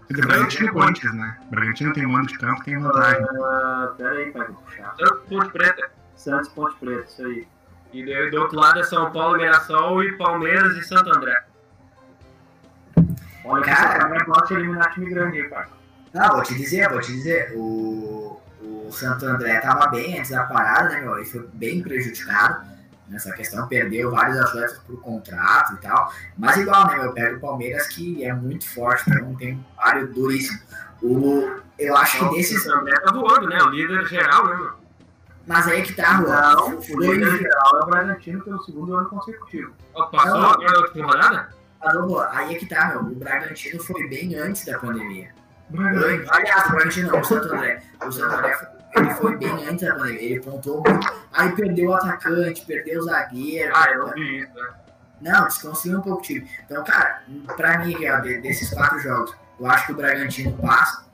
Quer 0.07 0.13
dizer, 0.13 0.27
Bragantino 0.27 0.67
e 0.67 0.71
Corinthians, 0.71 1.13
né? 1.15 1.37
Bragantino 1.49 1.93
tem 1.93 2.05
mando 2.05 2.27
de 2.27 2.37
campo, 2.37 2.63
tem 2.63 2.77
vantagem. 2.77 3.25
Ah, 3.43 3.93
pera 3.97 4.11
aí, 4.11 4.31
pai, 4.31 4.47
vou 4.47 4.55
puxar. 4.55 4.95
Santos 4.95 5.21
Ponte 5.27 5.51
Preta. 5.51 5.91
Santos 6.15 6.49
Ponte 6.49 6.75
Preta, 6.75 7.05
isso 7.07 7.25
aí. 7.25 7.47
E 7.91 8.03
do, 8.05 8.31
do 8.31 8.41
outro 8.41 8.59
lado 8.59 8.79
é 8.79 8.83
São 8.83 9.11
Paulo, 9.11 9.37
Mirassol 9.37 10.03
e 10.03 10.17
Palmeiras 10.17 10.75
e 10.77 10.83
Santo 10.83 11.11
André. 11.15 11.43
Olha 13.43 13.63
que 13.63 13.69
Cara. 13.69 13.89
essa 13.89 13.97
cara 13.99 14.25
gosta 14.25 14.47
de 14.47 14.53
eliminar 14.53 14.93
time 14.93 15.09
grande 15.09 15.41
aí, 15.41 15.49
pai. 15.49 15.65
Não, 16.13 16.29
vou 16.29 16.43
te 16.43 16.55
dizer, 16.55 16.89
vou 16.89 17.01
te 17.01 17.11
dizer, 17.11 17.53
o, 17.55 18.41
o 18.61 18.91
Santo 18.91 19.25
André 19.25 19.59
tava 19.59 19.87
bem 19.87 20.19
antes 20.19 20.31
da 20.31 20.43
parada, 20.43 20.89
né, 20.89 21.01
meu? 21.01 21.17
Ele 21.17 21.25
foi 21.25 21.47
bem 21.53 21.81
prejudicado 21.81 22.74
nessa 23.07 23.31
questão, 23.33 23.67
perdeu 23.67 24.11
vários 24.11 24.37
atletas 24.39 24.77
por 24.79 24.99
contrato 25.01 25.73
e 25.73 25.77
tal. 25.77 26.11
Mas 26.37 26.57
igual, 26.57 26.87
né, 26.87 26.97
meu? 26.97 27.13
Pega 27.13 27.37
o 27.37 27.39
Palmeiras 27.39 27.87
que 27.87 28.23
é 28.23 28.33
muito 28.33 28.67
forte, 28.67 29.09
então 29.09 29.35
tem 29.35 29.53
um 29.55 29.63
páreo 29.75 30.07
duríssimo. 30.13 30.59
O, 31.01 31.59
eu 31.77 31.95
acho 31.97 32.17
que 32.17 32.25
O 32.25 32.29
desses. 32.31 32.65
André 32.67 32.97
tá 32.99 33.11
voando, 33.11 33.47
né? 33.47 33.61
O 33.61 33.69
líder 33.69 34.05
geral, 34.07 34.47
né, 34.47 34.53
mano? 34.55 34.75
Mas 35.47 35.67
aí 35.67 35.83
que 35.83 35.93
tá, 35.93 36.15
Juan. 36.17 36.41
Não, 36.55 36.77
o 36.77 36.81
Foi 36.81 37.07
líder 37.07 37.37
geral 37.37 37.79
é 37.79 37.83
o 37.83 37.85
Bragantino 37.85 38.43
pelo 38.43 38.63
segundo 38.63 38.95
ano 38.95 39.07
consecutivo. 39.09 39.71
Passou 39.93 40.39
agora 40.39 40.77
a 40.77 40.81
última 40.81 41.05
rodada? 41.07 41.49
Aí 42.31 42.55
é 42.55 42.57
que 42.57 42.65
tá, 42.65 42.87
meu. 42.87 43.01
O 43.01 43.15
Bragantino 43.15 43.83
foi 43.83 44.07
bem 44.07 44.33
antes 44.35 44.65
da 44.65 44.79
pandemia. 44.79 45.29
Aliás, 46.29 46.65
o 46.65 46.69
Bragantino 46.71 47.11
não, 47.11 47.19
o 47.19 47.23
Santo 47.23 47.53
André. 47.53 47.83
O 48.03 48.11
Santo 48.11 48.33
André 48.35 48.53
foi- 48.53 48.74
ele 48.95 49.09
foi 49.15 49.37
bem 49.37 49.67
antes 49.67 49.87
da 49.87 49.95
pandemia. 49.95 50.21
Ele 50.21 50.39
pontuou 50.39 50.83
muito. 50.87 51.13
Aí 51.33 51.51
perdeu 51.55 51.89
o 51.89 51.93
atacante, 51.93 52.65
perdeu 52.65 52.99
o 52.99 53.03
zagueiro. 53.03 53.71
Ah, 53.75 53.89
eu 53.91 54.13
vi 54.13 54.39
isso, 54.39 54.53
né? 54.53 54.69
Não, 55.21 55.45
desconstruiu 55.47 55.99
um 55.99 56.01
pouco 56.01 56.19
o 56.19 56.21
time. 56.21 56.49
Então, 56.65 56.83
cara, 56.83 57.23
pra 57.55 57.79
mim, 57.79 58.03
é 58.03 58.21
de- 58.21 58.41
desses 58.41 58.69
quatro 58.71 58.99
jogos, 58.99 59.33
eu 59.59 59.65
acho 59.67 59.85
que 59.87 59.91
o 59.93 59.95
Bragantino 59.95 60.51
passa. 60.57 61.05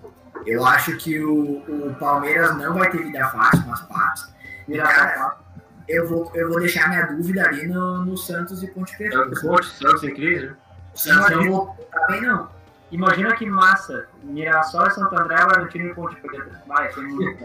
Eu 0.46 0.66
acho 0.66 0.98
que 0.98 1.20
o, 1.24 1.58
o 1.60 1.96
Palmeiras 2.00 2.56
não 2.58 2.74
vai 2.74 2.90
ter 2.90 3.04
vida 3.04 3.28
fácil, 3.30 3.64
mas 3.68 3.80
passa. 3.82 4.34
E, 4.68 4.78
cara, 4.78 5.38
eu 5.88 6.08
vou, 6.08 6.32
eu 6.34 6.50
vou 6.50 6.60
deixar 6.60 6.90
minha 6.90 7.06
dúvida 7.06 7.46
ali 7.48 7.68
no, 7.68 8.04
no 8.06 8.18
Santos 8.18 8.64
e 8.64 8.68
Ponte 8.68 8.98
Preta. 8.98 9.16
Santos 9.18 9.42
Ponte, 9.42 9.66
Santos 9.68 10.04
em 10.04 10.14
crise, 10.16 10.46
né? 10.48 10.56
Santos 10.96 11.30
não 11.32 11.44
vou 11.52 11.88
também 11.92 12.22
não. 12.22 12.50
Imagina 12.92 13.34
que 13.36 13.46
massa. 13.50 14.06
Mirassol 14.24 14.86
e 14.88 14.92
Santo 14.92 15.18
André, 15.18 15.36
Bragantino 15.46 15.90
e 15.90 15.94
Ponte 15.96 16.16
Preta. 16.18 16.62
Vai, 16.68 16.90
tem 16.90 17.04
muito. 17.06 17.44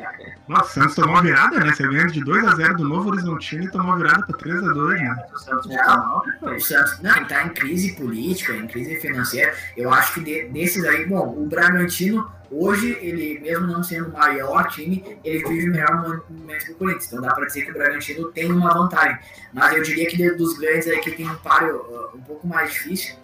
Nossa, 0.48 0.64
o 0.64 0.72
Santos 0.74 0.94
tomou 0.94 1.10
uma 1.10 1.22
virada, 1.22 1.58
né? 1.60 1.72
Você 1.72 1.86
ganha 1.88 2.06
de 2.06 2.20
2x0 2.24 2.76
do 2.76 2.84
Novo 2.84 3.10
Horizontino 3.10 3.64
e 3.64 3.70
tomou 3.70 3.88
uma 3.88 3.96
virada 3.96 4.26
pra 4.26 4.36
3x2, 4.36 4.94
né? 4.98 5.26
O 5.32 5.38
Santos 5.38 5.66
que 5.66 6.38
foi? 6.40 6.56
O 6.56 6.60
Santos, 6.60 7.00
não, 7.00 7.24
tá 7.26 7.44
em 7.44 7.48
crise 7.50 7.94
política, 7.94 8.52
em 8.54 8.66
crise 8.66 8.96
financeira. 9.00 9.54
Eu 9.76 9.92
acho 9.92 10.14
que 10.14 10.20
de- 10.20 10.48
desses 10.48 10.84
aí, 10.84 11.06
bom, 11.06 11.34
o 11.38 11.46
Bragantino, 11.46 12.30
hoje, 12.50 12.90
ele 13.00 13.40
mesmo 13.40 13.66
não 13.66 13.82
sendo 13.82 14.08
o 14.10 14.12
maior 14.12 14.66
time, 14.68 15.18
ele 15.24 15.44
vive 15.48 15.70
o 15.70 15.72
melhor 15.72 16.24
momento 16.28 16.66
do 16.66 16.74
Corinthians. 16.74 17.06
Então 17.06 17.20
dá 17.20 17.32
pra 17.34 17.46
dizer 17.46 17.62
que 17.62 17.70
o 17.70 17.74
Bragantino 17.74 18.30
tem 18.32 18.52
uma 18.52 18.74
vantagem. 18.74 19.18
Mas 19.52 19.74
eu 19.76 19.82
diria 19.82 20.06
que 20.08 20.16
de- 20.16 20.32
dos 20.36 20.58
grandes 20.58 20.86
aí 20.88 20.98
que 21.00 21.12
tem 21.12 21.28
um 21.30 21.34
páreo 21.36 21.76
uh, 21.76 22.16
um 22.16 22.20
pouco 22.20 22.46
mais 22.46 22.72
difícil, 22.72 23.14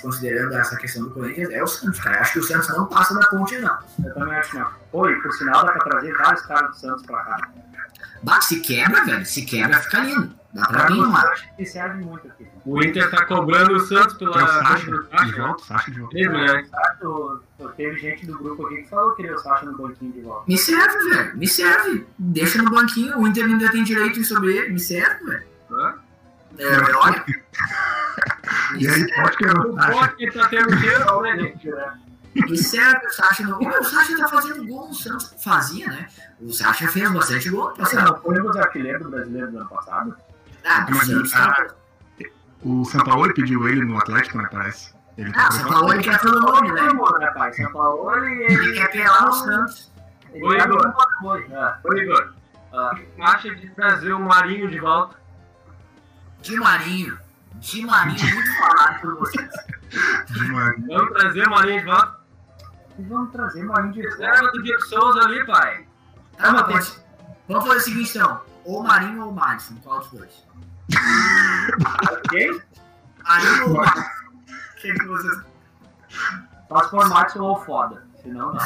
considerando 0.00 0.54
essa 0.54 0.76
questão 0.76 1.04
do 1.04 1.10
Corinthians, 1.10 1.50
é 1.50 1.62
o 1.62 1.66
Santos, 1.66 2.00
cara. 2.00 2.16
Eu 2.16 2.20
acho 2.22 2.32
que 2.34 2.38
o 2.38 2.42
Santos 2.42 2.68
não 2.68 2.86
passa 2.86 3.14
da 3.14 3.26
ponte, 3.28 3.58
não. 3.58 3.78
Eu 4.04 4.14
também 4.14 4.36
acho 4.36 4.50
que 4.50 4.58
não. 4.58 5.10
E 5.10 5.14
por 5.22 5.32
sinal 5.32 5.64
dá 5.64 5.72
pra 5.72 5.84
trazer 5.84 6.16
vários 6.16 6.42
caras 6.42 6.70
do 6.70 6.76
Santos 6.76 7.06
pra 7.06 7.22
cá. 7.24 7.36
Bate, 8.22 8.44
se 8.46 8.60
quebra, 8.60 9.04
velho. 9.04 9.26
Se 9.26 9.44
quebra, 9.44 9.78
fica 9.80 9.98
lindo. 10.00 10.34
Dá 10.54 10.66
pra 10.66 10.78
Cara, 10.82 10.94
vir 10.94 10.98
eu 11.00 11.04
uma. 11.04 11.18
acho 11.18 11.56
que 11.56 11.66
serve 11.66 12.04
muito 12.04 12.28
aqui. 12.28 12.46
O 12.64 12.82
Inter 12.82 13.10
tá 13.10 13.26
cobrando 13.26 13.74
o 13.74 13.80
Santos 13.80 14.14
pela. 14.14 14.40
É 14.40 14.44
o 14.44 14.46
Sacha, 14.46 14.84
pelo 14.86 15.24
de 15.26 15.32
volta, 15.32 15.62
o 15.62 15.66
Sacha 15.66 15.90
de 15.90 15.98
volta. 16.00 16.14
Milhões. 16.14 16.70
Certo? 16.70 17.42
Teve 17.76 17.98
gente 17.98 18.24
do 18.24 18.38
grupo 18.38 18.66
aqui 18.66 18.76
que 18.82 18.88
falou 18.88 19.10
que 19.10 19.16
queria 19.16 19.34
o 19.34 19.38
Sacha 19.40 19.66
no 19.66 19.76
banquinho 19.76 20.12
de 20.12 20.20
volta. 20.20 20.44
Me 20.46 20.56
serve, 20.56 21.10
velho. 21.10 21.36
Me 21.36 21.48
serve. 21.48 22.06
Deixa 22.18 22.62
no 22.62 22.70
banquinho. 22.70 23.18
O 23.18 23.26
Inter 23.26 23.44
ainda 23.44 23.68
tem 23.70 23.82
direito 23.82 24.22
sobre 24.24 24.56
ele. 24.56 24.72
Me 24.72 24.80
serve, 24.80 25.24
velho. 25.24 25.44
Hã? 25.72 25.94
É, 26.56 26.96
olha. 26.96 27.24
E 27.26 27.26
aí, 27.26 27.26
pode 27.26 27.26
que 27.26 27.34
O 28.76 29.70
o 29.70 29.74
Sacha. 29.74 29.92
Pote 29.92 30.30
tá 30.32 30.48
tendo 30.48 30.78
cheiro, 30.78 31.22
né, 31.22 31.36
gente? 31.38 31.70
Me 32.34 32.56
serve 32.58 33.06
o 33.06 33.10
Sacha. 33.10 33.48
Ô, 33.48 33.68
O 33.68 33.84
Sacha 33.84 34.16
tá 34.18 34.28
fazendo 34.28 34.66
gol 34.66 34.88
no 34.88 34.94
Santos. 34.94 35.34
Fazia, 35.42 35.86
né? 35.88 36.08
O 36.40 36.52
Sacha 36.52 36.88
fez 36.88 37.10
bastante 37.12 37.48
gol 37.50 37.72
Você 37.76 37.96
não 37.96 38.16
foi 38.16 38.42
dos 38.42 38.56
artilheiros 38.56 39.02
do 39.02 39.10
brasileiro 39.10 39.50
do 39.52 39.58
ano 39.58 39.68
passado? 39.68 40.16
Ah, 40.64 40.80
do 40.80 40.94
Mas, 40.94 41.06
Santos. 41.06 41.34
ah, 41.34 41.52
tá- 41.52 41.66
O 42.62 42.84
São 42.84 43.04
Paulo 43.04 43.32
pediu 43.34 43.68
ele 43.68 43.84
no 43.84 43.98
Atlético, 43.98 44.38
né? 44.38 44.48
Parece. 44.50 44.94
Ele 45.16 45.32
Ah, 45.36 45.48
o 45.48 45.52
São 45.52 45.68
Paulo 45.68 45.92
ele 45.92 46.02
quer 46.02 46.20
pelo 46.20 46.40
nome, 46.40 46.72
né? 46.72 46.82
Né, 46.82 47.68
Paulo, 47.72 48.10
ele... 48.16 48.72
Quer 48.72 48.90
pelar 48.90 49.28
o 49.28 49.32
Santos. 49.32 49.92
Tá 50.32 50.38
Igor. 50.38 50.94
Ô, 51.84 51.96
Igor, 51.96 52.34
ah. 52.72 52.98
acha 53.20 53.54
de 53.54 53.68
trazer 53.70 54.12
o 54.12 54.18
Marinho 54.20 54.68
de 54.68 54.80
volta? 54.80 55.16
De 56.42 56.56
Marinho. 56.56 57.16
De 57.60 57.84
Marinho, 57.86 58.34
muito 58.34 58.56
falado 58.58 59.00
por 59.00 59.18
vocês. 59.18 59.50
de 60.30 60.42
uma- 60.50 60.74
Vamos 60.88 61.12
trazer 61.12 61.46
o 61.46 61.50
Marinho 61.50 61.80
de 61.80 61.86
volta? 61.86 62.20
E 62.98 63.02
vamos 63.02 63.32
trazer 63.32 63.64
Marinho 63.64 63.92
de 63.92 64.02
volta. 64.02 64.16
Reserva 64.26 64.52
do 64.52 64.62
Diego 64.62 64.82
Souza 64.82 65.20
ali, 65.20 65.46
pai. 65.46 65.86
Tá, 66.36 66.52
mas 66.52 66.62
pode- 66.62 67.04
Vamos 67.48 67.66
fazer 67.66 67.78
o 67.78 67.82
seguinte, 67.82 68.18
então. 68.18 68.40
Ou 68.64 68.82
Marinho 68.82 69.24
ou 69.26 69.32
Madison. 69.32 69.76
Qual 69.82 69.98
dos 70.00 70.10
dois? 70.10 70.46
Ok? 72.10 72.62
Marinho 73.22 73.68
ou 73.68 73.74
Madison? 73.74 74.00
O 74.00 74.76
que, 74.76 74.92
que 74.92 75.06
vocês 75.06 75.42
Faz 76.68 76.88
formato 76.90 77.42
ou 77.42 77.62
foda. 77.64 78.04
Senão, 78.22 78.52
não. 78.52 78.60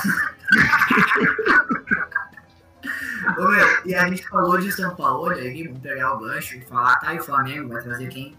Ô, 3.36 3.48
meu, 3.48 3.68
e 3.86 3.94
a 3.94 4.08
gente 4.08 4.26
falou 4.28 4.58
de 4.58 4.70
São 4.72 4.94
Paulo, 4.94 5.30
aí 5.30 5.66
vamos 5.66 5.80
pegar 5.82 6.14
o 6.14 6.18
gancho 6.20 6.56
e 6.56 6.60
falar, 6.64 6.96
tá, 7.00 7.12
e 7.14 7.18
o 7.18 7.24
Flamengo 7.24 7.68
vai 7.68 7.82
trazer 7.82 8.06
quem? 8.08 8.36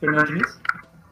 Fernando 0.00 0.26
Diniz? 0.26 0.60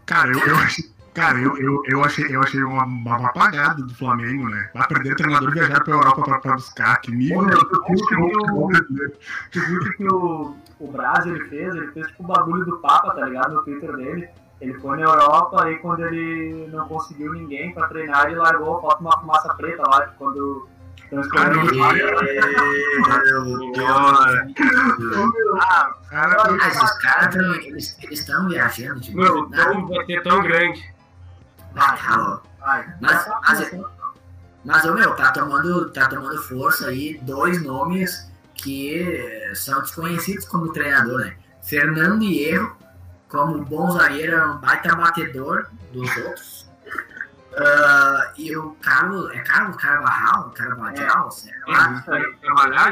Cara, 0.06 0.32
eu, 0.32 0.38
eu, 0.46 0.56
achei, 0.56 0.84
Cara, 1.14 1.38
eu, 1.38 1.56
eu, 1.58 1.82
eu 1.86 2.04
achei, 2.04 2.34
eu 2.34 2.40
achei 2.42 2.62
uma, 2.62 2.84
uma 2.84 3.26
apagada 3.28 3.82
do 3.82 3.94
Flamengo, 3.94 4.48
né? 4.48 4.70
Vai 4.74 4.86
perder 4.88 5.12
o 5.12 5.16
treinador 5.16 5.50
e 5.50 5.54
viajar 5.54 5.84
pra 5.84 5.94
Europa 5.94 6.22
pra, 6.22 6.38
pra 6.40 6.54
buscar. 6.54 7.00
Que 7.00 7.12
nível 7.12 7.38
Ô, 7.38 7.40
de 7.42 7.46
meu, 7.48 7.58
tu 7.64 7.82
viu 7.86 8.06
que 8.06 8.16
o- 8.16 8.66
brasileiro. 8.66 9.12
Tu 9.52 9.60
viu 9.60 9.80
que, 9.80 9.90
que 9.92 10.08
o, 10.08 10.56
o 10.80 10.90
Braz 10.90 11.26
ele 11.26 11.44
fez? 11.48 11.74
Ele 11.74 11.92
fez 11.92 12.06
tipo 12.08 12.22
o 12.24 12.26
bagulho 12.26 12.64
do 12.64 12.78
Papa, 12.78 13.14
tá 13.14 13.26
ligado? 13.26 13.54
No 13.54 13.62
Twitter 13.64 13.94
dele. 13.96 14.28
Ele 14.60 14.74
foi 14.74 14.96
na 14.96 15.02
Europa 15.04 15.64
aí 15.64 15.76
quando 15.78 16.00
ele 16.06 16.68
não 16.72 16.86
conseguiu 16.86 17.32
ninguém 17.32 17.74
pra 17.74 17.88
treinar, 17.88 18.26
ele 18.26 18.36
largou 18.36 18.80
falta 18.80 19.00
uma 19.00 19.18
fumaça 19.18 19.52
preta 19.54 19.82
lá, 19.88 20.04
de 20.04 20.14
quando 20.16 20.68
Ah, 21.12 21.16
o. 23.42 23.72
Ah, 25.60 25.94
Mas 26.58 26.82
os 26.82 26.90
caras 26.98 27.34
tão, 27.34 27.54
eles 27.56 27.96
estão 28.10 28.48
viajando, 28.48 29.00
tipo, 29.00 29.18
Meu, 29.18 29.40
o 29.40 29.88
vai 29.88 30.06
ser 30.06 30.22
tão 30.22 30.42
grande. 30.42 30.92
Ah. 31.76 32.40
Vai. 32.60 32.94
Mas- 33.00 33.26
mas- 33.48 33.70
Mas, 34.64 34.84
ô 34.84 34.94
meu, 34.94 35.14
tá 35.16 35.32
tomando, 35.32 35.90
tá 35.90 36.06
tomando 36.08 36.40
força 36.42 36.86
aí 36.86 37.18
dois 37.22 37.60
nomes 37.62 38.30
que 38.54 39.50
são 39.56 39.80
desconhecidos 39.80 40.44
como 40.46 40.72
treinador, 40.72 41.20
né? 41.22 41.34
Fernando 41.64 42.22
Hierro, 42.22 42.76
como 43.28 43.64
bom 43.64 43.90
zagueiro, 43.90 44.36
é 44.36 44.46
um 44.46 44.58
baita 44.58 44.94
batedor 44.94 45.66
dos 45.92 46.16
outros. 46.16 46.61
Ah, 47.56 48.32
e 48.36 48.56
o 48.56 48.70
Carlos, 48.80 49.30
é 49.32 49.38
Carlos 49.40 49.76
Carvajal? 49.76 50.50
Carvajal? 50.50 51.30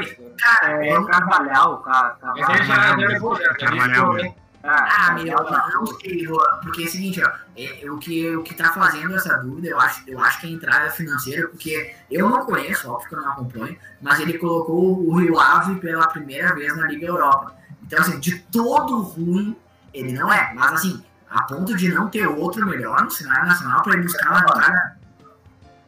isso? 0.01 0.15
Cara, 0.37 0.85
É 0.85 0.99
o 0.99 1.05
Carvalhal, 1.05 1.77
cara. 1.81 2.17
Mas 2.21 2.49
ele 2.49 2.63
já, 2.65 2.75
já 2.75 2.95
levou, 2.95 3.35
já, 3.35 3.43
já 3.43 3.53
Trabalhar, 3.55 4.11
disse, 4.11 4.23
né? 4.23 4.35
Ah, 4.63 5.13
meu, 5.13 5.37
não, 5.43 5.87
sei, 5.87 6.27
porque 6.61 6.83
é 6.83 6.85
o 6.85 6.89
seguinte, 6.89 7.23
ó, 7.23 7.31
é, 7.57 7.89
o, 7.89 7.97
que, 7.97 8.35
o 8.35 8.43
que 8.43 8.53
tá 8.53 8.71
fazendo 8.71 9.15
essa 9.15 9.37
dúvida, 9.37 9.69
eu 9.69 9.79
acho, 9.79 10.03
eu 10.07 10.19
acho 10.19 10.39
que 10.39 10.45
é 10.45 10.49
a 10.49 10.53
entrada 10.53 10.91
financeira, 10.91 11.47
porque 11.47 11.95
eu 12.11 12.29
não 12.29 12.45
conheço, 12.45 12.91
óbvio 12.91 13.09
que 13.09 13.15
eu 13.15 13.21
não 13.21 13.31
acompanho, 13.31 13.75
mas 13.99 14.19
ele 14.19 14.37
colocou 14.37 15.03
o 15.03 15.15
Rio 15.15 15.39
Ave 15.39 15.79
pela 15.79 16.07
primeira 16.07 16.53
vez 16.53 16.77
na 16.77 16.85
Liga 16.85 17.07
Europa. 17.07 17.55
Então, 17.81 17.99
assim, 17.99 18.19
de 18.19 18.37
todo 18.39 19.01
ruim, 19.01 19.57
ele 19.91 20.13
não 20.13 20.31
é, 20.31 20.53
mas 20.53 20.73
assim, 20.73 21.03
a 21.31 21.43
ponto 21.43 21.75
de 21.75 21.93
não 21.93 22.09
ter 22.09 22.27
outro 22.27 22.65
melhor 22.67 23.01
no 23.03 23.09
cenário 23.09 23.47
nacional 23.47 23.81
pra 23.81 23.93
ele 23.93 24.03
buscar 24.03 24.29
uma 24.31 24.45
cara. 24.45 24.97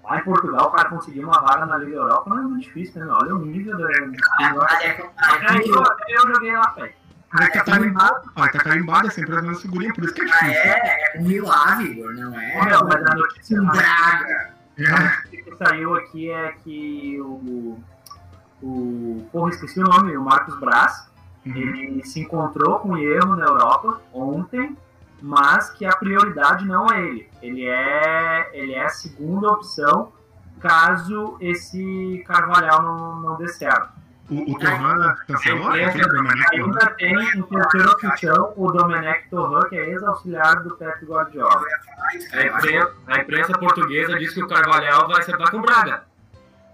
Lá 0.03 0.17
em 0.17 0.23
Portugal, 0.23 0.67
o 0.67 0.71
cara 0.71 0.89
conseguir 0.89 1.23
uma 1.23 1.39
vaga 1.41 1.65
na 1.65 1.77
Liga 1.77 1.95
Europa 1.95 2.29
não 2.29 2.39
é 2.39 2.41
muito 2.41 2.63
difícil, 2.63 3.05
né? 3.05 3.11
Olha 3.11 3.35
o 3.35 3.39
nível 3.39 3.77
do 3.77 3.89
é, 3.89 3.95
é, 3.95 5.11
Aí 5.49 5.69
eu, 6.09 6.27
joguei 6.33 6.51
lá, 6.51 6.73
velho. 6.75 6.93
Mas 7.31 7.49
tá 7.49 7.63
carimbado, 7.63 8.31
pai, 8.33 8.51
tá 8.51 8.59
carimbado 8.59 9.07
essa 9.07 9.21
empresa 9.21 9.41
na 9.41 9.55
figurinha, 9.55 9.93
por 9.93 10.03
isso 10.03 10.13
que 10.13 10.21
é 10.21 10.25
Ah, 10.25 10.27
difícil. 10.27 10.53
é, 10.53 11.03
é 11.03 11.17
com 11.17 11.23
o 11.23 11.27
Rio 11.27 11.51
Ave, 11.51 11.83
Igor, 11.85 12.13
não 12.13 12.39
é? 12.39 12.61
Ô, 12.61 12.65
meu, 12.65 12.83
mas 12.85 13.05
a 13.05 13.15
notícia 13.15 13.59
com 13.59 13.65
Braga. 13.65 14.53
É. 14.77 15.37
que 15.37 15.55
saiu 15.57 15.95
aqui 15.95 16.31
é 16.31 16.51
que 16.63 17.19
o. 17.21 17.79
O. 18.61 19.27
Porra, 19.31 19.49
esqueci 19.49 19.79
o 19.79 19.83
nome, 19.83 20.15
o 20.15 20.21
Marcos 20.21 20.59
Braz. 20.59 21.07
Uhum. 21.45 21.55
Ele 21.55 22.05
se 22.05 22.19
encontrou 22.21 22.79
com 22.79 22.97
erro 22.97 23.35
na 23.35 23.45
Europa 23.45 23.99
ontem, 24.13 24.77
mas 25.24 25.69
que 25.69 25.86
a 25.86 25.95
prioridade 25.95 26.65
não 26.65 26.91
é 26.91 27.01
ele. 27.01 27.30
Ele 27.41 27.65
é, 27.65 28.49
ele 28.51 28.74
é 28.74 28.84
a 28.84 28.89
segunda 28.89 29.47
opção 29.53 30.11
caso 30.59 31.38
esse 31.39 32.21
Carvalhal 32.28 32.82
não, 32.82 33.21
não 33.21 33.38
dê 33.38 33.47
certo. 33.47 33.89
O, 34.30 34.51
o 34.51 34.59
Torran 34.59 35.15
cancelou? 35.26 35.63
Domenech 35.63 35.99
Torran? 36.01 36.30
Ainda 36.51 36.88
tem 36.95 37.13
em 37.13 37.41
terceira 37.41 37.91
opção 37.91 38.53
o 38.57 38.71
Domenech 38.71 39.30
Torran, 39.30 39.61
que 39.69 39.78
é 39.78 39.89
ex-auxiliar 39.91 40.61
do 40.61 40.76
Pep 40.76 41.05
Guardiola. 41.05 41.61
A 42.34 42.45
imprensa, 42.45 42.91
a 43.07 43.19
imprensa 43.19 43.53
portuguesa 43.57 44.19
diz 44.19 44.34
que 44.34 44.43
o 44.43 44.47
Carvalhal 44.47 45.07
vai 45.07 45.21
acertar 45.21 45.49
com 45.51 45.57
o 45.57 45.61
Braga. 45.61 46.03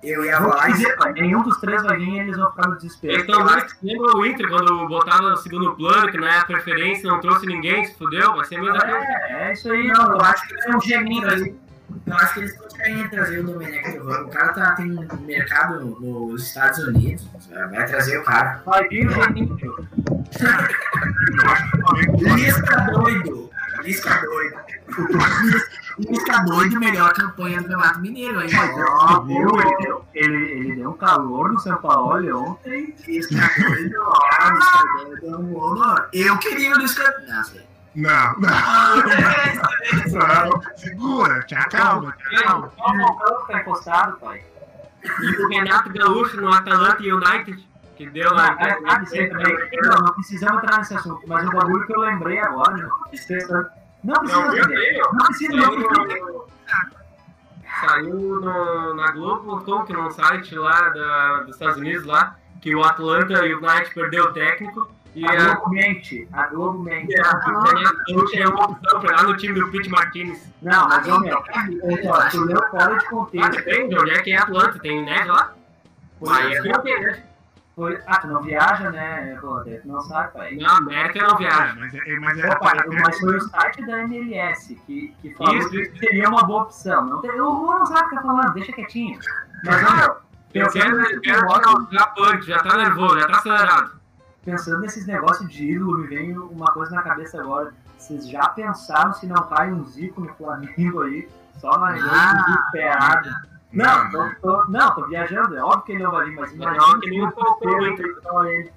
Eu 0.02 0.24
ia 0.24 0.38
falar 0.38 0.70
isso. 0.70 0.78
dizer, 0.80 1.14
nenhum 1.14 1.41
dos 1.43 1.58
três 1.60 1.84
vai 1.84 1.97
vir 1.97 2.08
e 2.10 2.20
eles 2.20 2.38
vão 2.38 2.50
ficar 2.52 2.70
no 2.70 2.76
desespero. 2.78 3.14
Eles 3.14 3.26
estão 3.26 3.43
mais 3.43 3.76
lembra 3.84 4.16
o 4.18 4.26
Inter 4.26 4.47
quando 4.50 4.88
botava 4.88 5.34
o 5.34 5.38
segundo 5.38 5.76
plano, 5.76 6.10
que 6.10 6.18
não 6.18 6.28
é 6.28 6.38
a 6.39 6.45
preferência, 6.45 7.10
não 7.12 7.20
trouxe 7.20 7.45
ninguém, 7.45 7.86
se 7.86 7.97
fudeu, 7.97 8.34
vai 8.36 8.45
ser 8.45 8.56
a 8.56 8.62
mesma 8.62 8.80
coisa. 8.80 8.95
É, 8.95 9.50
é 9.50 9.54
isso 9.54 9.70
aí. 9.72 9.88
Não, 9.88 10.12
eu 10.14 10.22
acho 10.22 10.47
que 10.47 10.54
eles 10.54 10.66
é 10.66 10.70
um 10.70 10.74
não 10.74 10.82
geminho 10.82 11.30
aí. 11.30 11.56
Eu 12.06 12.14
acho 12.16 12.34
que 12.36 12.39
eles 12.39 12.58
querem 12.78 13.08
trazer 13.10 13.39
o 13.39 13.43
Domenech 13.43 13.97
Torrano. 13.97 14.28
O 14.28 14.30
cara 14.30 14.54
tá, 14.54 14.72
tem 14.72 14.91
um 14.91 15.08
mercado 15.26 15.80
nos 16.00 16.43
Estados 16.47 16.80
Unidos. 16.80 17.28
Vai 17.50 17.86
trazer 17.86 18.20
o 18.20 18.24
cara. 18.24 18.62
Vai 18.66 18.88
vir 18.88 19.08
o 19.08 19.12
geminho. 19.12 19.58
Eu 19.62 19.76
acho 21.52 21.72
que 21.72 21.78
o 21.78 21.82
Flamengo- 21.82 22.14
o 22.16 22.22
Flamengo- 22.22 22.36
Lisca 22.36 22.78
doido. 22.93 23.50
Lisca 23.84 24.22
doido. 24.22 24.60
Lisca 26.00 26.39
doido, 26.45 26.80
melhor 26.80 27.14
campanha 27.14 27.58
do 27.62 27.64
Campeonato 27.68 28.00
Mineiro 28.00 28.39
aí. 28.39 28.50
Ó, 28.89 29.20
viu? 29.22 29.50
Ele 29.60 29.78
deu, 29.78 30.06
ele, 30.14 30.52
ele 30.52 30.76
deu 30.76 30.89
um 30.91 30.97
calor 30.97 31.52
no 31.52 31.60
São 31.60 31.76
Paulo 31.78 32.38
ontem. 32.38 32.95
Amor. 35.34 36.10
Eu 36.14 36.38
queria 36.38 36.74
o. 36.76 37.14
Não, 37.28 37.43
sei. 37.43 37.68
Não, 37.95 38.34
não. 38.39 38.50
Não, 40.14 40.62
segura, 40.78 41.41
te 41.43 41.56
acalma, 41.56 42.12
te 42.30 42.36
acalma. 42.38 42.72
Só 42.78 42.84
o 42.86 42.97
Falcão 42.97 43.41
que 43.45 43.52
tá 43.52 43.60
encostado, 43.60 44.18
pai. 44.20 44.41
E 45.04 45.43
o 45.43 45.47
Renato 45.50 45.89
Gaúcho 45.91 46.39
no 46.39 46.54
Atalanta 46.54 47.02
United, 47.02 47.68
que 47.97 48.10
deu 48.10 48.30
Ah, 48.32 48.34
lá. 48.34 48.58
é, 48.60 48.82
sabe, 48.82 49.10
você 49.10 49.28
também. 49.28 49.58
Não, 49.84 49.97
não 49.97 50.14
precisamos 50.14 50.64
entrar 50.64 50.78
nesse 50.78 50.93
assunto, 50.95 51.22
mas 51.28 51.47
o 51.47 51.52
bagulho 51.52 51.86
que 51.86 51.93
eu 51.95 52.00
lembrei 52.00 52.39
agora, 52.39 52.74
né? 52.78 52.89
Precisa- 54.04 54.04
Não 54.04 54.14
precisa 54.16 54.39
Não, 54.39 54.56
eu 54.56 54.68
tenho. 54.68 55.04
Não 55.14 55.26
precisa 55.26 55.54
não. 56.34 56.50
Saiu 57.82 58.41
no, 58.41 58.93
na 58.95 59.12
Globo.com, 59.12 59.86
que 59.86 59.93
é 59.93 59.97
um 59.97 60.10
site 60.12 60.56
lá 60.56 60.89
da, 60.89 61.39
dos 61.43 61.56
Estados 61.56 61.78
Unidos 61.78 62.06
lá, 62.06 62.36
que 62.62 62.76
o 62.76 62.84
Atlanta 62.84 63.41
United 63.43 63.93
perdeu 63.93 64.26
o 64.26 64.34
técnico 64.34 64.89
e 65.16 65.26
A 65.26 65.32
a, 65.32 65.54
Globo 65.56 65.70
mente. 65.70 66.28
A 66.34 66.47
Globo 66.47 66.80
mente. 66.80 67.14
o 67.14 67.24
Renato 67.62 67.97
Gaúcho 68.08 68.38
é 68.38 68.47
uma 68.47 68.66
opção 68.66 69.00
pra 69.00 69.16
lá 69.18 69.24
no 69.24 69.38
time 69.38 69.60
do 69.60 69.70
Pete 69.72 69.89
Martinez. 69.89 70.52
Não, 70.62 70.88
mas 70.89 71.06
meu, 71.08 71.38
ó, 72.12 72.30
tu 72.30 72.43
leu 72.43 72.62
fora 72.70 72.97
de 72.97 73.06
Ah, 73.06 73.10
contexto. 73.10 73.52
depende 73.52 73.89
de 73.89 74.00
onde 74.00 74.12
é 74.12 74.22
que 74.22 74.32
é 74.32 74.38
Atlanta, 74.38 74.80
tem 74.80 75.04
neve 75.06 75.30
lá? 75.32 75.54
Aí 76.30 76.54
é 76.56 76.62
não 76.64 76.82
tem, 76.82 77.00
né? 77.02 77.24
Foi- 77.80 77.97
Ah, 78.05 78.19
tu 78.19 78.27
não 78.27 78.41
viaja, 78.41 78.91
né, 78.91 79.36
Roder? 79.41 79.82
Não 79.86 80.01
sabe, 80.01 80.34
pai. 80.34 80.53
Na 80.57 80.77
América 80.80 81.25
não 81.25 81.36
É, 81.36 81.38
viaja. 81.38 81.75
mas 81.80 81.93
é, 81.93 82.19
mas 82.19 82.38
é, 82.38 82.49
Opa, 82.49 82.71
é- 82.75 82.99
mas 83.01 83.19
foi 83.21 83.38
o 83.38 83.41
site 83.41 83.86
da 83.86 83.99
MLS 84.03 84.75
que, 84.86 85.15
que 85.21 85.34
falou 85.36 85.55
Isso, 85.55 85.69
que 85.69 85.82
isso. 85.84 85.97
seria 85.97 86.27
uma 86.27 86.43
boa 86.43 86.63
opção. 86.63 87.05
Não 87.05 87.21
tem, 87.21 87.32
o 87.39 87.65
Juan 87.65 87.80
não 87.80 87.86
sabe 87.86 88.01
o 88.01 88.09
que 88.09 88.15
tá 88.15 88.21
falando, 88.21 88.53
deixa 88.53 88.73
quietinho. 88.73 89.17
Mas, 89.63 89.82
meu, 89.95 90.17
Eu 90.53 90.65
pensando, 90.71 90.99
eu 91.09 91.21
quero 91.21 91.88
já 91.91 92.07
punk, 92.07 92.41
já 92.45 92.59
tá 92.59 92.75
nervoso, 92.75 93.17
já 93.17 93.27
tá 93.27 93.38
acelerado. 93.38 93.91
pensando 94.43 94.80
nesses 94.82 95.07
negócios 95.07 95.49
de 95.49 95.71
ídolo, 95.71 95.99
me 95.99 96.07
vem 96.07 96.38
uma 96.38 96.67
coisa 96.73 96.93
na 96.93 97.01
cabeça 97.01 97.39
agora. 97.39 97.71
Vocês 97.97 98.27
já 98.27 98.49
pensaram 98.49 99.13
se 99.13 99.25
não 99.25 99.43
cai 99.47 99.71
um 99.71 99.86
Zico 99.86 100.19
no 100.19 100.34
Flamengo 100.34 101.03
aí? 101.03 101.30
Só 101.61 101.77
na 101.77 101.91
Ah. 101.91 102.43
desesperado. 102.45 103.30
Não, 103.72 104.09
tô, 104.09 104.30
tô- 104.41 104.65
não, 104.70 104.95
tô 104.95 105.05
viajando, 105.05 105.55
é 105.55 105.61
óbvio 105.63 105.84
que 105.84 105.91
ele 105.91 106.03
não 106.03 106.11
vai 106.11 106.26
vir, 106.26 106.36
mas 106.36 106.55
Não, 106.55 106.65
imagina 106.74 106.99
que 106.99 107.09
nem 107.09 107.24
o 107.28 107.32
Falcão, 107.32 107.78
que 107.95 108.01
eles 108.01 108.17
estão 108.17 108.38
aí. 108.39 108.70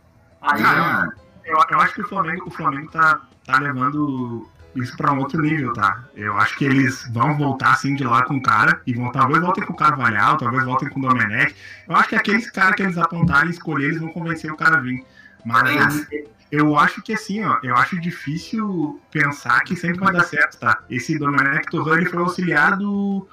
Aí, 0.43 0.63
Ah, 0.65 1.09
eu, 1.45 1.57
eu 1.71 1.81
acho 1.81 1.95
que 1.95 2.03
o 2.03 2.09
Flamengo, 2.09 2.45
o 2.47 2.51
Flamengo 2.51 2.91
tá, 2.91 3.21
tá 3.47 3.59
levando 3.59 4.47
isso 4.75 4.97
pra 4.97 5.13
um 5.13 5.19
outro 5.21 5.41
nível, 5.41 5.73
tá? 5.73 6.05
Eu 6.15 6.37
acho 6.39 6.57
que 6.57 6.65
eles 6.65 7.07
vão 7.13 7.37
voltar 7.37 7.73
assim 7.73 7.95
de 7.95 8.05
lá 8.05 8.23
com 8.25 8.37
o 8.37 8.43
cara 8.43 8.81
e 8.87 8.95
vão 8.95 9.11
talvez 9.13 9.41
voltem 9.41 9.65
com 9.65 9.73
o 9.73 9.77
Carvalhal, 9.77 10.37
talvez 10.37 10.65
voltem 10.65 10.89
com 10.91 10.99
o 11.01 11.03
Domenech. 11.09 11.55
Eu 11.89 11.97
acho 11.97 12.09
que 12.11 12.17
aqueles 12.17 12.51
caras 12.51 12.75
que 12.77 12.83
eles 12.83 12.99
apontarem, 12.99 13.51
escolher, 13.51 13.87
eles 13.87 14.01
vão 14.01 14.09
convencer 14.11 14.51
o 14.53 14.57
cara 14.57 14.77
a 14.77 14.81
vir. 14.81 15.05
Mas 15.45 16.07
eu 16.51 16.77
acho 16.79 17.03
que 17.03 17.13
assim, 17.13 17.45
ó, 17.45 17.59
eu 17.63 17.77
acho 17.77 17.99
difícil 18.01 19.01
pensar 19.11 19.61
que 19.61 19.75
sempre 19.77 19.99
vai 20.01 20.13
dar 20.13 20.25
certo, 20.25 20.59
tá? 20.59 20.79
Esse 20.89 21.19
Domenech 21.19 21.67
Torran, 21.71 21.97
ele 21.97 22.07
foi 22.11 22.21
auxiliar 22.21 22.77
do, 22.77 23.27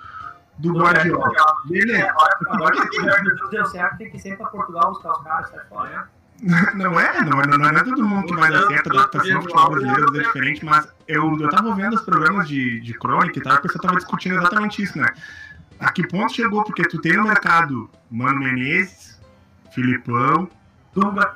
do 0.59 0.73
Guardiola. 0.73 1.31
Beleza. 1.65 2.13
agora 2.49 2.87
que 2.89 2.99
o 2.99 3.03
Jorge 3.03 3.23
Jesus 3.25 3.49
deu 3.49 3.65
certo, 3.65 3.97
tem 3.97 4.09
que 4.11 4.19
sempre 4.19 4.37
pra 4.37 4.47
Portugal 4.47 4.91
buscar 4.91 5.11
os 5.11 5.23
caras, 5.23 5.49
sai 5.49 5.65
fora. 5.67 6.09
Não 6.75 6.97
é, 6.97 7.21
não, 7.25 7.41
é- 7.41 7.47
não 7.57 7.65
é 7.67 7.83
todo 7.83 8.01
mundo 8.07 8.25
que 8.27 8.33
vai 8.35 8.49
dar 8.49 8.65
certo, 8.67 8.89
a 8.91 8.99
adaptação 8.99 9.35
ao 9.35 9.41
futebol 9.41 9.71
brasileiro 9.71 10.15
é 10.15 10.23
diferente, 10.23 10.63
mas 10.63 10.87
eu, 11.05 11.37
eu 11.37 11.49
tava 11.49 11.75
vendo 11.75 11.95
os 11.95 12.01
programas 12.01 12.47
de, 12.47 12.79
de 12.79 12.93
crônica 12.93 13.37
e 13.37 13.41
tal, 13.41 13.55
a 13.55 13.59
pessoa 13.61 13.81
tava 13.81 13.97
discutindo 13.97 14.35
exatamente 14.37 14.81
isso, 14.81 14.97
né? 14.97 15.07
A 15.81 15.91
que 15.91 16.07
ponto 16.07 16.31
chegou? 16.33 16.63
Porque 16.63 16.83
tu 16.83 17.01
tem 17.01 17.17
no 17.17 17.23
mercado 17.25 17.89
Mano 18.09 18.39
Menezes, 18.39 19.19
Filipão. 19.73 20.49
Dunga, 20.93 21.35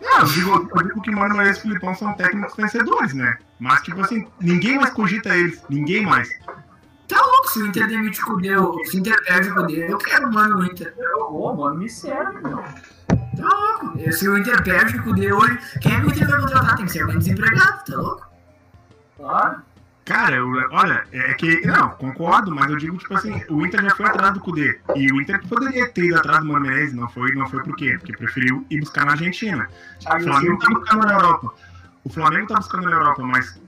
Não, 0.00 0.18
eu 0.20 0.26
digo, 0.26 0.70
eu 0.76 0.82
digo 0.84 1.02
que 1.02 1.10
Mano 1.10 1.36
Menezes 1.36 1.58
e 1.58 1.62
Filipão 1.62 1.92
são 1.96 2.14
técnicos 2.14 2.54
vencedores, 2.54 3.14
né? 3.14 3.36
Mas, 3.58 3.82
tipo 3.82 4.00
assim, 4.00 4.28
ninguém 4.40 4.76
mais 4.76 4.90
cogita 4.90 5.36
eles, 5.36 5.60
ninguém 5.68 6.06
mais. 6.06 6.28
Tá 7.08 7.20
louco, 7.20 7.48
se 7.50 7.60
o 7.62 7.66
Inter 7.66 7.86
demite 7.86 8.22
o 8.22 8.24
Cudê, 8.26 8.54
se 8.86 8.96
o 8.96 9.00
Inter 9.00 9.24
perde 9.24 9.50
o 9.50 9.54
Cudê, 9.54 9.92
eu 9.92 9.98
quero 9.98 10.28
o 10.28 10.32
mano 10.32 10.56
no 10.58 10.64
Inter. 10.64 10.94
ô, 11.28 11.52
mano, 11.54 11.76
me 11.78 11.88
serve, 11.88 12.40
meu. 12.40 12.56
Tá 12.58 13.48
louco. 13.82 14.12
Se 14.12 14.28
o 14.28 14.38
Inter 14.38 14.62
perde 14.62 14.96
o 14.98 15.02
Cudê 15.02 15.32
hoje, 15.32 15.58
quem 15.80 15.94
é 15.94 16.00
que 16.00 16.06
o 16.06 16.10
Inter 16.10 16.28
vai 16.30 16.40
contratar? 16.40 16.76
Tem 16.76 16.86
que 16.86 16.92
ser 16.92 17.02
alguém 17.02 17.18
desempregado, 17.18 17.84
tá 17.84 17.96
louco? 17.96 18.26
Claro. 19.16 19.56
Cara, 20.04 20.36
eu- 20.36 20.48
olha, 20.70 21.04
é 21.12 21.32
que. 21.34 21.66
Não, 21.66 21.88
concordo, 21.90 22.54
mas 22.54 22.70
eu 22.70 22.76
digo, 22.76 22.96
tipo 22.98 23.14
assim, 23.14 23.42
o 23.48 23.64
Inter 23.64 23.82
já 23.82 23.90
foi 23.96 24.06
atrás 24.06 24.34
do 24.34 24.40
Cudê. 24.40 24.78
E 24.94 25.10
o 25.12 25.20
Inter 25.20 25.40
poderia 25.48 25.88
ter 25.88 26.04
ido 26.04 26.16
atrás 26.18 26.40
do 26.40 26.46
Mano 26.46 26.60
Menezes, 26.66 26.94
não 26.94 27.08
foi, 27.08 27.34
não 27.34 27.48
foi 27.48 27.62
por 27.62 27.74
quê? 27.76 27.96
Porque 27.98 28.14
preferiu 28.16 28.66
ir 28.70 28.80
buscar 28.80 29.06
na 29.06 29.12
Argentina. 29.12 29.66
O 30.06 30.20
Flamengo 30.22 30.58
tá 30.58 30.68
buscando 30.70 31.06
na 31.06 31.14
Europa. 31.14 31.54
O 32.04 32.10
Flamengo 32.10 32.46
tá 32.48 32.56
buscando 32.56 32.84
na 32.84 32.92
Europa, 32.96 33.22
mas 33.22 33.58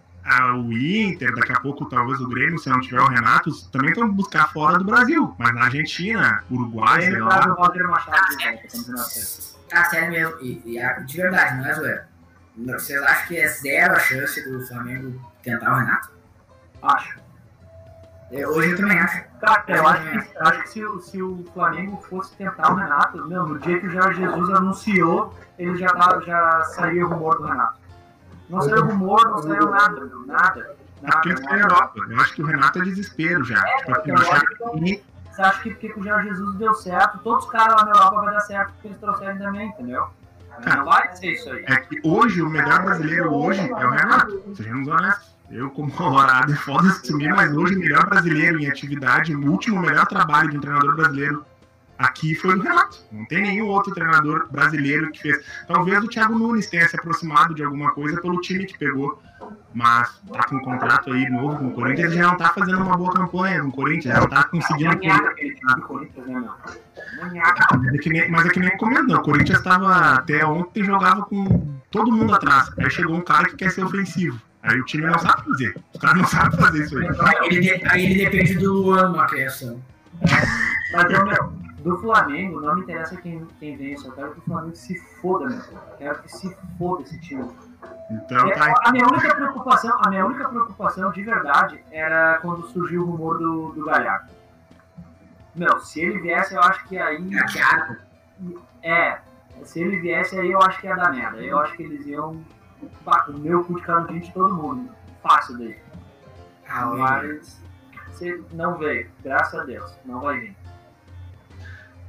o 0.56 0.72
Inter, 0.72 1.32
daqui 1.34 1.52
a 1.52 1.60
pouco 1.60 1.84
talvez 1.86 2.20
o 2.20 2.28
Grêmio, 2.28 2.58
se 2.58 2.68
não 2.68 2.80
tiver 2.80 3.00
o 3.00 3.06
Renato, 3.08 3.50
também 3.70 3.90
estão 3.90 4.10
buscar 4.12 4.52
fora 4.52 4.78
do 4.78 4.84
Brasil. 4.84 5.34
Mas 5.38 5.54
na 5.54 5.64
Argentina, 5.64 6.42
Uruguai, 6.50 7.02
sei 7.02 7.10
lá. 7.20 7.28
Tá 9.68 9.84
sério 9.84 10.10
mesmo. 10.10 10.36
E, 10.40 10.76
e 10.76 11.04
de 11.04 11.16
verdade, 11.16 11.56
não 11.58 11.66
é 11.66 11.74
zoeira. 11.74 12.08
Vocês 12.56 13.02
acham 13.02 13.26
que 13.28 13.36
é 13.36 13.48
zero 13.48 13.94
a 13.94 13.98
chance 14.00 14.50
do 14.50 14.66
Flamengo 14.66 15.20
tentar 15.42 15.72
o 15.72 15.78
Renato? 15.78 16.10
Acho. 16.82 17.18
Eu- 18.32 18.48
hoje 18.50 18.70
eu 18.70 18.76
também 18.76 18.98
acho. 18.98 19.24
Cara, 19.40 19.62
eu 19.68 19.86
acho 19.86 20.02
que, 20.10 20.38
acho 20.38 20.62
que 20.62 20.68
se, 20.70 20.84
o- 20.84 21.00
se 21.00 21.22
o 21.22 21.44
Flamengo 21.54 22.02
fosse 22.08 22.34
tentar 22.36 22.72
o 22.72 22.74
Renato, 22.76 23.24
meu, 23.28 23.46
no 23.46 23.58
dia 23.60 23.78
que 23.78 23.86
o 23.86 23.90
Jorge 23.90 24.20
Jesus 24.20 24.50
anunciou, 24.50 25.34
ele 25.58 25.76
já, 25.76 25.88
já 26.26 26.62
saiu 26.74 27.06
o 27.06 27.10
rumor 27.10 27.36
do 27.38 27.44
Renato. 27.46 27.78
Não 28.48 28.60
saiu 28.60 28.84
rumor, 28.84 29.24
não 29.24 29.42
saiu 29.42 29.70
nada, 29.70 30.10
nada. 30.26 30.76
É 31.02 31.06
Nada, 31.06 31.28
estão 31.28 31.44
na 31.44 31.56
nada. 31.56 31.74
Europa. 31.74 32.00
Eu 32.08 32.20
acho 32.20 32.34
que 32.34 32.42
o 32.42 32.46
Renato 32.46 32.78
é 32.78 32.82
desespero 32.82 33.44
já. 33.44 33.62
Tipo, 33.62 33.92
assim, 33.92 34.10
Eu 34.10 35.02
Você 35.30 35.42
acha 35.42 35.62
que 35.62 35.70
porque 35.70 35.88
com 35.90 36.00
o 36.00 36.04
Jorge 36.04 36.28
Jesus 36.28 36.56
deu 36.56 36.74
certo, 36.74 37.18
todos 37.18 37.44
os 37.44 37.50
caras 37.50 37.74
lá 37.76 37.84
na 37.84 37.90
Europa 37.90 38.20
vai 38.22 38.34
dar 38.34 38.40
certo 38.40 38.72
porque 38.72 38.88
eles 38.88 38.98
trouxeram 38.98 39.38
também, 39.38 39.68
entendeu? 39.68 40.06
Não 40.64 40.84
vai 40.84 41.14
ser 41.14 41.32
isso 41.32 41.50
aí. 41.50 41.64
É 41.66 41.76
que 41.76 42.00
hoje, 42.02 42.40
o 42.40 42.48
melhor 42.48 42.82
brasileiro 42.82 43.34
hoje 43.34 43.60
é 43.60 43.86
o 43.86 43.90
Renato. 43.90 44.42
Sejamos 44.56 44.88
honestos. 44.88 45.36
Eu, 45.50 45.70
como 45.70 45.90
colorado, 45.92 46.52
é 46.52 46.56
foda 46.56 46.88
assumir, 46.88 47.32
mas 47.34 47.54
hoje 47.54 47.76
o 47.76 47.78
melhor 47.78 48.06
brasileiro 48.08 48.58
em 48.58 48.68
atividade, 48.68 49.34
o 49.34 49.50
último 49.50 49.80
melhor 49.80 50.06
trabalho 50.06 50.50
de 50.50 50.56
um 50.56 50.60
treinador 50.60 50.96
brasileiro 50.96 51.44
aqui 51.98 52.34
foi 52.34 52.54
o 52.54 52.60
Renato. 52.60 52.98
Não 53.10 53.24
tem 53.26 53.42
nenhum 53.42 53.66
outro 53.66 53.92
treinador 53.94 54.48
brasileiro 54.50 55.10
que 55.10 55.20
fez. 55.20 55.44
Talvez 55.66 56.02
o 56.02 56.08
Thiago 56.08 56.38
Nunes 56.38 56.66
tenha 56.66 56.88
se 56.88 56.96
aproximado 56.96 57.54
de 57.54 57.62
alguma 57.62 57.92
coisa 57.92 58.20
pelo 58.20 58.40
time 58.40 58.64
que 58.66 58.78
pegou, 58.78 59.20
mas 59.74 60.20
tá 60.32 60.44
com 60.44 60.56
um 60.56 60.60
contrato 60.60 61.12
aí 61.12 61.28
novo 61.28 61.58
com 61.58 61.68
o 61.68 61.72
Corinthians 61.72 62.12
e 62.12 62.16
já 62.16 62.28
não 62.28 62.36
tá 62.36 62.50
fazendo 62.50 62.82
uma 62.82 62.96
boa 62.96 63.12
campanha 63.12 63.60
com 63.62 63.68
o 63.68 63.72
Corinthians, 63.72 64.14
já 64.14 64.20
não 64.20 64.28
tá 64.28 64.44
conseguindo. 64.44 64.98
Manhaca. 67.20 67.78
Mas 67.78 67.94
é 67.94 67.98
que 67.98 68.10
nem, 68.10 68.30
mas 68.30 68.46
é 68.46 68.48
que 68.50 68.60
nem 68.60 68.76
comendo, 68.76 69.14
o 69.14 69.22
Corinthians 69.22 69.58
estava 69.58 70.14
até 70.14 70.44
ontem 70.44 70.84
jogava 70.84 71.24
com 71.24 71.76
todo 71.90 72.12
mundo 72.12 72.34
atrás. 72.34 72.70
Aí 72.78 72.90
chegou 72.90 73.16
um 73.16 73.22
cara 73.22 73.48
que 73.48 73.56
quer 73.56 73.70
ser 73.70 73.84
ofensivo. 73.84 74.40
Aí 74.62 74.80
o 74.80 74.84
time 74.84 75.06
não 75.06 75.18
sabe 75.18 75.44
fazer. 75.44 75.76
Os 75.94 76.00
caras 76.00 76.16
não 76.18 76.26
sabem 76.26 76.58
fazer 76.58 76.84
isso 76.84 76.98
aí. 76.98 77.06
Aí 77.06 77.56
ele, 77.56 77.82
aí 77.88 78.04
ele 78.04 78.24
depende 78.24 78.54
do 78.54 78.72
Luan 78.72 79.12
na 79.12 79.26
criação. 79.26 79.80
Mas, 80.92 81.08
meu, 81.08 81.52
do 81.86 81.96
Flamengo, 81.98 82.60
não 82.60 82.74
me 82.74 82.82
interessa 82.82 83.16
quem, 83.16 83.46
quem 83.60 83.76
vence, 83.76 84.04
eu 84.04 84.12
quero 84.12 84.32
que 84.32 84.40
o 84.40 84.42
Flamengo 84.42 84.74
se 84.74 84.98
foda, 85.20 85.46
meu. 85.46 85.58
Eu 85.58 85.96
quero 85.98 86.22
que 86.22 86.28
se 86.32 86.56
foda 86.76 87.02
esse 87.04 87.20
time. 87.20 87.48
Então 88.10 88.48
É, 88.48 88.54
tá. 88.54 88.74
a 88.86 88.90
minha 88.90 89.06
única 89.06 89.32
preocupação, 89.32 89.96
a 90.04 90.08
minha 90.10 90.26
única 90.26 90.48
preocupação 90.48 91.12
de 91.12 91.22
verdade 91.22 91.80
era 91.92 92.40
quando 92.42 92.66
surgiu 92.66 93.02
o 93.02 93.06
rumor 93.12 93.38
do, 93.38 93.70
do 93.70 93.84
Galhardo. 93.84 94.30
Meu, 95.54 95.78
se 95.78 96.00
ele 96.00 96.18
viesse, 96.18 96.54
eu 96.54 96.60
acho 96.60 96.84
que 96.88 96.98
aí. 96.98 97.30
É. 98.82 99.12
É, 99.12 99.20
se 99.62 99.80
ele 99.80 100.00
viesse 100.00 100.36
aí, 100.36 100.50
eu 100.50 100.60
acho 100.62 100.80
que 100.80 100.88
ia 100.88 100.96
dar 100.96 101.12
merda. 101.12 101.38
Eu 101.38 101.58
acho 101.60 101.76
que 101.76 101.84
eles 101.84 102.04
iam 102.04 102.44
o 102.82 103.64
cu 103.64 103.76
de 103.76 103.82
canudinho 103.82 104.20
de 104.20 104.32
todo 104.32 104.54
mundo. 104.54 104.90
Fácil 105.22 105.56
daí. 105.58 105.78
Ah, 106.68 106.86
Mas 106.86 107.62
se 108.10 108.44
não 108.52 108.76
veio, 108.76 109.08
graças 109.22 109.58
a 109.60 109.64
Deus, 109.64 109.96
não 110.04 110.20
vai 110.20 110.40
vir. 110.40 110.65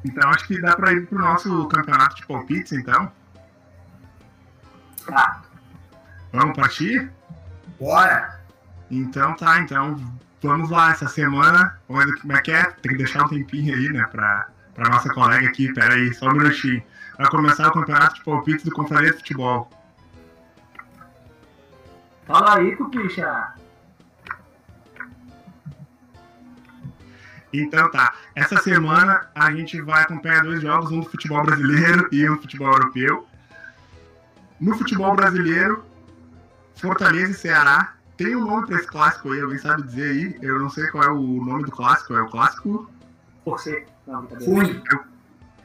Então 0.05 0.29
acho 0.29 0.47
que 0.47 0.61
dá 0.61 0.75
pra 0.75 0.93
ir 0.93 1.07
pro 1.07 1.19
nosso 1.19 1.67
campeonato 1.67 2.15
de 2.15 2.25
palpites, 2.25 2.71
então. 2.71 3.11
Tá, 5.05 5.41
Vamos 6.31 6.55
partir? 6.55 7.11
Bora! 7.79 8.39
Então 8.91 9.35
tá, 9.35 9.59
então 9.59 9.95
vamos 10.41 10.69
lá, 10.69 10.91
essa 10.91 11.07
semana. 11.07 11.79
Vamos 11.87 12.05
ver 12.05 12.21
como 12.21 12.33
é 12.33 12.41
que 12.41 12.51
é? 12.51 12.63
Tem 12.63 12.91
que 12.91 12.97
deixar 12.97 13.25
um 13.25 13.29
tempinho 13.29 13.75
aí, 13.75 13.89
né, 13.89 14.05
pra, 14.11 14.47
pra 14.73 14.89
nossa 14.89 15.09
colega 15.13 15.47
aqui. 15.47 15.73
Pera 15.73 15.93
aí, 15.93 16.13
só 16.13 16.27
um 16.29 16.33
minutinho. 16.33 16.83
Vai 17.17 17.27
começar 17.29 17.67
o 17.67 17.71
campeonato 17.71 18.15
de 18.15 18.23
palpites 18.23 18.63
do 18.63 18.71
Confraria 18.71 19.11
de 19.11 19.17
Futebol. 19.17 19.69
fala 22.25 22.57
aí, 22.57 22.75
Cupicha. 22.75 23.53
Então 27.61 27.89
tá, 27.89 28.13
essa 28.35 28.57
semana 28.61 29.29
a 29.33 29.51
gente 29.51 29.81
vai 29.81 30.03
acompanhar 30.03 30.43
dois 30.43 30.61
jogos, 30.61 30.91
um 30.91 31.01
do 31.01 31.09
futebol 31.09 31.43
brasileiro 31.43 32.07
e 32.11 32.29
um 32.29 32.35
do 32.35 32.41
futebol 32.41 32.71
europeu. 32.71 33.27
No 34.59 34.77
futebol 34.77 35.15
brasileiro, 35.15 35.83
Fortaleza 36.75 37.31
e 37.31 37.35
Ceará. 37.35 37.93
Tem 38.15 38.35
um 38.35 38.45
nome 38.45 38.65
pra 38.65 38.77
esse 38.77 38.87
clássico 38.87 39.31
aí, 39.31 39.41
alguém 39.41 39.59
sabe 39.59 39.83
dizer 39.83 40.09
aí? 40.09 40.39
Eu 40.41 40.57
não 40.57 40.71
sei 40.71 40.87
qual 40.87 41.03
é 41.03 41.11
o 41.11 41.21
nome 41.21 41.65
do 41.65 41.71
clássico, 41.71 42.15
é 42.15 42.21
o 42.21 42.29
clássico? 42.29 42.89
Você. 43.45 43.85
Não, 44.07 44.25
brincadeira. 44.25 44.53
Ruim. 44.53 44.83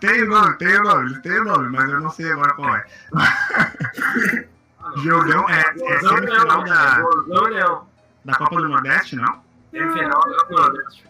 Tem 0.00 0.22
o 0.22 0.28
nome, 0.28 0.56
tem 0.56 0.78
o 0.78 0.82
nome, 0.82 1.20
têm 1.20 1.38
o 1.38 1.44
nome, 1.44 1.68
mas 1.68 1.88
eu 1.88 2.00
não 2.00 2.10
sei 2.10 2.32
agora 2.32 2.54
qual 2.54 2.74
é. 2.74 2.84
Jogão 4.96 5.48
é, 5.48 5.60
é 5.60 6.00
semifinal 6.00 6.46
não, 6.46 6.64
da, 6.64 6.98
não. 7.28 7.86
da 8.24 8.34
Copa 8.34 8.56
do 8.56 8.68
Nordeste, 8.68 9.16
não? 9.16 9.42
Semifinal 9.70 10.20
do 10.20 10.56
Nordeste. 10.56 11.04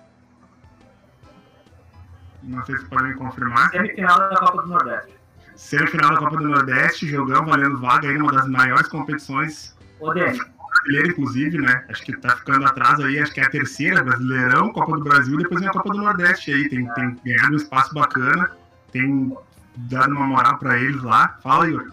Não 2.43 2.65
sei 2.65 2.79
se 2.79 2.85
podem 2.87 3.15
confirmar. 3.15 3.71
Semifinal 3.71 4.19
da 4.19 4.37
Copa 4.37 4.63
do 4.63 4.69
Nordeste. 4.69 5.21
Semifinal 5.57 6.11
da 6.11 6.19
Copa 6.19 6.37
do 6.39 6.49
Nordeste, 6.49 7.07
jogão 7.07 7.45
valendo 7.45 7.79
vaga 7.79 8.09
aí 8.09 8.17
numa 8.17 8.33
das 8.33 8.49
maiores 8.49 8.89
competições 8.89 9.77
brasileira, 10.71 11.09
inclusive, 11.09 11.59
né? 11.59 11.85
Acho 11.89 12.03
que 12.03 12.17
tá 12.17 12.37
ficando 12.37 12.65
atrás 12.67 13.01
aí, 13.01 13.19
acho 13.19 13.33
que 13.33 13.41
é 13.41 13.45
a 13.45 13.51
terceira, 13.51 14.03
Brasileirão, 14.03 14.73
Copa 14.73 14.97
do 14.97 15.05
Brasil, 15.05 15.37
depois 15.37 15.61
vem 15.61 15.69
a 15.69 15.73
Copa 15.73 15.91
do 15.91 15.99
Nordeste 15.99 16.53
aí. 16.53 16.69
Tem, 16.69 16.87
tem 16.95 17.21
ganhado 17.25 17.53
um 17.53 17.57
espaço 17.57 17.95
bacana, 17.95 18.51
tem 18.93 19.37
dado 19.77 20.13
uma 20.13 20.27
moral 20.27 20.59
pra 20.59 20.79
eles 20.79 21.03
lá. 21.03 21.39
Fala, 21.43 21.69
Igor. 21.69 21.93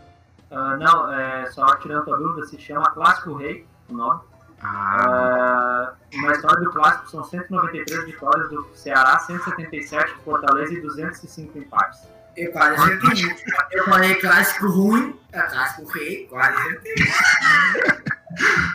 ah, 0.51 0.78
não, 0.78 1.11
é, 1.11 1.49
só 1.51 1.65
tirando 1.78 2.05
tua 2.05 2.18
dúvida, 2.18 2.45
se 2.45 2.59
chama 2.59 2.89
Clássico 2.91 3.36
Rei, 3.36 3.65
o 3.89 3.93
nome. 3.93 4.22
Ah, 4.62 5.08
Ah, 5.10 5.93
uma 6.14 6.32
história 6.32 6.60
do 6.64 6.72
clássico 6.72 7.10
são 7.12 7.24
193 7.24 8.05
vitórias 8.05 8.49
do 8.49 8.68
Ceará, 8.74 9.20
177 9.20 10.14
do 10.14 10.20
Fortaleza 10.22 10.74
e 10.74 10.82
205 10.82 11.58
empates. 11.58 12.08
Eu 12.36 12.51
quase 12.51 12.76
acertei. 12.76 13.36
Eu 13.72 13.86
falei 13.86 14.16
clássico 14.16 14.68
ruim, 14.68 15.20
é 15.32 15.41
clássico 15.41 15.91
rei, 15.91 16.28
quase 16.28 16.55
acertei. 16.58 16.95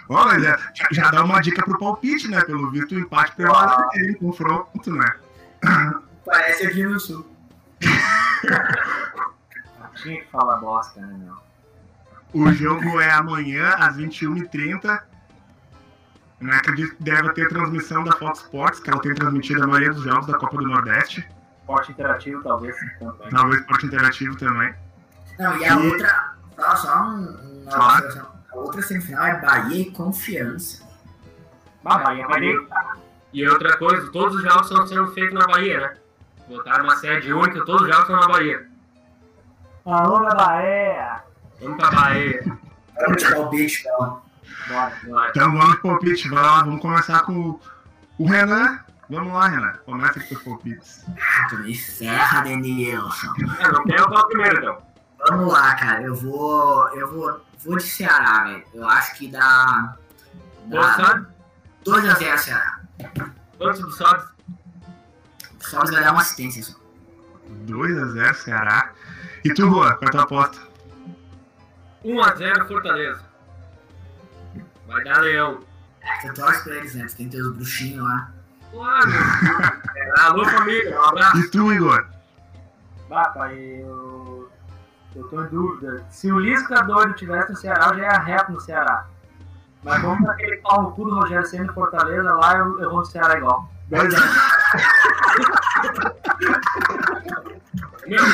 olha, 0.09 0.59
já, 0.74 0.89
já 0.91 1.11
dá 1.11 1.24
uma 1.24 1.41
dica 1.41 1.64
pro 1.64 1.78
palpite, 1.78 2.28
né? 2.28 2.41
Pelo 2.43 2.70
visto, 2.70 2.95
o 2.95 2.99
empate 2.99 3.35
prevalece 3.37 3.99
aí, 4.01 4.14
confronto, 4.16 4.91
né? 4.91 5.14
Parece 6.24 6.66
aqui 6.66 6.85
no 6.85 6.99
sul. 6.99 7.26
Tinha 9.97 10.22
que 10.22 10.30
falar 10.30 10.57
bosta, 10.57 11.01
né, 11.01 11.14
meu? 11.18 11.37
O 12.35 12.51
jogo 12.53 13.01
é 13.01 13.12
amanhã, 13.12 13.74
às 13.78 13.97
21h30. 13.97 15.03
Né, 16.43 16.57
acredito 16.57 16.97
que 16.97 17.03
deve 17.05 17.32
ter 17.34 17.49
transmissão 17.49 18.03
da 18.03 18.12
Fox 18.16 18.40
Sports, 18.40 18.80
que 18.80 18.90
ela 18.90 19.01
tem 19.01 19.14
transmitido 19.14 19.62
a 19.62 19.66
maioria 19.66 19.93
dos 19.93 20.03
jogos 20.03 20.26
da 20.26 20.36
Copa 20.38 20.57
do 20.57 20.66
Nordeste. 20.66 21.24
Esporte 21.61 21.93
interativo, 21.93 22.43
talvez, 22.43 22.76
também. 22.99 23.30
Talvez 23.30 23.61
Esporte 23.61 23.86
Interativo 23.86 24.36
também. 24.36 24.74
Não, 25.38 25.57
e 25.57 25.64
a 25.64 25.76
outra, 25.76 26.34
só, 26.57 26.76
só 26.76 27.03
um, 27.05 27.07
um- 27.07 27.62
uma 27.62 27.70
Claro. 27.72 28.26
A 28.53 28.57
outra 28.57 28.82
semifinal 28.82 29.24
é 29.24 29.40
Bahia 29.40 29.82
e 29.82 29.90
Confiança. 29.93 30.82
Bah, 31.82 31.99
Bahia 31.99 32.26
vai 32.26 32.40
nem- 32.40 32.68
E 33.32 33.49
outra 33.49 33.76
coisa, 33.78 34.11
todos 34.11 34.36
os 34.36 34.43
jogos 34.43 34.68
estão 34.68 34.86
sendo 34.86 35.07
feitos 35.12 35.32
na 35.34 35.47
Bahia, 35.47 35.80
né? 35.80 35.95
Botaram 36.49 36.84
uma 36.84 36.97
sede 36.97 37.32
única, 37.32 37.64
todos 37.64 37.82
os 37.82 37.88
jogos 37.88 38.03
estão 38.03 38.20
na 38.20 38.26
Bahia. 38.28 38.66
Alô, 39.86 40.20
na 40.20 40.34
Bahia! 40.34 41.22
Vamos 41.61 41.76
pra 41.78 41.90
Bahia. 41.93 42.43
Vamos 43.01 43.22
de 43.22 43.30
palpite, 43.32 43.80
então. 43.80 43.97
Bora, 43.99 44.11
bora. 44.11 44.32
Então 45.30 45.53
vamos 45.53 45.76
pro 45.76 45.90
palpite, 45.90 46.28
vai 46.28 46.43
lá, 46.43 46.62
vamos 46.62 46.80
começar 46.80 47.20
com 47.20 47.32
o- 47.51 47.61
o 48.18 48.26
Renan. 48.28 48.80
Vamos 49.11 49.32
lá, 49.32 49.49
Renan. 49.49 49.72
Começa 49.84 50.20
com 50.20 50.34
os 50.34 50.43
palpites. 50.43 51.05
Ah, 51.09 51.47
tu 51.49 51.59
me 51.59 51.74
ferra, 51.74 52.40
Denilson. 52.43 53.32
É, 53.88 53.99
eu 54.01 54.05
falar 54.05 54.24
primeiro, 54.26 54.59
então. 54.59 54.82
Vamos 55.28 55.53
lá, 55.53 55.74
cara. 55.74 56.03
Eu 56.03 56.14
vou. 56.14 56.88
Eu 56.97 57.11
vou. 57.12 57.45
Vou 57.64 57.76
de 57.76 57.82
Ceará, 57.84 58.45
velho. 58.45 58.64
Eu 58.74 58.88
acho 58.88 59.14
que 59.16 59.28
dá. 59.28 59.95
Quanto 60.68 60.70
dá 60.70 60.95
sabe? 60.95 61.26
2x0 61.84 62.38
Ceará. 62.38 62.80
Quantos 63.59 63.80
do 63.80 63.90
Sobs? 63.93 64.24
O 65.61 65.64
Sobs 65.64 65.90
vai 65.90 66.03
dar 66.03 66.12
uma 66.12 66.22
assistência 66.22 66.62
só. 66.62 66.74
2x0 67.66 68.34
Ceará. 68.34 68.93
E 69.45 69.53
tu, 69.55 69.68
Rua, 69.68 69.93
qual 69.95 70.03
é 70.05 70.09
a 70.09 70.11
tua 70.11 70.22
aposta? 70.22 70.59
1x0 72.05 72.66
Fortaleza. 72.66 73.20
Vai 74.93 75.05
dar 75.05 75.20
leão. 75.20 75.61
É, 76.03 76.28
tu 76.28 76.34
torce 76.34 76.64
pra 76.64 76.74
eles, 76.76 76.95
né? 76.95 77.07
Tem 77.16 77.28
teus 77.28 77.55
bruxinhos 77.55 78.05
lá. 78.05 78.30
Claro. 78.70 79.11
É, 79.97 80.20
Alô, 80.20 80.45
família. 80.45 80.99
Um 80.99 81.05
abraço. 81.05 81.38
E 81.38 81.51
tu, 81.51 81.72
Igor? 81.72 82.07
Bah, 83.09 83.30
pai, 83.30 83.57
eu. 83.82 84.51
Eu 85.14 85.28
tô 85.28 85.43
em 85.43 85.49
dúvida. 85.49 86.05
Se 86.11 86.32
o 86.32 86.38
Lisca 86.38 86.82
doido 86.82 87.12
tivesse 87.14 87.51
no 87.51 87.57
Ceará, 87.57 87.88
eu 87.88 87.99
já 87.99 88.03
ia 88.05 88.18
reto 88.18 88.53
no 88.53 88.61
Ceará. 88.61 89.07
Mas 89.82 90.01
vamos 90.01 90.22
pra 90.24 90.32
aquele 90.32 90.57
pau 90.59 90.82
no 90.82 90.93
cu 90.93 91.05
do 91.05 91.14
Rogério 91.16 91.47
Senna 91.47 91.64
em 91.64 91.74
Fortaleza, 91.74 92.32
lá 92.34 92.57
eu, 92.57 92.80
eu 92.80 92.90
vou 92.90 93.01
no 93.01 93.05
Ceará 93.05 93.36
igual. 93.36 93.70
Dois 93.88 94.14
anos. 94.14 94.34
Meu, 98.07 98.24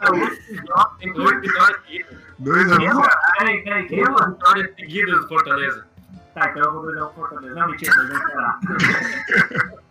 é 0.00 0.10
o 0.10 0.14
último 0.14 0.66
jogo, 0.66 0.96
tem 0.98 1.12
duas 1.12 1.40
vitórias 1.40 1.80
seguidas. 1.82 2.11
Dois 2.42 2.72
a 2.72 2.76
Quem, 2.78 2.90
um. 2.90 2.94
mano? 2.94 3.08
Peraí, 3.38 3.62
peraí, 3.64 3.86
quem, 3.88 4.04
Duas 4.04 4.26
vitórias 4.28 4.74
seguidas 4.76 5.20
do 5.20 5.28
Fortaleza. 5.28 5.86
Tá, 6.34 6.48
então 6.50 6.62
eu 6.62 6.72
vou 6.72 6.82
dois 6.82 6.98
a 6.98 7.08
um 7.08 7.12
Fortaleza. 7.12 7.54
Não, 7.54 7.68
mentira, 7.68 7.94
dois 7.94 8.10
a 8.10 8.14
um 8.14 8.26
Ceará. 8.28 8.60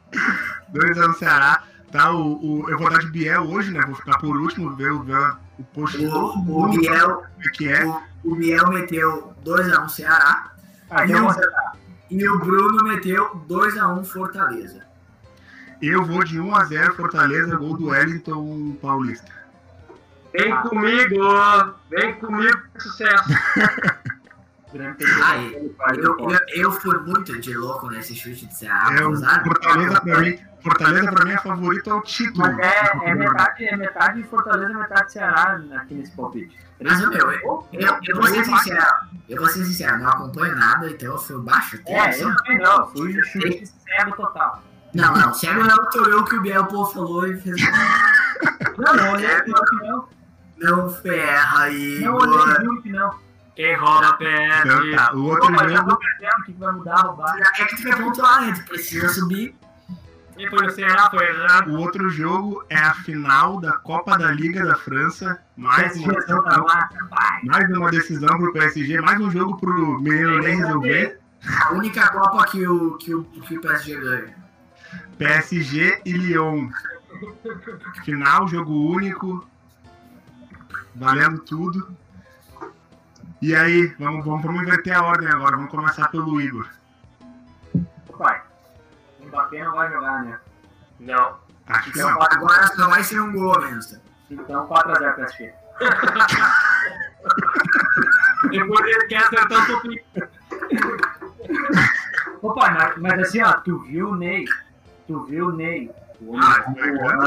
Dois 0.74 0.98
anos 0.98 1.08
no 1.10 1.14
Ceará. 1.16 1.64
Tá, 1.92 2.12
o, 2.12 2.34
o- 2.64 2.70
eu 2.70 2.78
vou 2.78 2.90
dar 2.90 3.00
de 3.00 3.08
Biel 3.08 3.44
hoje, 3.44 3.72
né? 3.72 3.82
Vou 3.86 3.96
ficar 3.96 4.18
por 4.20 4.36
último, 4.38 4.74
ver, 4.76 4.92
o- 4.92 5.04
ver 5.04 5.18
o 5.60 5.64
post 5.74 5.98
O, 6.06 6.64
o 6.66 6.70
Biel, 6.70 7.24
que 7.54 7.68
é. 7.70 7.86
o, 7.86 8.02
o 8.24 8.36
Biel 8.36 8.70
meteu 8.70 9.34
2x1 9.46 9.90
Ceará 9.90 10.52
Ah, 10.90 11.06
vou 11.06 11.30
acertar. 11.30 11.76
e 12.10 12.28
o 12.30 12.40
Bruno 12.40 12.84
meteu 12.86 13.30
2x1 13.48 14.06
Fortaleza. 14.06 14.82
Eu 15.82 16.06
vou 16.06 16.24
de 16.24 16.38
1x0 16.40 16.94
Fortaleza, 16.96 17.56
gol 17.58 17.76
do 17.78 17.88
Wellington 17.88 18.78
Paulista. 18.82 19.32
Vem 20.34 20.56
comigo, 20.62 21.76
vem 21.90 22.16
comigo, 22.16 22.62
sucesso. 22.80 23.30
Ai, 25.24 25.50
que 25.50 25.76
fazer 25.76 26.02
Eu, 26.02 26.16
o 26.16 26.32
eu, 26.32 26.40
eu 26.56 26.72
fui 26.72 26.98
muito 27.00 27.38
de 27.40 27.54
louco 27.54 27.90
nesse 27.90 28.16
chute 28.16 28.46
de 28.46 28.56
Ceará. 28.56 28.96
É, 28.96 29.06
o 29.06 29.16
Fortaleza 29.44 30.02
pra 30.02 30.20
mim, 30.22 30.40
Fortaleza 30.64 31.12
pra 31.12 31.26
mim 31.26 31.32
é 31.32 31.38
favorito 31.38 31.92
ao 31.92 32.02
título. 32.02 32.48
Mas 32.48 32.58
é, 32.60 32.92
é, 33.04 33.16
metade, 33.16 33.66
é 33.66 33.76
metade 33.76 34.24
Fortaleza, 34.24 34.74
metade 34.74 35.12
Ceará 35.12 35.62
aqui 35.76 35.94
nesse 35.94 36.12
palpite. 36.16 36.58
Mas, 36.82 37.00
meu, 37.02 37.12
eu, 37.12 37.68
eu, 37.74 38.00
eu 38.08 38.16
vou 38.16 38.28
ser 38.28 38.46
sincero. 38.46 38.86
Eu 39.28 39.38
vou 39.38 39.50
ser 39.50 39.66
sincero, 39.66 40.00
não 40.00 40.10
acompanho 40.10 40.56
nada, 40.56 40.90
então 40.90 41.12
eu 41.12 41.18
fui 41.18 41.38
baixo. 41.42 41.78
É, 41.86 42.22
eu 42.22 42.30
não 42.30 42.38
sei 42.38 42.58
não, 42.58 42.88
fui 42.88 43.24
chute 43.24 43.66
cego 43.66 44.16
total. 44.16 44.64
Não, 44.94 45.14
não, 45.14 45.34
cego 45.34 45.64
não, 45.64 45.78
olhou 46.02 46.22
o 46.22 46.26
que 46.26 46.36
o 46.36 46.42
Biel 46.42 46.66
pô 46.66 46.86
falou 46.86 47.28
e 47.28 47.38
fez. 47.38 47.62
Não, 48.78 48.96
não 48.96 49.14
olhei 49.14 49.42
pior 49.42 49.66
que 49.66 49.76
não. 49.88 50.21
Não 50.62 50.90
ferra, 50.90 51.60
Não 51.60 51.68
olhei 51.68 52.00
Igor. 52.00 52.62
pior 52.62 52.82
que 52.82 52.90
não. 52.90 53.32
Quem 53.56 53.74
Então 53.74 54.18
perde. 54.18 54.96
tá, 54.96 55.14
o 55.14 55.24
outro 55.26 55.54
já 55.54 55.68
jogo, 55.68 55.92
o 55.92 56.44
que 56.46 56.54
vai 56.54 56.72
mudar, 56.72 56.96
roubar? 57.02 57.38
É 57.38 57.66
que 57.66 57.76
tu 57.76 57.84
quer 57.84 57.98
pontuar? 57.98 58.54
Tu 58.56 58.64
precisa 58.66 59.10
subir. 59.10 59.56
Foi 60.50 60.66
errado. 61.28 61.70
o 61.72 61.80
outro 61.80 62.10
jogo 62.10 62.64
é 62.70 62.78
a 62.78 62.94
final 62.96 63.60
da 63.60 63.74
Copa 63.74 64.18
da 64.18 64.32
Liga 64.32 64.66
da 64.66 64.76
França. 64.76 65.40
Mais 65.56 65.96
uma, 65.98 66.14
Decisão 66.14 66.42
vai. 66.42 67.44
mais 67.44 67.78
uma 67.78 67.92
decisão 67.92 68.38
pro 68.38 68.54
PSG, 68.54 69.02
mais 69.02 69.20
um 69.20 69.30
jogo 69.30 69.60
pro 69.60 70.00
menino 70.02 70.40
nem 70.40 70.56
resolver. 70.58 71.20
A 71.64 71.74
única 71.74 72.08
Copa 72.10 72.46
que 72.48 72.66
o, 72.68 72.98
que 72.98 73.14
o, 73.14 73.24
que 73.24 73.58
o 73.58 73.62
PSG 73.62 74.00
ganha. 74.00 74.36
PSG 75.18 76.02
e 76.06 76.14
Lyon. 76.14 76.70
Final, 78.04 78.48
jogo 78.48 78.74
único. 78.96 79.48
Valendo 80.96 81.40
tudo. 81.40 81.96
E 83.42 83.56
aí, 83.56 83.88
vamos, 84.00 84.24
vamos, 84.26 84.44
vamos 84.44 84.62
inverter 84.62 84.96
a 84.96 85.04
ordem 85.04 85.28
agora. 85.28 85.56
Vamos 85.56 85.72
começar 85.72 86.08
pelo 86.10 86.40
Igor. 86.40 86.68
Ô, 88.08 88.14
pai, 88.18 88.42
o 89.20 89.26
Mbappé 89.26 89.64
não 89.64 89.74
vai 89.74 89.92
jogar, 89.92 90.24
né? 90.24 90.40
Não. 91.00 91.38
Acho 91.68 91.92
que 91.92 92.00
Então, 92.00 92.12
não. 92.12 92.22
Agora 92.22 92.68
só 92.68 92.88
vai 92.90 93.04
ser 93.04 93.20
um 93.20 93.32
gol, 93.34 93.60
menos. 93.62 93.98
Então 94.30 94.68
4x0 94.68 95.16
PSG. 95.16 95.54
Depois 98.52 98.86
ele 98.86 99.08
quer 99.08 99.18
acertar 99.24 99.64
o 99.64 99.68
topinho. 99.68 100.02
Ô, 102.42 102.54
pai, 102.54 102.74
mas, 102.74 102.98
mas 102.98 103.20
assim, 103.20 103.42
ó, 103.42 103.54
tu 103.54 103.80
viu 103.80 104.10
o 104.10 104.16
Ney? 104.16 104.46
Tu 105.08 105.24
viu 105.26 105.48
o 105.48 105.52
Ney? 105.52 105.92
O 106.22 106.34
homem, 106.34 106.44
Ah, 106.44 106.64
o 106.68 106.72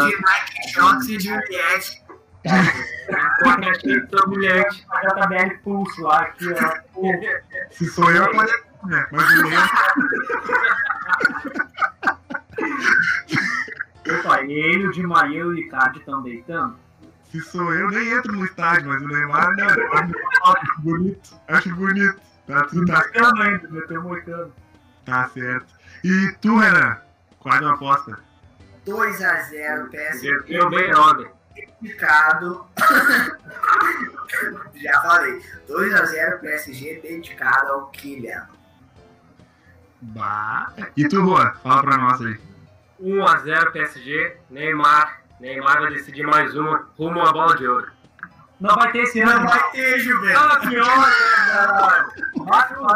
Mike 0.07 0.73
Jones 0.75 1.09
e 1.09 1.19
Juliette. 1.19 2.01
Com 2.04 2.04
a 2.47 4.27
mulher. 4.27 4.69
a 4.91 5.27
JBL 5.27 5.59
Pulse 5.63 6.01
lá, 6.01 6.21
aqui, 6.23 6.47
ó. 6.53 6.83
Pô, 6.93 7.09
Se 7.71 7.87
sou 7.87 8.11
eu, 8.11 8.31
pode 8.33 8.53
né? 8.85 9.07
Mas 9.11 9.31
o 9.31 9.43
Lyon, 9.43 9.67
Ô, 14.07 14.23
pai, 14.23 14.51
ele, 14.51 14.87
o 14.87 14.93
Di 14.93 15.03
Maria 15.03 15.41
e 15.41 15.45
o 15.45 15.57
Icardi 15.57 15.99
estão 15.99 16.23
deitando? 16.23 16.77
se 17.31 17.41
sou 17.41 17.75
eu, 17.75 17.91
nem 17.91 18.11
entro 18.13 18.33
no 18.33 18.45
estádio, 18.45 18.89
mas 18.89 19.03
o 19.03 19.09
Neymar, 19.09 19.57
não. 19.57 19.67
Acho 19.67 20.81
bonito. 20.81 21.41
Acho 21.49 21.75
bonito. 21.75 22.21
Tá 22.47 22.63
tudo 22.65 22.87
tá, 22.87 23.03
ainda, 23.41 23.69
meteu 23.71 24.03
moicano. 24.03 24.53
tá 25.05 25.29
certo. 25.31 25.75
E 26.05 26.33
tu, 26.41 26.57
Renan? 26.59 26.99
Quadro 27.41 27.71
aposta. 27.71 28.19
2x0 28.87 29.89
PSG. 29.91 30.43
Desceu 30.43 30.71
bem 30.71 30.95
ontem. 30.95 31.29
Dedicado. 31.55 32.67
Já 34.75 35.01
falei. 35.03 35.41
2x0 35.69 36.41
PSG 36.41 37.01
dedicado 37.03 37.73
ao 37.73 37.87
Kylian. 37.89 38.47
Bah. 40.01 40.73
E 40.97 41.07
tu, 41.09 41.17
Juan? 41.25 41.53
Fala 41.63 41.83
pra 41.83 41.97
nós 41.97 42.21
aí. 42.21 42.39
1x0 43.01 43.73
PSG, 43.73 44.37
Neymar. 44.51 45.21
Neymar 45.41 45.81
vai 45.81 45.93
decidir 45.93 46.27
mais 46.27 46.55
uma, 46.57 46.87
rumo 46.99 47.21
à 47.23 47.33
bola 47.33 47.57
de 47.57 47.67
ouro. 47.67 47.91
Não 48.61 48.75
vai 48.77 48.93
ter 48.93 48.99
esse 49.03 49.23
Não 49.25 49.33
ano. 49.33 49.49
vai 49.49 49.71
ter, 49.73 49.99
Juventus. 49.99 50.43
Ah, 50.43 50.61
pior! 50.61 51.09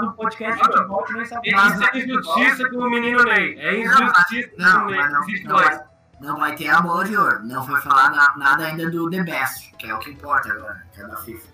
No 0.02 0.12
podcast 0.14 0.56
de 0.58 0.64
futebol 0.64 1.02
que 1.04 1.12
nem 1.14 1.24
sabe 1.26 1.50
nada. 1.50 1.74
Isso 1.74 1.84
é 1.84 1.98
injustiça 1.98 2.68
com 2.70 2.76
o 2.78 2.90
menino 2.90 3.22
Ney. 3.24 3.58
É 3.58 3.80
injustiça 3.80 4.48
com 4.50 4.62
Não, 4.62 4.86
o 4.86 4.90
Ney. 4.90 5.08
não, 5.08 5.22
Existe 5.22 5.46
não, 5.46 5.56
dois. 5.56 5.68
vai, 5.68 5.80
não 6.20 6.38
vai 6.38 6.54
ter 6.56 6.68
a 6.68 6.80
bola 6.80 7.04
de 7.04 7.16
ouro. 7.16 7.40
Não 7.44 7.64
foi 7.66 7.80
falar 7.80 8.10
na- 8.10 8.36
nada 8.36 8.64
ainda 8.66 8.90
do 8.90 9.08
The 9.10 9.22
Best, 9.22 9.72
que 9.78 9.86
é 9.86 9.94
o 9.94 9.98
que 9.98 10.10
importa 10.10 10.52
agora, 10.52 10.82
que 10.92 11.00
é 11.00 11.06
da 11.06 11.16
FIFA. 11.16 11.48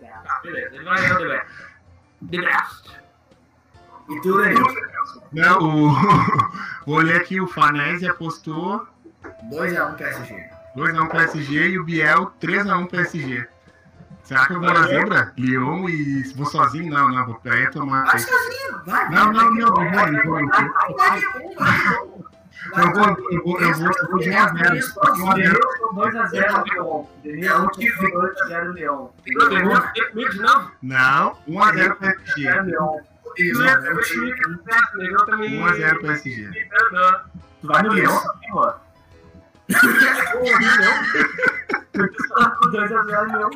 Tá, 0.00 0.40
beleza. 0.42 0.74
Ele 0.74 0.84
vai 0.84 1.12
o 1.12 1.18
The 1.18 1.26
Best. 1.28 1.46
The 2.30 2.40
Best. 2.40 3.00
E 4.08 4.20
tu, 4.20 4.38
Denilson? 4.38 4.74
Não, 5.32 5.58
o... 5.58 5.94
vou 6.86 6.98
ler 6.98 7.16
aqui, 7.16 7.40
o 7.40 7.46
Fanese 7.48 8.08
apostou 8.08 8.86
2x1 9.50 9.94
PSG. 9.96 10.50
2x1 10.76 11.08
PSG 11.10 11.68
e 11.70 11.78
o 11.78 11.84
Biel 11.84 12.32
3x1 12.40 12.88
PSG. 12.88 13.48
Será 14.22 14.46
que 14.46 14.54
eu 14.54 14.60
vou 14.60 14.72
na 14.72 14.82
zebra? 14.88 15.32
Lyon 15.36 15.88
e 15.88 16.22
vou 16.34 16.46
sozinho? 16.46 16.92
Não, 16.92 17.08
não, 17.08 17.26
vou 17.26 17.40
aí 17.44 17.70
tomar. 17.70 18.04
Vai 18.06 18.18
sozinho, 18.18 18.84
vai. 18.84 19.08
Não, 19.10 19.32
não, 19.32 19.50
não, 19.52 19.74
vai, 19.74 20.10
não, 20.10 20.24
não, 20.24 20.40
não, 20.40 22.24
não. 22.76 23.14
que 23.14 23.28
que. 23.28 23.34
Eu 23.34 23.42
vou, 23.42 23.60
eu 23.60 23.60
vou, 23.60 23.60
eu 23.60 23.74
vou, 23.74 23.86
eu 23.86 24.08
vou 24.10 24.18
de 24.20 24.30
1x0. 24.30 24.52
Denilson 24.54 25.00
2x0 25.94 26.64
Leon. 26.72 27.04
Denilson 27.22 27.66
2x0 27.66 28.72
Leon. 28.72 29.08
Denilson, 29.24 29.82
tem 29.94 30.04
comigo 30.10 30.30
de 30.30 30.40
novo? 30.40 30.70
Não, 30.82 31.36
1x0 31.48 31.96
PSG. 31.96 32.42
2x0 32.48 32.64
Leon. 32.64 32.96
Isso, 33.38 33.58
Não, 33.62 33.82
meu 33.82 33.92
eu 33.92 34.00
time. 34.02 34.32
achei 34.32 34.32
que 34.32 34.70
certo, 34.72 34.96
negão 34.98 35.26
também. 35.26 35.60
1x0 35.60 36.00
PSG. 36.00 36.42
Me 36.48 36.64
perdoa. 36.64 37.24
Tu 37.60 37.66
vai 37.66 37.82
no 37.82 37.92
Leon 37.92 38.18
também, 38.20 38.50
mano? 38.54 38.74
Pô, 40.32 40.42
Leon. 40.42 40.96
2x0 42.72 43.36
Leon. 43.36 43.50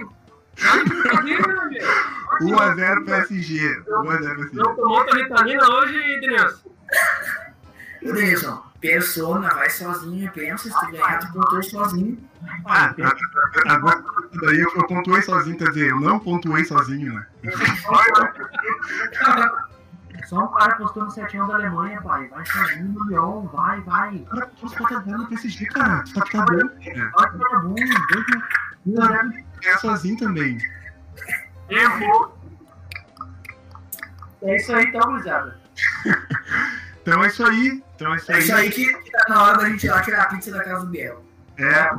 Brincadeira, 0.85 1.65
meu. 1.71 2.49
1x0 2.49 3.05
PSG. 3.07 3.83
1x0 3.87 4.21
PSG. 4.37 4.57
Não 4.57 4.77
tomou 4.77 5.05
tua 5.07 5.19
ritalina 5.19 5.71
hoje, 5.71 6.21
Denilson? 6.21 6.71
Denilson, 8.03 8.63
persona, 8.81 9.49
vai 9.51 9.69
sozinho, 9.71 10.33
pensa, 10.33 10.69
se 10.69 10.81
tu 10.81 10.91
ganhar, 10.91 11.19
tu 11.19 11.33
pontuou 11.33 11.63
sozinho. 11.63 12.19
Ah, 12.65 12.95
agora 13.69 14.03
daí 14.43 14.61
eu, 14.61 14.71
eu 14.75 14.87
pontuei 14.87 15.21
sozinho, 15.23 15.59
quer 15.59 15.69
dizer, 15.69 15.91
eu 15.91 16.01
não 16.01 16.19
pontuei 16.19 16.65
sozinho, 16.65 17.13
né? 17.13 17.27
Só 20.27 20.45
um 20.45 20.49
cara 20.49 20.77
postou 20.77 21.05
no 21.05 21.11
7 21.11 21.37
da 21.37 21.55
Alemanha, 21.55 22.01
pai. 22.03 22.29
Vai 22.29 22.47
sozinho 22.47 22.89
no 22.89 23.05
Leon, 23.07 23.47
vai, 23.49 23.81
vai. 23.83 24.19
Cara, 24.21 24.47
tu 24.61 24.71
tá 24.71 24.89
cagando 24.89 25.19
no 25.19 25.29
PSG, 25.29 25.67
cara. 25.67 26.05
Tu 26.05 26.15
tá 26.15 26.23
cagando. 26.23 26.71
cara. 26.71 27.13
Vai 27.17 27.29
é 27.29 27.59
bom, 27.61 29.31
é 29.65 29.77
sozinho 29.79 30.17
também. 30.19 30.59
Errou. 31.69 32.39
É 34.43 34.57
isso 34.57 34.75
aí, 34.75 34.85
então, 34.87 35.01
gurizada. 35.11 35.61
Então 37.03 37.25
é 37.25 37.27
isso 37.29 37.45
aí. 37.45 37.83
Então 37.97 38.13
é 38.13 38.17
isso 38.17 38.33
É 38.33 38.35
aí. 38.35 38.43
isso 38.43 38.55
aí 38.55 38.71
que 38.71 38.95
que 38.95 39.11
tá 39.11 39.25
na 39.29 39.43
hora 39.43 39.59
da 39.59 39.69
gente 39.69 39.87
ir 39.87 39.91
lá 39.91 40.03
tirar 40.03 40.23
a 40.23 40.27
pizza 40.27 40.51
da 40.51 40.63
casa 40.63 40.85
do 40.85 40.91
Biel. 40.91 41.25
É, 41.59 41.91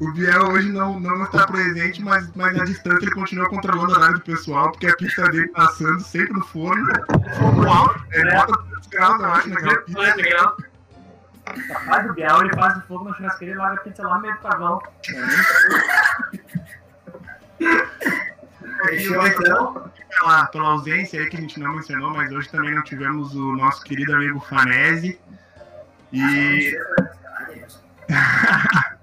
o 0.00 0.12
Biel 0.12 0.44
hoje 0.48 0.72
não, 0.72 0.98
não 0.98 1.24
está 1.24 1.46
presente, 1.46 2.02
mas, 2.02 2.30
mas 2.34 2.56
na 2.56 2.64
distância 2.64 3.04
ele 3.04 3.14
continua 3.14 3.48
controlando 3.50 3.92
o 3.92 3.96
horário 3.96 4.14
do 4.14 4.22
pessoal, 4.22 4.72
porque 4.72 4.86
a 4.86 4.96
pizza 4.96 5.22
dele 5.28 5.48
tá 5.48 5.64
assando 5.64 6.00
sempre 6.00 6.32
no 6.32 6.44
forno. 6.46 6.90
Fogo 7.38 7.66
alto, 7.66 8.02
é, 8.12 8.34
bota 8.34 8.62
3 8.70 8.86
graus, 8.86 9.20
eu 9.20 9.26
acho, 9.26 9.48
naquela 9.50 9.76
pizza. 9.82 10.56
Capaz 11.68 12.06
do 12.06 12.14
Biel, 12.14 12.40
ele 12.40 12.54
faz 12.54 12.78
o 12.78 12.80
fogo 12.82 13.04
na 13.04 13.14
churrasqueira 13.14 13.54
e 13.54 13.58
larga 13.58 13.80
a 13.80 13.84
pizza 13.84 14.02
lá 14.02 14.16
no 14.16 14.22
meio 14.22 14.34
do 14.34 14.40
carvão. 14.40 14.82
Fechou 18.88 19.26
então? 19.26 19.90
Pela, 20.08 20.46
pela 20.46 20.68
ausência 20.70 21.20
aí 21.20 21.28
que 21.28 21.36
a 21.36 21.40
gente 21.40 21.58
não 21.58 21.74
mencionou, 21.74 22.10
mas 22.10 22.30
hoje 22.32 22.48
também 22.48 22.74
não 22.74 22.82
tivemos 22.82 23.34
o 23.34 23.52
nosso 23.56 23.82
querido 23.82 24.14
amigo 24.14 24.40
Fanese. 24.40 25.18
E. 26.12 26.78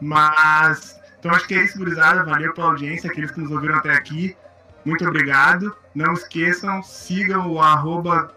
Mas, 0.00 0.98
então 1.18 1.30
acho 1.32 1.46
que 1.46 1.54
é 1.54 1.64
isso, 1.64 1.78
gurizada. 1.78 2.24
Valeu 2.24 2.52
pela 2.52 2.68
audiência, 2.68 3.10
aqueles 3.10 3.30
que 3.30 3.40
nos 3.40 3.50
ouviram 3.50 3.76
até 3.76 3.92
aqui. 3.92 4.36
Muito 4.84 5.06
obrigado. 5.06 5.76
Não 5.94 6.12
esqueçam, 6.12 6.82
sigam 6.82 7.50
o 7.50 7.60
arroba 7.60 8.34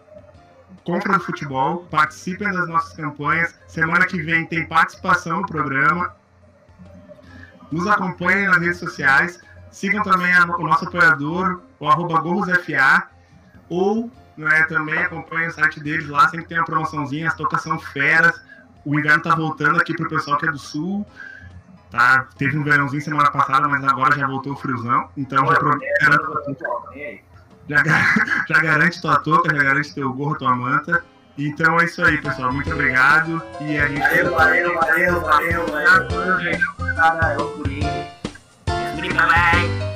Compra 0.84 1.14
do 1.14 1.24
Futebol, 1.24 1.86
participem 1.92 2.52
das 2.52 2.68
nossas 2.68 2.94
campanhas. 2.94 3.54
Semana 3.68 4.06
que 4.08 4.22
vem 4.22 4.46
tem 4.46 4.68
participação 4.68 5.42
no 5.42 5.48
programa. 5.48 6.16
Nos 7.72 7.86
acompanhem 7.86 8.48
nas 8.48 8.58
redes 8.58 8.78
sociais. 8.78 9.40
Sigam 9.72 10.04
também 10.04 10.34
a, 10.34 10.46
o 10.46 10.66
nosso 10.66 10.86
apoiador, 10.86 11.62
o 11.80 11.88
arroba 11.88 12.20
GorrosFA, 12.20 13.08
ou 13.70 14.12
né, 14.36 14.64
também 14.64 14.98
acompanhem 14.98 15.50
o 15.50 15.52
site 15.52 15.80
deles 15.80 16.08
lá, 16.08 16.28
sempre 16.30 16.48
tem 16.48 16.58
uma 16.58 16.66
promoçãozinha, 16.66 17.28
as 17.28 17.36
tocas 17.36 17.62
são 17.62 17.78
feras. 17.80 18.42
O 18.86 18.98
inverno 18.98 19.22
tá 19.22 19.36
voltando 19.36 19.80
aqui 19.80 19.94
pro 19.94 20.10
pessoal 20.10 20.38
que 20.38 20.48
é 20.48 20.52
do 20.52 20.58
sul. 20.58 21.06
Tá? 21.92 22.28
Teve 22.38 22.58
um 22.58 22.64
verãozinho 22.64 23.02
semana 23.02 23.32
passada, 23.32 23.68
mas 23.68 23.84
agora 23.84 24.16
já 24.16 24.26
voltou 24.26 24.54
o 24.54 24.56
friozão. 24.56 25.10
Então 25.18 25.46
já, 25.48 25.56
já, 27.68 27.84
já 28.48 28.62
garante 28.62 29.02
tua 29.02 29.20
touca, 29.20 29.54
já 29.54 29.64
garante 29.64 29.94
teu 29.94 30.14
gorro, 30.14 30.38
tua 30.38 30.56
manta. 30.56 31.04
Então 31.38 31.80
é 31.80 31.86
isso 31.86 32.04
aí, 32.04 32.22
pessoal. 32.22 32.54
Muito 32.54 32.72
obrigado. 32.72 33.42
E 33.62 33.78
a 33.78 33.88
gente. 33.88 34.00
Valeu, 34.00 34.34
valeu, 34.34 34.76
valeu, 34.76 35.22
valeu, 35.22 35.68
valeu. 35.68 36.60
Cara, 36.96 37.34
eu 37.36 37.50
Bye 39.02 39.16
bye. 39.16 39.89